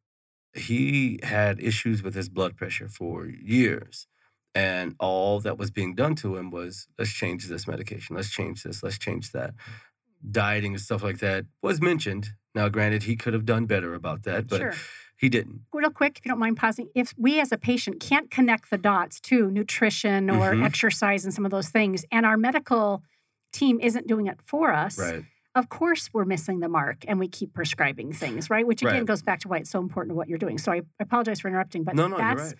He 0.55 1.19
had 1.23 1.61
issues 1.61 2.03
with 2.03 2.15
his 2.15 2.29
blood 2.29 2.57
pressure 2.57 2.89
for 2.89 3.27
years. 3.27 4.07
And 4.55 4.97
all 4.99 5.39
that 5.41 5.57
was 5.59 5.71
being 5.71 5.95
done 5.95 6.17
to 6.17 6.37
him 6.37 6.51
was 6.51 6.89
let's 6.99 7.13
change 7.13 7.47
this 7.47 7.69
medication, 7.69 8.17
let's 8.17 8.31
change 8.31 8.65
this, 8.65 8.83
let's 8.83 8.99
change 8.99 9.31
that. 9.33 9.55
Dieting 10.29 10.73
and 10.73 10.81
stuff 10.81 11.03
like 11.03 11.19
that 11.21 11.47
was 11.63 11.81
mentioned. 11.81 12.31
Now, 12.55 12.69
granted, 12.69 13.05
he 13.05 13.15
could 13.17 13.33
have 13.33 13.47
done 13.47 13.67
better 13.67 13.95
about 13.95 14.25
that, 14.25 14.49
but 14.49 14.59
sure. 14.59 14.75
he 15.17 15.29
didn't. 15.29 15.61
Real 15.73 15.91
quick, 15.91 16.19
if 16.19 16.25
you 16.27 16.31
don't 16.31 16.41
mind 16.41 16.57
pausing, 16.57 16.89
if 16.97 17.15
we 17.17 17.41
as 17.41 17.53
a 17.53 17.57
patient 17.57 18.01
can't 18.01 18.29
connect 18.31 18.71
the 18.71 18.77
dots 18.79 19.21
to 19.21 19.51
nutrition 19.51 20.29
or 20.29 20.53
Mhm. 20.53 20.65
exercise 20.65 21.25
and 21.25 21.33
some 21.33 21.45
of 21.45 21.53
those 21.53 21.69
things, 21.69 22.05
and 22.11 22.27
our 22.27 22.37
medical 22.37 23.05
team 23.53 23.79
isn't 23.81 24.09
doing 24.09 24.27
it 24.27 24.43
for 24.43 24.73
us, 24.73 24.99
Right. 24.99 25.25
Of 25.55 25.69
course 25.69 26.11
we're 26.13 26.25
missing 26.25 26.61
the 26.61 26.69
mark 26.69 26.99
and 27.09 27.19
we 27.19 27.29
keep 27.29 27.53
prescribing 27.53 28.13
things, 28.13 28.49
right? 28.51 28.67
Which 28.67 28.83
again 28.83 28.95
Right. 28.99 29.07
goes 29.07 29.23
back 29.23 29.41
to 29.41 29.49
why 29.49 29.59
it's 29.59 29.71
so 29.71 29.81
important 29.81 30.13
to 30.13 30.15
what 30.17 30.29
you're 30.29 30.39
doing. 30.39 30.59
So 30.59 30.73
I 30.73 30.77
I 30.77 30.83
apologize 31.01 31.41
for 31.41 31.49
interrupting, 31.49 31.85
but 31.85 31.95
no, 31.95 32.07
no, 32.09 32.17
that's 32.17 32.43
right. 32.43 32.55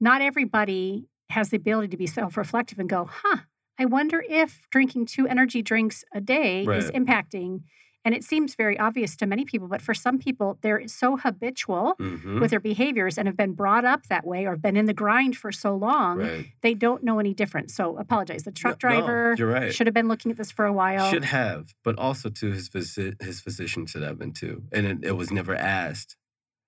not 0.00 0.22
everybody 0.22 1.08
has 1.30 1.50
the 1.50 1.56
ability 1.56 1.88
to 1.88 1.96
be 1.96 2.06
self-reflective 2.06 2.78
and 2.78 2.88
go, 2.88 3.04
huh, 3.10 3.38
I 3.78 3.84
wonder 3.84 4.24
if 4.28 4.66
drinking 4.70 5.06
two 5.06 5.26
energy 5.26 5.62
drinks 5.62 6.04
a 6.14 6.20
day 6.20 6.64
is 6.64 6.90
impacting. 6.92 7.62
And 8.08 8.14
it 8.14 8.24
seems 8.24 8.54
very 8.54 8.78
obvious 8.78 9.16
to 9.16 9.26
many 9.26 9.44
people, 9.44 9.68
but 9.68 9.82
for 9.82 9.92
some 9.92 10.16
people, 10.18 10.58
they're 10.62 10.88
so 10.88 11.18
habitual 11.18 11.94
Mhm. 12.00 12.40
with 12.40 12.50
their 12.50 12.58
behaviors 12.58 13.18
and 13.18 13.28
have 13.28 13.36
been 13.36 13.52
brought 13.52 13.84
up 13.84 14.06
that 14.06 14.26
way 14.26 14.46
or 14.46 14.52
have 14.52 14.62
been 14.62 14.78
in 14.78 14.86
the 14.86 14.94
grind 14.94 15.36
for 15.36 15.52
so 15.52 15.76
long, 15.76 16.16
Right. 16.16 16.46
they 16.62 16.72
don't 16.72 17.04
know 17.04 17.18
any 17.18 17.34
different. 17.34 17.70
So 17.70 17.98
apologize. 17.98 18.44
The 18.44 18.50
truck 18.50 18.82
No, 18.82 18.88
no, 18.88 18.96
driver 18.96 19.34
you're 19.36 19.50
right. 19.52 19.74
should 19.74 19.86
have 19.86 19.92
been 19.92 20.08
looking 20.08 20.30
at 20.30 20.38
this 20.38 20.50
for 20.50 20.64
a 20.64 20.72
while. 20.72 21.10
Should 21.10 21.24
have, 21.26 21.74
but 21.84 21.98
also 21.98 22.30
to 22.30 22.50
his 22.50 22.70
phys- 22.70 23.20
his 23.22 23.42
physician 23.42 23.84
should 23.84 24.00
have 24.02 24.18
been 24.18 24.32
too. 24.32 24.64
And 24.72 24.86
it, 24.86 24.98
it 25.04 25.12
was 25.12 25.30
never 25.30 25.54
asked. 25.54 26.16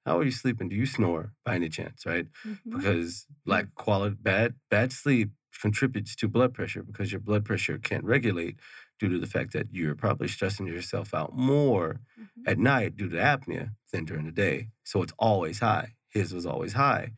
How 0.04 0.18
are 0.18 0.24
you 0.24 0.30
sleeping? 0.32 0.68
Do 0.68 0.76
you 0.76 0.84
snore 0.84 1.32
by 1.46 1.54
any 1.54 1.70
chance? 1.70 2.04
Right? 2.04 2.26
Mhm. 2.46 2.58
Because 2.76 3.26
lack 3.46 3.74
quality 3.76 4.16
bad 4.20 4.56
bad 4.68 4.92
sleep 4.92 5.30
contributes 5.62 6.14
to 6.16 6.28
blood 6.28 6.52
pressure 6.52 6.82
because 6.82 7.12
your 7.12 7.20
blood 7.20 7.46
pressure 7.46 7.78
can't 7.78 8.04
regulate 8.04 8.56
due 9.00 9.10
to 9.10 9.18
the 9.18 9.26
fact 9.28 9.54
that 9.54 9.72
you're 9.72 9.96
probably 9.96 10.28
stressing 10.28 10.68
yourself 10.68 11.14
out 11.14 11.34
more 11.36 12.00
Mhm. 12.18 12.48
at 12.48 12.58
night 12.58 12.96
due 12.96 13.10
to 13.10 13.16
apnea 13.16 13.74
than 13.92 14.06
during 14.06 14.26
the 14.26 14.32
day. 14.32 14.70
So 14.84 15.02
it's 15.02 15.14
always 15.18 15.60
high. 15.60 15.94
His 16.10 16.34
was 16.34 16.46
always 16.46 16.74
high. 16.74 17.14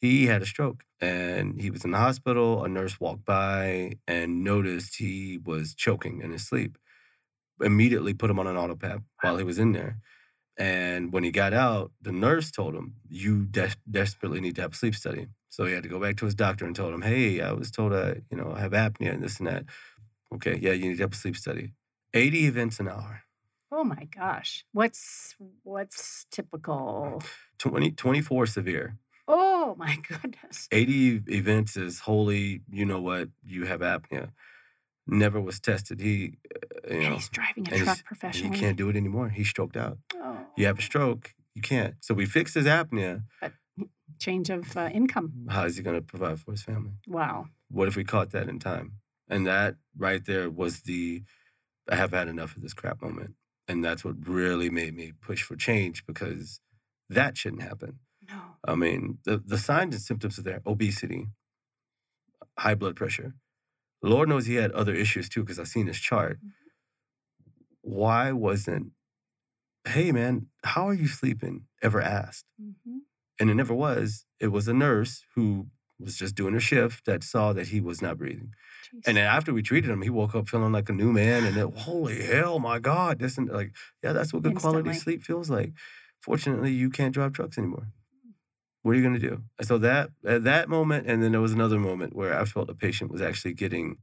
He 0.00 0.26
had 0.26 0.42
a 0.42 0.46
stroke 0.46 0.84
and 1.00 1.60
he 1.60 1.70
was 1.70 1.84
in 1.84 1.92
the 1.92 1.98
hospital. 1.98 2.64
A 2.64 2.68
nurse 2.68 3.00
walked 3.00 3.24
by 3.24 3.94
and 4.08 4.44
noticed 4.44 4.96
he 4.98 5.38
was 5.38 5.74
choking 5.74 6.20
in 6.22 6.32
his 6.32 6.46
sleep. 6.46 6.78
Immediately 7.60 8.14
put 8.14 8.30
him 8.30 8.38
on 8.40 8.48
an 8.48 8.56
autopap 8.56 9.04
while 9.22 9.36
he 9.38 9.44
was 9.44 9.58
in 9.60 9.72
there. 9.72 9.98
And 10.58 11.12
when 11.12 11.24
he 11.24 11.32
got 11.32 11.54
out, 11.54 11.92
the 12.02 12.12
nurse 12.12 12.50
told 12.50 12.74
him, 12.74 12.96
You 13.08 13.46
des- 13.46 13.76
desperately 13.90 14.40
need 14.40 14.56
to 14.56 14.62
have 14.62 14.72
a 14.74 14.76
sleep 14.76 14.94
study. 14.96 15.28
So 15.50 15.66
he 15.66 15.74
had 15.74 15.84
to 15.84 15.88
go 15.90 16.00
back 16.00 16.16
to 16.18 16.26
his 16.26 16.34
doctor 16.36 16.66
and 16.66 16.76
told 16.76 16.94
him, 16.94 17.02
Hey, 17.02 17.40
I 17.42 17.52
was 17.52 17.70
told 17.70 17.92
I, 17.94 18.22
you 18.30 18.36
know, 18.38 18.52
I 18.56 18.60
have 18.60 18.72
apnea 18.72 19.12
and 19.14 19.22
this 19.22 19.38
and 19.38 19.48
that. 19.48 19.66
Okay, 20.34 20.58
yeah, 20.60 20.72
you 20.72 20.88
need 20.88 20.96
to 20.96 21.02
have 21.04 21.12
a 21.12 21.16
sleep 21.16 21.36
study. 21.36 21.72
80 22.12 22.46
events 22.46 22.80
an 22.80 22.88
hour. 22.88 23.22
Oh 23.72 23.84
my 23.84 24.04
gosh. 24.04 24.64
What's 24.72 25.34
what's 25.62 26.26
typical? 26.30 27.22
20, 27.58 27.90
24 27.92 28.46
severe. 28.46 28.98
Oh 29.26 29.74
my 29.78 29.96
goodness. 30.08 30.68
80 30.70 31.22
events 31.28 31.76
is 31.76 32.00
wholly, 32.00 32.62
you 32.70 32.84
know 32.84 33.00
what, 33.00 33.28
you 33.44 33.64
have 33.66 33.80
apnea. 33.80 34.30
Never 35.06 35.40
was 35.40 35.60
tested. 35.60 36.00
He, 36.00 36.38
uh, 36.90 36.94
you 36.94 37.02
know, 37.02 37.14
he's 37.14 37.28
driving 37.28 37.66
a 37.66 37.70
truck 37.70 37.80
he's- 37.84 38.02
professionally. 38.02 38.56
he 38.56 38.60
can't 38.62 38.76
do 38.76 38.88
it 38.88 38.96
anymore. 38.96 39.28
He 39.30 39.44
stroked 39.44 39.76
out. 39.76 39.98
Oh, 40.16 40.38
You 40.56 40.66
have 40.66 40.78
a 40.78 40.82
stroke, 40.82 41.34
you 41.54 41.62
can't. 41.62 41.94
So 42.00 42.14
we 42.14 42.26
fixed 42.26 42.54
his 42.54 42.66
apnea. 42.66 43.24
change 44.18 44.48
of 44.50 44.76
uh, 44.76 44.88
income. 44.92 45.32
How 45.50 45.64
is 45.64 45.76
he 45.76 45.82
going 45.82 45.96
to 45.96 46.02
provide 46.02 46.38
for 46.40 46.52
his 46.52 46.62
family? 46.62 46.92
Wow. 47.08 47.48
What 47.70 47.88
if 47.88 47.96
we 47.96 48.04
caught 48.04 48.30
that 48.30 48.48
in 48.48 48.58
time? 48.60 48.92
And 49.28 49.46
that 49.46 49.76
right 49.96 50.24
there 50.24 50.50
was 50.50 50.80
the 50.82 51.22
I 51.90 51.96
have 51.96 52.12
had 52.12 52.28
enough 52.28 52.56
of 52.56 52.62
this 52.62 52.74
crap 52.74 53.02
moment. 53.02 53.34
And 53.68 53.84
that's 53.84 54.04
what 54.04 54.26
really 54.26 54.70
made 54.70 54.94
me 54.94 55.12
push 55.20 55.42
for 55.42 55.56
change 55.56 56.06
because 56.06 56.60
that 57.08 57.36
shouldn't 57.36 57.62
happen. 57.62 58.00
No. 58.28 58.40
I 58.66 58.74
mean, 58.74 59.18
the, 59.24 59.38
the 59.44 59.58
signs 59.58 59.94
and 59.94 60.02
symptoms 60.02 60.38
of 60.38 60.44
there 60.44 60.60
obesity, 60.66 61.28
high 62.58 62.74
blood 62.74 62.96
pressure. 62.96 63.34
Lord 64.02 64.28
knows 64.28 64.46
he 64.46 64.56
had 64.56 64.72
other 64.72 64.94
issues 64.94 65.28
too, 65.28 65.42
because 65.42 65.58
I've 65.58 65.68
seen 65.68 65.86
his 65.86 65.98
chart. 65.98 66.38
Why 67.82 68.32
wasn't, 68.32 68.92
hey 69.86 70.12
man, 70.12 70.46
how 70.64 70.88
are 70.88 70.94
you 70.94 71.08
sleeping? 71.08 71.66
ever 71.82 72.00
asked? 72.00 72.46
Mhm. 72.60 73.00
And 73.38 73.50
it 73.50 73.54
never 73.54 73.74
was. 73.74 74.24
It 74.40 74.48
was 74.48 74.68
a 74.68 74.74
nurse 74.74 75.22
who 75.34 75.68
was 75.98 76.16
just 76.16 76.34
doing 76.34 76.54
a 76.54 76.60
shift 76.60 77.06
that 77.06 77.22
saw 77.22 77.52
that 77.52 77.68
he 77.68 77.80
was 77.80 78.02
not 78.02 78.18
breathing. 78.18 78.54
Jeez. 78.94 79.02
And 79.06 79.16
then 79.16 79.26
after 79.26 79.52
we 79.52 79.62
treated 79.62 79.90
him, 79.90 80.02
he 80.02 80.10
woke 80.10 80.34
up 80.34 80.48
feeling 80.48 80.72
like 80.72 80.88
a 80.88 80.92
new 80.92 81.12
man. 81.12 81.44
And 81.44 81.56
then, 81.56 81.72
holy 81.76 82.22
hell, 82.22 82.58
my 82.58 82.78
God, 82.78 83.18
this 83.18 83.38
and 83.38 83.48
like, 83.48 83.72
yeah, 84.02 84.12
that's 84.12 84.32
what 84.32 84.42
good 84.42 84.56
quality 84.56 84.92
sleep 84.92 85.22
feels 85.22 85.50
like. 85.50 85.72
Fortunately, 86.20 86.72
you 86.72 86.90
can't 86.90 87.14
drive 87.14 87.32
trucks 87.32 87.58
anymore. 87.58 87.88
Mm. 88.26 88.32
What 88.82 88.92
are 88.92 88.94
you 88.94 89.02
going 89.02 89.20
to 89.20 89.28
do? 89.28 89.42
And 89.58 89.68
so 89.68 89.78
that 89.78 90.10
at 90.26 90.44
that 90.44 90.68
moment, 90.68 91.06
and 91.06 91.22
then 91.22 91.32
there 91.32 91.40
was 91.40 91.52
another 91.52 91.78
moment 91.78 92.16
where 92.16 92.38
I 92.38 92.44
felt 92.44 92.66
the 92.66 92.74
patient 92.74 93.10
was 93.10 93.20
actually 93.20 93.54
getting 93.54 93.98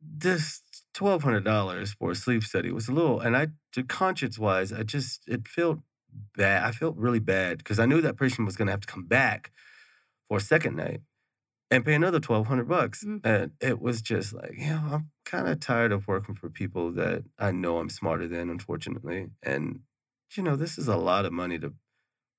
this 0.00 0.62
twelve 0.94 1.22
hundred 1.22 1.44
dollars 1.44 1.94
for 1.94 2.10
a 2.10 2.14
sleep 2.14 2.44
study. 2.44 2.68
It 2.68 2.74
was 2.74 2.88
a 2.88 2.92
little, 2.92 3.20
and 3.20 3.36
I, 3.36 3.48
to 3.72 3.82
conscience 3.82 4.38
wise, 4.38 4.72
I 4.72 4.82
just 4.82 5.22
it 5.26 5.48
felt 5.48 5.80
bad. 6.36 6.64
I 6.64 6.70
felt 6.70 6.96
really 6.96 7.18
bad 7.18 7.58
because 7.58 7.78
I 7.78 7.86
knew 7.86 8.00
that 8.02 8.16
person 8.16 8.44
was 8.44 8.56
going 8.56 8.66
to 8.66 8.72
have 8.72 8.82
to 8.82 8.86
come 8.86 9.06
back 9.06 9.52
for 10.28 10.36
a 10.38 10.40
second 10.40 10.76
night 10.76 11.00
and 11.70 11.84
pay 11.84 11.94
another 11.94 12.20
twelve 12.20 12.46
hundred 12.46 12.68
bucks. 12.68 13.04
Mm. 13.04 13.20
And 13.24 13.52
it 13.60 13.80
was 13.80 14.02
just 14.02 14.32
like, 14.34 14.52
you 14.56 14.68
know, 14.68 14.82
I'm 14.92 15.10
kind 15.24 15.48
of 15.48 15.60
tired 15.60 15.92
of 15.92 16.06
working 16.08 16.34
for 16.34 16.48
people 16.48 16.92
that 16.92 17.24
I 17.38 17.50
know 17.50 17.78
I'm 17.78 17.90
smarter 17.90 18.28
than, 18.28 18.50
unfortunately. 18.50 19.28
And 19.42 19.80
you 20.36 20.42
know, 20.42 20.56
this 20.56 20.76
is 20.78 20.88
a 20.88 20.96
lot 20.96 21.24
of 21.24 21.32
money 21.32 21.58
to 21.58 21.74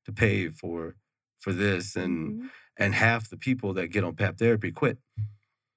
to 0.06 0.12
pay 0.12 0.50
for 0.50 0.96
for 1.40 1.54
this, 1.54 1.96
and 1.96 2.42
Mhm. 2.42 2.50
and 2.78 2.96
half 2.96 3.30
the 3.30 3.38
people 3.38 3.74
that 3.74 3.88
get 3.88 4.04
on 4.04 4.16
PAP 4.16 4.38
therapy 4.38 4.72
quit. 4.72 4.98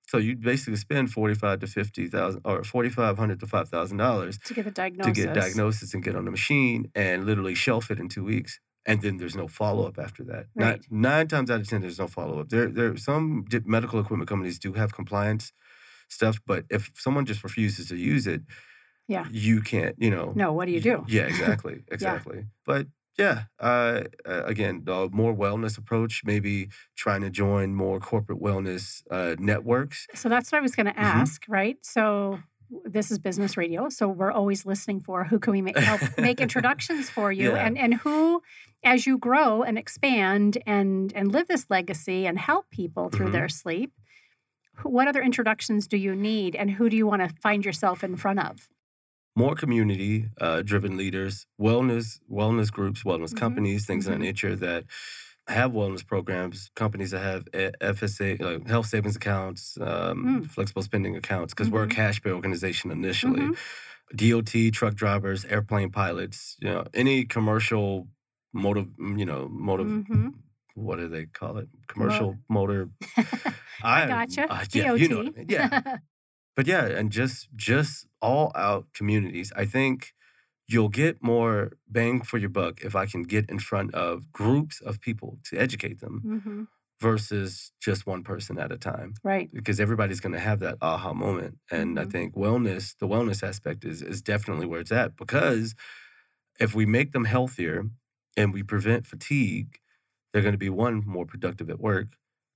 So 0.08 0.18
you 0.18 0.36
basically 0.36 0.76
spend 0.76 1.10
forty 1.10 1.34
five 1.34 1.60
to 1.60 1.66
fifty 1.66 2.06
thousand, 2.08 2.42
or 2.44 2.64
forty 2.64 2.90
five 2.90 3.16
hundred 3.16 3.40
to 3.40 3.46
five 3.46 3.68
thousand 3.70 3.96
dollars 3.96 4.36
to 4.44 4.52
get 4.54 4.66
a 4.66 4.70
diagnosis 4.70 5.14
to 5.14 5.26
get 5.26 5.34
diagnosis 5.34 5.94
and 5.94 6.02
get 6.02 6.16
on 6.16 6.24
the 6.26 6.30
machine 6.30 6.90
and 6.94 7.24
literally 7.24 7.54
shelf 7.54 7.90
it 7.90 7.98
in 7.98 8.08
two 8.08 8.24
weeks. 8.24 8.60
And 8.85 9.01
then 9.03 9.16
there's 9.18 9.37
no 9.37 9.47
follow 9.47 9.87
up 9.87 9.99
after 9.99 10.24
that. 10.24 10.47
Right. 10.57 10.80
Not, 10.80 10.80
nine 10.91 11.28
times 11.28 11.51
out 11.51 11.61
of 11.61 11.68
ten, 11.68 11.80
there's 11.83 11.99
no 12.01 12.09
follow 12.09 12.41
up. 12.41 12.49
There, 12.49 12.68
there. 12.68 12.97
Some 12.97 13.47
medical 13.64 14.01
equipment 14.01 14.28
companies 14.28 14.59
do 14.59 14.72
have 14.72 14.93
compliance 14.93 15.53
stuff, 16.09 16.41
but 16.47 16.64
if 16.68 16.91
someone 16.97 17.24
just 17.24 17.43
refuses 17.45 17.89
to 17.91 17.97
use 17.97 18.26
it, 18.26 18.43
Yeah. 19.09 19.26
you 19.30 19.61
can't. 19.62 19.95
You 19.99 20.11
know. 20.11 20.33
No, 20.35 20.53
what 20.53 20.66
do 20.66 20.72
you 20.72 20.80
do? 20.80 21.05
Yeah, 21.09 21.22
exactly, 21.33 21.85
exactly. 21.91 22.47
But 22.66 22.89
yeah, 23.18 23.45
uh, 23.61 24.03
again, 24.24 24.83
the 24.85 25.09
more 25.12 25.35
wellness 25.35 25.78
approach, 25.78 26.22
maybe 26.24 26.68
trying 26.97 27.20
to 27.20 27.30
join 27.30 27.74
more 27.74 28.01
corporate 28.01 28.41
wellness 28.41 29.03
uh, 29.11 29.37
networks. 29.39 30.07
So 30.14 30.28
that's 30.28 30.51
what 30.51 30.59
I 30.59 30.62
was 30.62 30.74
going 30.74 30.87
to 30.87 30.93
Mhm. 30.93 30.99
ask, 31.20 31.45
right? 31.49 31.76
So 31.83 32.41
this 32.84 33.10
is 33.10 33.18
business 33.18 33.56
radio, 33.56 33.88
so 33.88 34.08
we're 34.08 34.32
always 34.32 34.64
listening 34.66 35.00
for 35.00 35.24
who 35.24 35.38
can 35.38 35.52
we 35.52 35.62
make 35.62 35.78
help 35.78 36.00
make 36.18 36.40
introductions 36.40 37.10
for 37.10 37.32
you, 37.32 37.54
Yeah. 37.54 37.66
and 37.66 37.78
and 37.78 37.94
who, 37.94 38.42
as 38.84 39.06
you 39.06 39.18
grow 39.18 39.62
and 39.62 39.78
expand 39.78 40.58
and 40.66 41.12
and 41.14 41.32
live 41.32 41.48
this 41.48 41.66
legacy 41.70 42.26
and 42.26 42.38
help 42.38 42.70
people 42.70 43.10
through 43.10 43.28
Mhm. 43.28 43.32
their 43.32 43.48
sleep. 43.48 43.92
What 44.84 45.06
other 45.08 45.22
introductions 45.22 45.86
do 45.86 45.96
you 45.96 46.14
need, 46.16 46.56
and 46.56 46.70
who 46.72 46.88
do 46.90 46.96
you 46.96 47.06
want 47.06 47.22
to 47.22 47.28
find 47.40 47.64
yourself 47.64 48.02
in 48.04 48.16
front 48.16 48.40
of? 48.40 48.68
more 49.34 49.54
community 49.54 50.28
uh, 50.40 50.60
driven 50.60 50.96
leaders, 50.96 51.46
wellness 51.60 52.20
wellness 52.30 52.70
groups, 52.70 53.02
wellness 53.02 53.32
Mhm, 53.32 53.38
companies, 53.38 53.86
things 53.86 54.06
of 54.06 54.12
mhm. 54.12 54.18
that 54.18 54.24
nature 54.24 54.54
that 54.56 54.84
have 55.49 55.72
wellness 55.72 56.07
programs, 56.07 56.70
companies 56.76 57.11
that 57.11 57.20
have 57.20 57.45
FSA, 57.53 58.40
like 58.40 58.66
health 58.68 58.86
savings 58.86 59.16
accounts, 59.16 59.76
um, 59.80 60.24
Mm. 60.43 60.51
flexible 60.51 60.82
spending 60.82 61.16
accounts, 61.16 61.53
because 61.53 61.68
we're 61.70 61.82
a 61.84 61.86
Mhm. 61.86 61.90
cash 61.90 62.22
pay 62.22 62.30
organization 62.30 62.90
initially. 62.90 63.40
Mhm. 63.49 63.57
DOT, 64.14 64.70
truck 64.70 64.95
drivers, 64.95 65.45
airplane 65.47 65.90
pilots, 65.90 66.57
you 66.61 66.68
know, 66.68 66.84
any 66.95 67.24
commercial 67.24 68.09
motive, 68.53 68.88
you 68.99 69.24
know, 69.26 69.49
motive. 69.49 69.86
Mhm. 69.88 70.34
What 70.74 70.97
do 70.99 71.09
they 71.09 71.26
call 71.26 71.59
it? 71.59 71.68
Commercial 71.88 72.38
motor. 72.49 72.90
I 73.82 74.07
gotcha. 74.07 74.51
uh, 74.53 74.64
yeah, 74.72 74.95
you 74.95 75.09
know 75.09 75.16
what 75.18 75.26
I 75.26 75.30
DOT. 75.30 75.36
mean. 75.38 75.47
Yeah, 75.49 75.97
but 76.57 76.66
yeah, 76.66 76.84
and 76.86 77.11
just 77.11 77.49
just 77.57 78.07
all 78.20 78.53
out 78.55 78.86
communities. 78.95 79.53
I 79.57 79.64
think 79.66 80.12
you'll 80.72 80.88
get 80.88 81.22
more 81.22 81.72
bang 81.88 82.22
for 82.22 82.38
your 82.38 82.50
buck 82.50 82.80
if 82.82 82.96
I 82.96 83.06
can 83.06 83.22
get 83.24 83.50
in 83.50 83.58
front 83.58 83.94
of 83.94 84.32
groups 84.32 84.80
of 84.80 85.00
people 85.00 85.38
to 85.44 85.58
educate 85.58 86.00
them 86.00 86.22
Mhm. 86.24 86.68
versus 87.00 87.72
just 87.80 88.06
one 88.06 88.22
person 88.22 88.58
at 88.58 88.72
a 88.72 88.78
time. 88.78 89.14
Right. 89.24 89.50
Because 89.52 89.80
everybody's 89.80 90.20
going 90.20 90.32
to 90.34 90.40
have 90.40 90.60
that 90.60 90.78
aha 90.80 91.12
moment, 91.14 91.58
and 91.70 91.98
I 91.98 92.04
Mhm. 92.04 92.12
think 92.12 92.34
wellness, 92.34 92.96
the 92.98 93.08
wellness 93.08 93.42
aspect, 93.42 93.84
is 93.84 94.02
is 94.02 94.22
definitely 94.22 94.66
where 94.66 94.80
it's 94.80 94.92
at. 94.92 95.16
Because 95.16 95.74
if 96.60 96.74
we 96.74 96.86
make 96.86 97.12
them 97.12 97.24
healthier 97.24 97.84
and 98.36 98.52
we 98.54 98.62
prevent 98.62 99.06
fatigue, 99.06 99.80
they're 100.32 100.42
going 100.42 100.54
to 100.54 100.58
be 100.58 100.70
one 100.70 101.04
more 101.06 101.26
productive 101.26 101.70
at 101.70 101.80
work. 101.80 102.08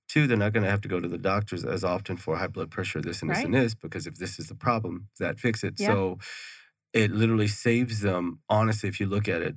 Two, 0.08 0.26
they're 0.26 0.36
not 0.36 0.52
going 0.52 0.64
to 0.64 0.70
have 0.70 0.80
to 0.82 0.88
go 0.88 1.00
to 1.00 1.08
the 1.08 1.18
doctors 1.18 1.64
as 1.64 1.84
often 1.84 2.16
for 2.16 2.36
high 2.36 2.46
blood 2.48 2.70
pressure, 2.70 3.00
this 3.02 3.22
and 3.22 3.30
this 3.30 3.44
and 3.44 3.54
this, 3.54 3.74
because 3.74 4.06
if 4.06 4.16
this 4.18 4.38
is 4.38 4.48
the 4.48 4.54
problem, 4.54 5.08
that 5.18 5.40
fix 5.40 5.64
it. 5.64 5.74
Yeah. 5.78 5.88
So 5.88 6.18
it 7.02 7.10
literally 7.12 7.48
saves 7.48 7.96
them. 8.00 8.24
Honestly, 8.48 8.88
if 8.88 8.98
you 9.00 9.06
look 9.06 9.28
at 9.28 9.42
it, 9.48 9.56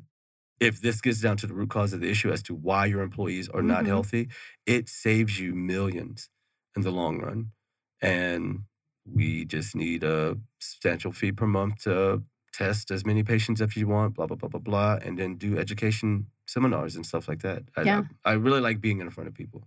if 0.59 0.81
this 0.81 0.99
gets 1.01 1.21
down 1.21 1.37
to 1.37 1.47
the 1.47 1.53
root 1.59 1.69
cause 1.69 1.93
of 1.93 2.01
the 2.01 2.09
issue 2.15 2.31
as 2.31 2.43
to 2.43 2.53
why 2.67 2.85
your 2.85 3.01
employees 3.09 3.47
are 3.55 3.63
not 3.73 3.83
Mhm. 3.83 3.87
healthy, 3.93 4.23
it 4.65 4.89
saves 4.89 5.39
you 5.39 5.55
millions 5.55 6.29
in 6.75 6.81
the 6.83 6.91
long 6.91 7.19
run. 7.19 7.39
And 8.01 8.43
we 9.05 9.45
just 9.45 9.75
need 9.75 10.03
a 10.03 10.37
substantial 10.59 11.11
fee 11.19 11.31
per 11.31 11.47
month 11.47 11.75
to 11.83 12.23
test 12.51 12.91
as 12.91 13.05
many 13.05 13.23
patients 13.23 13.61
if 13.61 13.77
you 13.77 13.87
want, 13.87 14.15
blah, 14.15 14.27
blah, 14.27 14.35
blah, 14.41 14.49
blah, 14.49 14.59
blah, 14.69 14.93
and 15.05 15.17
then 15.19 15.35
do 15.45 15.57
education 15.57 16.27
seminars 16.47 16.95
and 16.97 17.05
stuff 17.05 17.27
like 17.31 17.41
that. 17.47 17.63
I, 17.77 17.81
Yeah. 17.83 18.01
I, 18.25 18.31
I 18.31 18.33
really 18.33 18.61
like 18.67 18.81
being 18.81 18.99
in 18.99 19.09
front 19.11 19.27
of 19.29 19.33
people. 19.33 19.61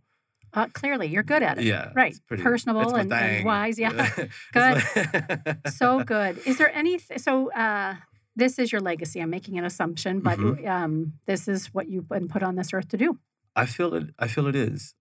Uh, 0.54 0.66
clearly, 0.74 1.06
you're 1.08 1.22
good 1.22 1.42
at 1.42 1.58
it. 1.58 1.64
Yeah. 1.64 1.90
Right. 1.94 2.14
pretty- 2.28 2.42
Personable 2.42 2.94
and- 2.94 3.10
and 3.12 3.44
wise, 3.44 3.78
yeah. 3.78 4.08
It's 4.54 4.54
like- 4.54 5.68
so 5.72 6.02
good. 6.14 6.38
Is 6.46 6.58
there 6.58 6.70
any? 6.74 6.98
So 6.98 7.50
uh, 7.52 7.96
this 8.36 8.58
is 8.58 8.70
your 8.70 8.80
legacy. 8.82 9.20
I'm 9.20 9.30
making 9.30 9.58
an 9.58 9.64
assumption, 9.64 10.20
but 10.20 10.38
Mhm. 10.38 10.68
um, 10.68 11.12
this 11.26 11.48
is 11.48 11.66
what 11.72 11.88
you've 11.88 12.08
been 12.08 12.28
put 12.28 12.42
on 12.42 12.56
this 12.56 12.72
earth 12.74 12.88
to 12.88 12.96
do. 12.98 13.18
I 13.56 13.66
feel 13.66 13.94
it. 13.94 14.10
I 14.18 14.28
feel 14.28 14.46
it 14.46 14.54
is. 14.56 14.94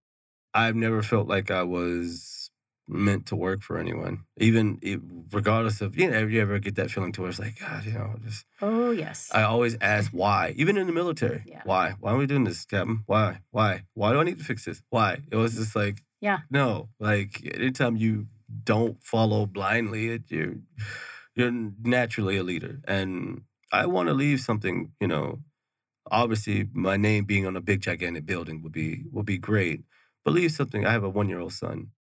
I've 0.54 0.76
never 0.76 1.02
felt 1.02 1.28
like 1.28 1.52
I 1.52 1.64
was 1.64 2.41
meant 2.92 3.26
to 3.28 3.36
work 3.36 3.62
for 3.62 3.78
anyone, 3.78 4.26
even 4.38 4.78
e- 4.84 4.98
regardless 5.32 5.82
of 5.82 5.98
you 5.98 6.10
know. 6.12 6.28
You 6.28 6.42
ever 6.42 6.60
get 6.60 6.76
that 6.76 6.92
feeling 6.92 7.12
to 7.14 7.22
where 7.22 7.30
it's 7.30 7.40
like, 7.40 7.60
God, 7.60 7.86
you 7.86 7.94
know, 7.94 8.16
just 8.24 8.46
Oh 8.62 8.92
yes. 8.92 9.30
I 9.34 9.44
always 9.44 9.78
ask 9.82 10.12
why, 10.12 10.54
even 10.58 10.78
in 10.78 10.88
the 10.88 10.94
military. 10.94 11.44
Yeah. 11.46 11.62
Why? 11.64 11.96
Why 12.00 12.12
are 12.12 12.18
we 12.18 12.28
doing 12.28 12.44
this, 12.44 12.66
Captain? 12.66 13.04
Why? 13.06 13.40
Why? 13.52 13.84
Why 13.94 14.12
do 14.14 14.20
I 14.20 14.24
need 14.24 14.38
to 14.40 14.44
fix 14.44 14.66
this? 14.66 14.82
Why? 14.90 15.20
It 15.32 15.36
was 15.38 15.56
just 15.56 15.76
like, 15.76 16.04
Yeah. 16.20 16.40
no. 16.50 16.90
Like 17.00 17.42
anytime 17.56 17.96
you 17.96 18.28
don't 18.64 19.02
follow 19.02 19.46
blindly, 19.46 20.10
it, 20.10 20.24
you're 20.28 20.56
you're 21.36 21.52
naturally 21.84 22.36
a 22.38 22.44
leader, 22.44 22.82
and 22.88 23.44
I 23.72 23.86
want 23.86 24.10
to 24.10 24.14
leave 24.14 24.42
something. 24.42 24.92
You 25.00 25.08
know, 25.08 25.40
obviously, 26.12 26.68
my 26.74 26.98
name 26.98 27.24
being 27.26 27.46
on 27.48 27.56
a 27.56 27.62
big 27.62 27.82
gigantic 27.82 28.26
building 28.26 28.62
would 28.64 28.74
be 28.74 29.06
would 29.12 29.26
be 29.26 29.38
great, 29.38 29.84
but 30.26 30.34
leave 30.34 30.52
something. 30.52 30.86
I 30.86 30.92
have 30.92 31.04
a 31.06 31.10
one 31.10 31.30
year 31.30 31.40
old 31.40 31.54
son. 31.54 31.92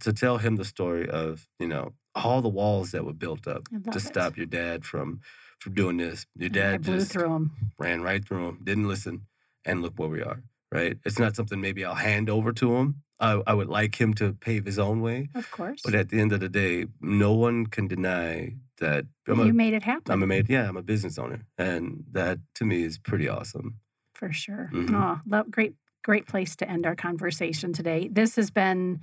To 0.00 0.12
tell 0.12 0.38
him 0.38 0.56
the 0.56 0.64
story 0.64 1.08
of 1.08 1.48
you 1.58 1.68
know 1.68 1.92
all 2.14 2.42
the 2.42 2.48
walls 2.48 2.90
that 2.92 3.04
were 3.04 3.12
built 3.12 3.46
up 3.46 3.62
to 3.68 3.96
it. 3.96 4.00
stop 4.00 4.36
your 4.36 4.46
dad 4.46 4.84
from 4.84 5.20
from 5.58 5.74
doing 5.74 5.96
this. 5.96 6.26
Your 6.36 6.46
I 6.46 6.52
dad 6.52 6.82
blew 6.82 6.98
just 6.98 7.12
through 7.12 7.28
them. 7.30 7.50
ran 7.78 8.02
right 8.02 8.24
through 8.26 8.48
him, 8.48 8.60
didn't 8.62 8.88
listen, 8.88 9.26
and 9.64 9.82
look 9.82 9.94
where 9.98 10.08
we 10.08 10.22
are. 10.22 10.42
Right? 10.72 10.98
It's 11.04 11.18
not 11.18 11.36
something 11.36 11.60
maybe 11.60 11.84
I'll 11.84 11.94
hand 11.94 12.28
over 12.28 12.52
to 12.52 12.76
him. 12.76 13.02
I, 13.18 13.40
I 13.46 13.54
would 13.54 13.68
like 13.68 13.98
him 13.98 14.12
to 14.14 14.34
pave 14.34 14.66
his 14.66 14.78
own 14.78 15.00
way, 15.00 15.30
Of 15.34 15.50
course. 15.50 15.80
but 15.82 15.94
at 15.94 16.10
the 16.10 16.20
end 16.20 16.32
of 16.32 16.40
the 16.40 16.50
day, 16.50 16.84
no 17.00 17.32
one 17.32 17.64
can 17.66 17.88
deny 17.88 18.56
that 18.78 19.06
I'm 19.26 19.38
you 19.38 19.50
a, 19.50 19.52
made 19.54 19.72
it 19.72 19.84
happen. 19.84 20.12
I'm 20.12 20.22
a 20.22 20.26
made, 20.26 20.50
yeah, 20.50 20.68
I'm 20.68 20.76
a 20.76 20.82
business 20.82 21.16
owner, 21.18 21.46
and 21.56 22.04
that 22.12 22.40
to 22.56 22.66
me 22.66 22.82
is 22.82 22.98
pretty 22.98 23.26
awesome. 23.26 23.76
for 24.12 24.30
sure. 24.32 24.68
Mhm. 24.72 24.92
Oh, 24.92 25.20
love, 25.26 25.50
great, 25.50 25.74
great 26.04 26.26
place 26.26 26.56
to 26.56 26.68
end 26.68 26.84
our 26.86 26.96
conversation 26.96 27.72
today. 27.72 28.08
This 28.12 28.36
has 28.36 28.50
been 28.50 29.00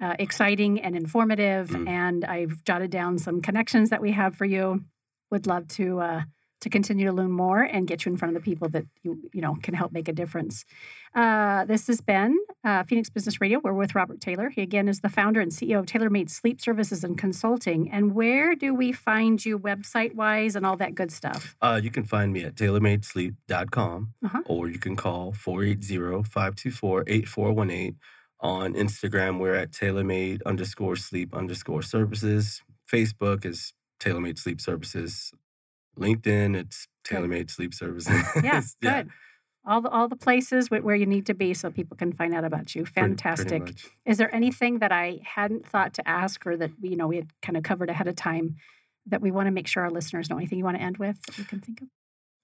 uh, 0.00 0.14
exciting 0.18 0.80
and 0.80 0.94
informative, 0.96 1.68
Mm. 1.70 1.88
and 1.88 2.24
I've 2.24 2.62
jotted 2.64 2.90
down 2.90 3.18
some 3.18 3.40
connections 3.40 3.90
that 3.90 4.00
we 4.00 4.12
have 4.12 4.34
for 4.36 4.44
you. 4.44 4.84
Would 5.30 5.46
love 5.46 5.68
to 5.68 6.00
uh, 6.00 6.22
to 6.62 6.68
continue 6.68 7.06
to 7.06 7.12
learn 7.12 7.30
more 7.30 7.62
and 7.62 7.86
get 7.86 8.04
you 8.04 8.10
in 8.10 8.18
front 8.18 8.36
of 8.36 8.42
the 8.42 8.50
people 8.50 8.68
that 8.70 8.84
you 9.04 9.30
you 9.32 9.40
know 9.40 9.56
can 9.62 9.74
help 9.74 9.92
make 9.92 10.08
a 10.08 10.12
difference. 10.12 10.64
Uh, 11.14 11.64
this 11.66 11.86
has 11.86 12.00
been 12.00 12.36
uh, 12.64 12.82
Phoenix 12.82 13.08
Business 13.10 13.40
Radio. 13.40 13.60
We're 13.62 13.72
with 13.74 13.94
Robert 13.94 14.20
Taylor. 14.20 14.48
He 14.50 14.62
again 14.62 14.88
is 14.88 15.00
the 15.00 15.08
founder 15.08 15.40
and 15.40 15.52
CEO 15.52 15.78
of 15.80 15.86
TaylorMade 15.86 16.30
Sleep 16.30 16.60
Services 16.60 17.04
and 17.04 17.16
Consulting. 17.18 17.88
And 17.90 18.12
where 18.14 18.54
do 18.56 18.74
we 18.74 18.90
find 18.92 19.44
you 19.44 19.58
website 19.58 20.14
wise 20.14 20.56
and 20.56 20.66
all 20.66 20.76
that 20.76 20.94
good 20.96 21.12
stuff? 21.12 21.54
Uh, 21.62 21.80
you 21.82 21.90
can 21.90 22.04
find 22.04 22.32
me 22.32 22.44
at 22.44 22.54
taylormadesleep.com 22.56 24.14
Uh-huh. 24.24 24.42
or 24.46 24.68
you 24.68 24.78
can 24.78 24.96
call 24.96 25.32
480-524-8418. 25.32 27.94
On 28.40 28.74
Instagram, 28.74 29.38
we're 29.40 29.54
at 29.54 29.72
taylormade 29.72 30.42
underscore 30.44 30.94
sleep 30.96 31.34
underscore 31.34 31.82
services. 31.82 32.62
Facebook 32.92 33.44
is 33.44 33.72
TaylorMade 34.00 34.38
sleep 34.38 34.60
services. 34.60 35.32
LinkedIn, 35.98 36.54
it's 36.56 36.86
TaylorMade 37.04 37.50
sleep 37.50 37.74
services. 37.74 38.22
Yeah, 38.44 38.62
good. 38.80 39.08
all 39.66 39.80
the 39.80 39.88
all 39.88 40.06
the 40.06 40.16
places 40.16 40.70
where, 40.70 40.94
you 40.94 41.04
need 41.06 41.26
to 41.26 41.34
be 41.34 41.52
so 41.52 41.70
people 41.70 41.96
can 41.96 42.12
find 42.12 42.32
out 42.34 42.44
about 42.44 42.74
you. 42.76 42.84
Pretty- 42.84 42.92
pretty 42.94 43.14
Fantastic. 43.16 43.62
much. 43.62 43.86
Is 44.06 44.18
there 44.18 44.32
anything 44.34 44.78
that 44.78 44.92
I 44.92 45.18
hadn't 45.24 45.66
thought 45.66 45.94
to 45.94 46.08
ask 46.08 46.46
or 46.46 46.56
that 46.56 46.70
you 46.80 46.96
know 46.96 47.08
we 47.08 47.16
had 47.16 47.28
kind 47.42 47.56
of 47.56 47.64
covered 47.64 47.90
ahead 47.90 48.06
of 48.06 48.14
time 48.14 48.54
that 49.06 49.20
we 49.20 49.30
want 49.32 49.46
to 49.48 49.50
make 49.50 49.66
sure 49.66 49.82
our 49.82 49.90
listeners 49.90 50.30
know? 50.30 50.36
Anything 50.36 50.58
you 50.58 50.64
want 50.64 50.76
to 50.76 50.82
end 50.82 50.98
with 50.98 51.20
that 51.26 51.38
you 51.38 51.44
can 51.44 51.60
think 51.60 51.80
of? 51.82 51.88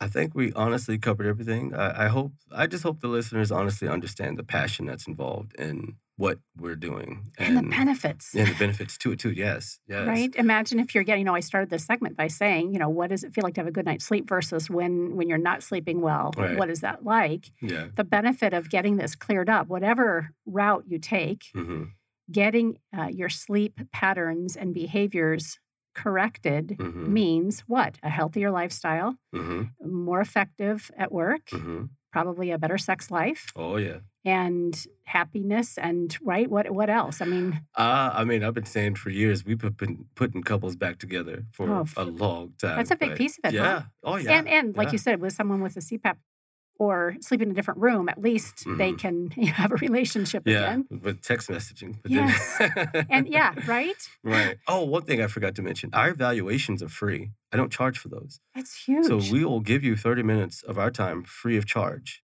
I 0.00 0.06
think 0.08 0.34
we 0.34 0.52
honestly 0.54 0.98
covered 0.98 1.26
everything. 1.26 1.74
I, 1.74 2.04
I 2.04 2.08
hope 2.08 2.32
I 2.54 2.66
just 2.66 2.82
hope 2.82 3.00
the 3.00 3.08
listeners 3.08 3.50
honestly 3.52 3.88
understand 3.88 4.38
the 4.38 4.44
passion 4.44 4.86
that's 4.86 5.06
involved 5.06 5.54
in 5.58 5.96
what 6.16 6.38
we're 6.56 6.76
doing 6.76 7.26
And, 7.38 7.56
the 7.56 7.62
benefits. 7.62 8.34
and 8.36 8.46
the 8.46 8.54
benefits 8.54 8.96
to 8.98 9.10
it 9.12 9.18
too. 9.18 9.32
Yes, 9.32 9.80
yes. 9.88 10.06
Right. 10.06 10.32
Imagine 10.36 10.78
if 10.78 10.94
you're 10.94 11.02
getting, 11.02 11.22
you 11.22 11.24
know, 11.24 11.34
I 11.34 11.40
started 11.40 11.70
this 11.70 11.84
segment 11.84 12.16
by 12.16 12.28
saying, 12.28 12.72
you 12.72 12.78
know, 12.78 12.88
what 12.88 13.10
does 13.10 13.24
it 13.24 13.34
feel 13.34 13.42
like 13.42 13.54
to 13.54 13.60
have 13.62 13.66
a 13.66 13.72
good 13.72 13.84
night's 13.86 14.04
sleep 14.04 14.28
versus 14.28 14.70
when 14.70 15.16
when 15.16 15.28
you're 15.28 15.38
not 15.38 15.62
sleeping 15.62 16.00
well? 16.02 16.32
Right. 16.36 16.56
What 16.56 16.70
is 16.70 16.80
that 16.80 17.04
like? 17.04 17.50
Yeah. 17.60 17.86
The 17.96 18.04
benefit 18.04 18.52
of 18.52 18.70
getting 18.70 18.96
this 18.96 19.14
cleared 19.16 19.48
up, 19.50 19.68
whatever 19.68 20.30
route 20.46 20.84
you 20.86 20.98
take, 20.98 21.44
hmm 21.54 21.84
getting 22.32 22.78
uh, 22.96 23.08
your 23.12 23.28
sleep 23.28 23.78
patterns 23.92 24.56
and 24.56 24.72
behaviors 24.72 25.58
corrected 25.94 26.76
hmm 26.80 27.12
means 27.12 27.60
what? 27.62 27.98
A 28.02 28.10
healthier 28.10 28.50
lifestyle, 28.50 29.16
hmm 29.32 29.62
more 29.82 30.20
effective 30.20 30.90
at 30.96 31.12
work, 31.12 31.50
hmm 31.50 31.84
probably 32.12 32.50
a 32.50 32.58
better 32.58 32.78
sex 32.78 33.10
life, 33.10 33.52
Oh 33.56 33.76
yeah. 33.76 34.00
and 34.24 34.86
happiness, 35.04 35.78
and 35.78 36.16
right? 36.22 36.48
What 36.50 36.70
what 36.70 36.90
else? 36.90 37.20
I 37.20 37.24
mean, 37.26 37.60
Uh, 37.76 38.10
I 38.14 38.24
mean, 38.24 38.44
I've 38.44 38.54
been 38.54 38.64
saying 38.64 38.96
for 38.96 39.10
years 39.10 39.44
we've 39.44 39.58
been 39.58 40.06
putting 40.14 40.42
couples 40.42 40.76
back 40.76 40.98
together 40.98 41.44
for 41.52 41.68
Oh, 41.70 41.84
a 41.96 42.04
long 42.04 42.54
time. 42.58 42.76
that's 42.78 42.90
a 42.90 42.96
big 42.96 43.14
piece 43.16 43.38
of 43.38 43.44
it, 43.44 43.54
huh? 43.58 43.64
Yeah. 43.66 43.82
Oh 44.02 44.16
yeah. 44.16 44.32
and 44.38 44.48
and 44.48 44.76
like 44.76 44.88
yeah. 44.88 44.92
you 44.92 44.98
said, 44.98 45.20
with 45.20 45.32
someone 45.32 45.60
with 45.62 45.76
a 45.76 45.80
CPAP 45.82 46.16
or 46.78 47.16
sleep 47.20 47.40
in 47.42 47.50
a 47.50 47.54
different 47.54 47.80
room, 47.80 48.08
at 48.08 48.20
least 48.20 48.64
they 48.66 48.92
Mhm. 48.92 48.98
can 48.98 49.32
you 49.36 49.46
know, 49.46 49.52
have 49.52 49.72
a 49.72 49.76
relationship 49.76 50.42
Yeah, 50.46 50.58
again. 50.72 50.88
with 50.90 51.22
text 51.22 51.48
messaging. 51.48 51.96
But 52.02 52.10
Yes. 52.10 52.60
And 53.08 53.28
yeah, 53.28 53.54
right? 53.66 53.96
right. 54.22 54.56
Oh, 54.66 54.84
one 54.84 55.02
thing 55.02 55.20
I 55.22 55.26
forgot 55.28 55.54
to 55.56 55.62
mention: 55.62 55.90
our 55.92 56.08
evaluations 56.10 56.82
are 56.82 56.88
free. 56.88 57.30
I 57.52 57.56
don't 57.56 57.72
charge 57.72 57.98
for 57.98 58.08
those, 58.08 58.40
That's 58.54 58.84
huge. 58.84 59.06
so 59.06 59.16
we 59.32 59.44
will 59.44 59.60
give 59.60 59.84
you 59.84 59.96
thirty 59.96 60.22
minutes 60.22 60.62
of 60.62 60.78
our 60.78 60.90
time 60.90 61.24
free 61.24 61.56
of 61.56 61.66
charge. 61.66 62.22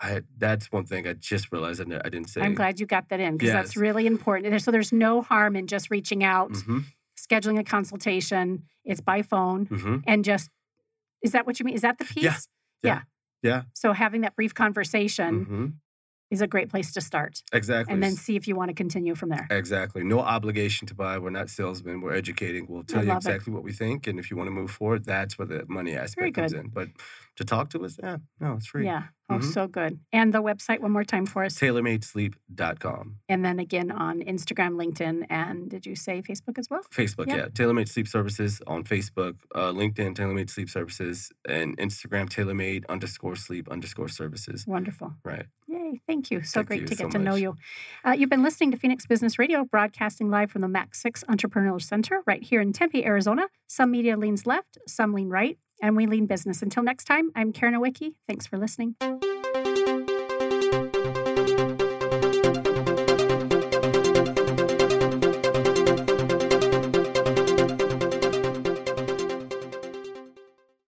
I 0.00 0.22
that's 0.36 0.70
one 0.70 0.86
thing 0.86 1.08
I 1.08 1.14
just 1.14 1.50
realized 1.50 1.80
I, 1.80 2.00
I 2.04 2.08
didn't 2.08 2.28
say. 2.30 2.40
I'm 2.42 2.54
glad 2.54 2.78
you 2.78 2.86
got 2.86 3.08
that 3.08 3.18
in 3.20 3.36
because 3.36 3.52
that's 3.52 3.76
really 3.76 4.06
important. 4.06 4.62
So 4.62 4.70
there's 4.70 4.92
no 4.92 5.22
harm 5.22 5.56
in 5.56 5.66
just 5.66 5.90
reaching 5.90 6.22
out, 6.22 6.54
hmm 6.56 6.80
scheduling 7.18 7.58
a 7.58 7.64
consultation. 7.64 8.62
It's 8.84 9.00
by 9.00 9.22
phone 9.22 9.66
hmm 9.66 9.96
and 10.06 10.24
just 10.24 10.50
is 11.20 11.32
that 11.32 11.46
what 11.46 11.58
you 11.58 11.64
mean? 11.66 11.74
Is 11.74 11.82
that 11.82 11.98
the 11.98 12.04
piece? 12.04 12.22
Yeah. 12.24 12.36
Yeah. 12.82 12.92
Yeah. 12.94 13.00
So 13.74 13.92
having 13.92 14.22
that 14.22 14.34
brief 14.36 14.54
conversation 14.54 15.44
hmm 15.44 15.66
is 16.30 16.40
a 16.42 16.46
great 16.46 16.68
place 16.68 16.92
to 16.92 17.00
start 17.00 17.42
Exactly. 17.52 17.92
and 17.94 18.02
then 18.02 18.12
see 18.12 18.36
if 18.36 18.46
you 18.46 18.54
want 18.54 18.68
to 18.68 18.74
continue 18.74 19.14
from 19.14 19.30
there. 19.30 19.46
Exactly. 19.50 20.04
No 20.04 20.20
obligation 20.20 20.86
to 20.88 20.94
buy. 20.94 21.18
We're 21.18 21.30
not 21.30 21.48
salesmen. 21.48 22.00
We're 22.02 22.14
educating. 22.14 22.66
We'll 22.68 22.82
tell 22.84 23.02
you 23.02 23.08
love 23.08 23.16
it. 23.18 23.28
exactly 23.28 23.52
what 23.52 23.62
we 23.62 23.72
think. 23.72 24.06
And 24.06 24.18
if 24.18 24.30
you 24.30 24.36
want 24.36 24.48
to 24.48 24.52
move 24.52 24.70
forward, 24.70 25.04
that's 25.04 25.38
where 25.38 25.46
the 25.46 25.64
money 25.68 25.94
aspect 25.96 26.34
comes 26.36 26.52
in. 26.52 26.68
But 26.68 26.88
to 27.36 27.44
talk 27.44 27.70
to 27.70 27.84
us, 27.84 27.96
yeah, 28.02 28.18
no, 28.40 28.54
it's 28.54 28.66
free. 28.66 28.84
Yeah. 28.84 29.04
Oh, 29.30 29.34
Mhm. 29.38 29.52
so 29.52 29.66
good. 29.68 30.00
And 30.12 30.32
the 30.32 30.42
website 30.42 30.80
one 30.80 30.90
more 30.90 31.04
time 31.04 31.26
for 31.26 31.44
us. 31.44 31.58
TaylorMadeSleep.com. 31.58 33.16
And 33.28 33.44
then 33.44 33.58
again 33.58 33.90
on 33.90 34.20
Instagram, 34.20 34.74
LinkedIn, 34.82 35.26
and 35.30 35.68
did 35.70 35.86
you 35.86 35.94
say 35.94 36.22
Facebook 36.22 36.58
as 36.58 36.68
well? 36.70 36.80
Facebook, 36.92 37.26
Yeah. 37.28 37.36
yeah. 37.36 37.46
TaylorMade 37.48 37.88
Sleep 37.88 38.08
Services 38.08 38.60
on 38.66 38.84
Facebook, 38.84 39.36
uh, 39.54 39.72
LinkedIn, 39.72 40.14
TaylorMade 40.14 40.50
Sleep 40.50 40.70
Services, 40.70 41.30
and 41.48 41.76
Instagram, 41.78 42.28
TaylorMade 42.28 42.84
underscore 42.88 43.36
sleep 43.36 43.68
underscore 43.68 44.08
services. 44.08 44.66
Wonderful. 44.66 45.14
Right. 45.24 45.46
Yay. 45.92 46.00
Thank 46.06 46.30
you. 46.30 46.42
So 46.42 46.60
Thank 46.60 46.68
great 46.68 46.80
you 46.82 46.86
to 46.88 46.96
so 46.96 47.04
get 47.04 47.12
to 47.12 47.18
know 47.18 47.34
you. 47.34 47.56
Uh, 48.04 48.12
you've 48.12 48.30
been 48.30 48.42
listening 48.42 48.70
to 48.72 48.76
Phoenix 48.76 49.06
Business 49.06 49.38
Radio, 49.38 49.64
broadcasting 49.64 50.30
live 50.30 50.50
from 50.50 50.62
the 50.62 50.68
MAC6 50.68 51.24
Entrepreneurial 51.24 51.80
Center 51.80 52.22
right 52.26 52.42
here 52.42 52.60
in 52.60 52.72
Tempe, 52.72 53.04
Arizona. 53.04 53.48
Some 53.66 53.90
media 53.90 54.16
leans 54.16 54.46
left, 54.46 54.78
some 54.86 55.12
lean 55.12 55.28
right, 55.28 55.58
and 55.82 55.96
we 55.96 56.06
lean 56.06 56.26
business. 56.26 56.62
Until 56.62 56.82
next 56.82 57.04
time, 57.04 57.30
I'm 57.34 57.52
Karen 57.52 57.74
Owicki. 57.74 58.14
Thanks 58.26 58.46
for 58.46 58.58
listening. 58.58 58.96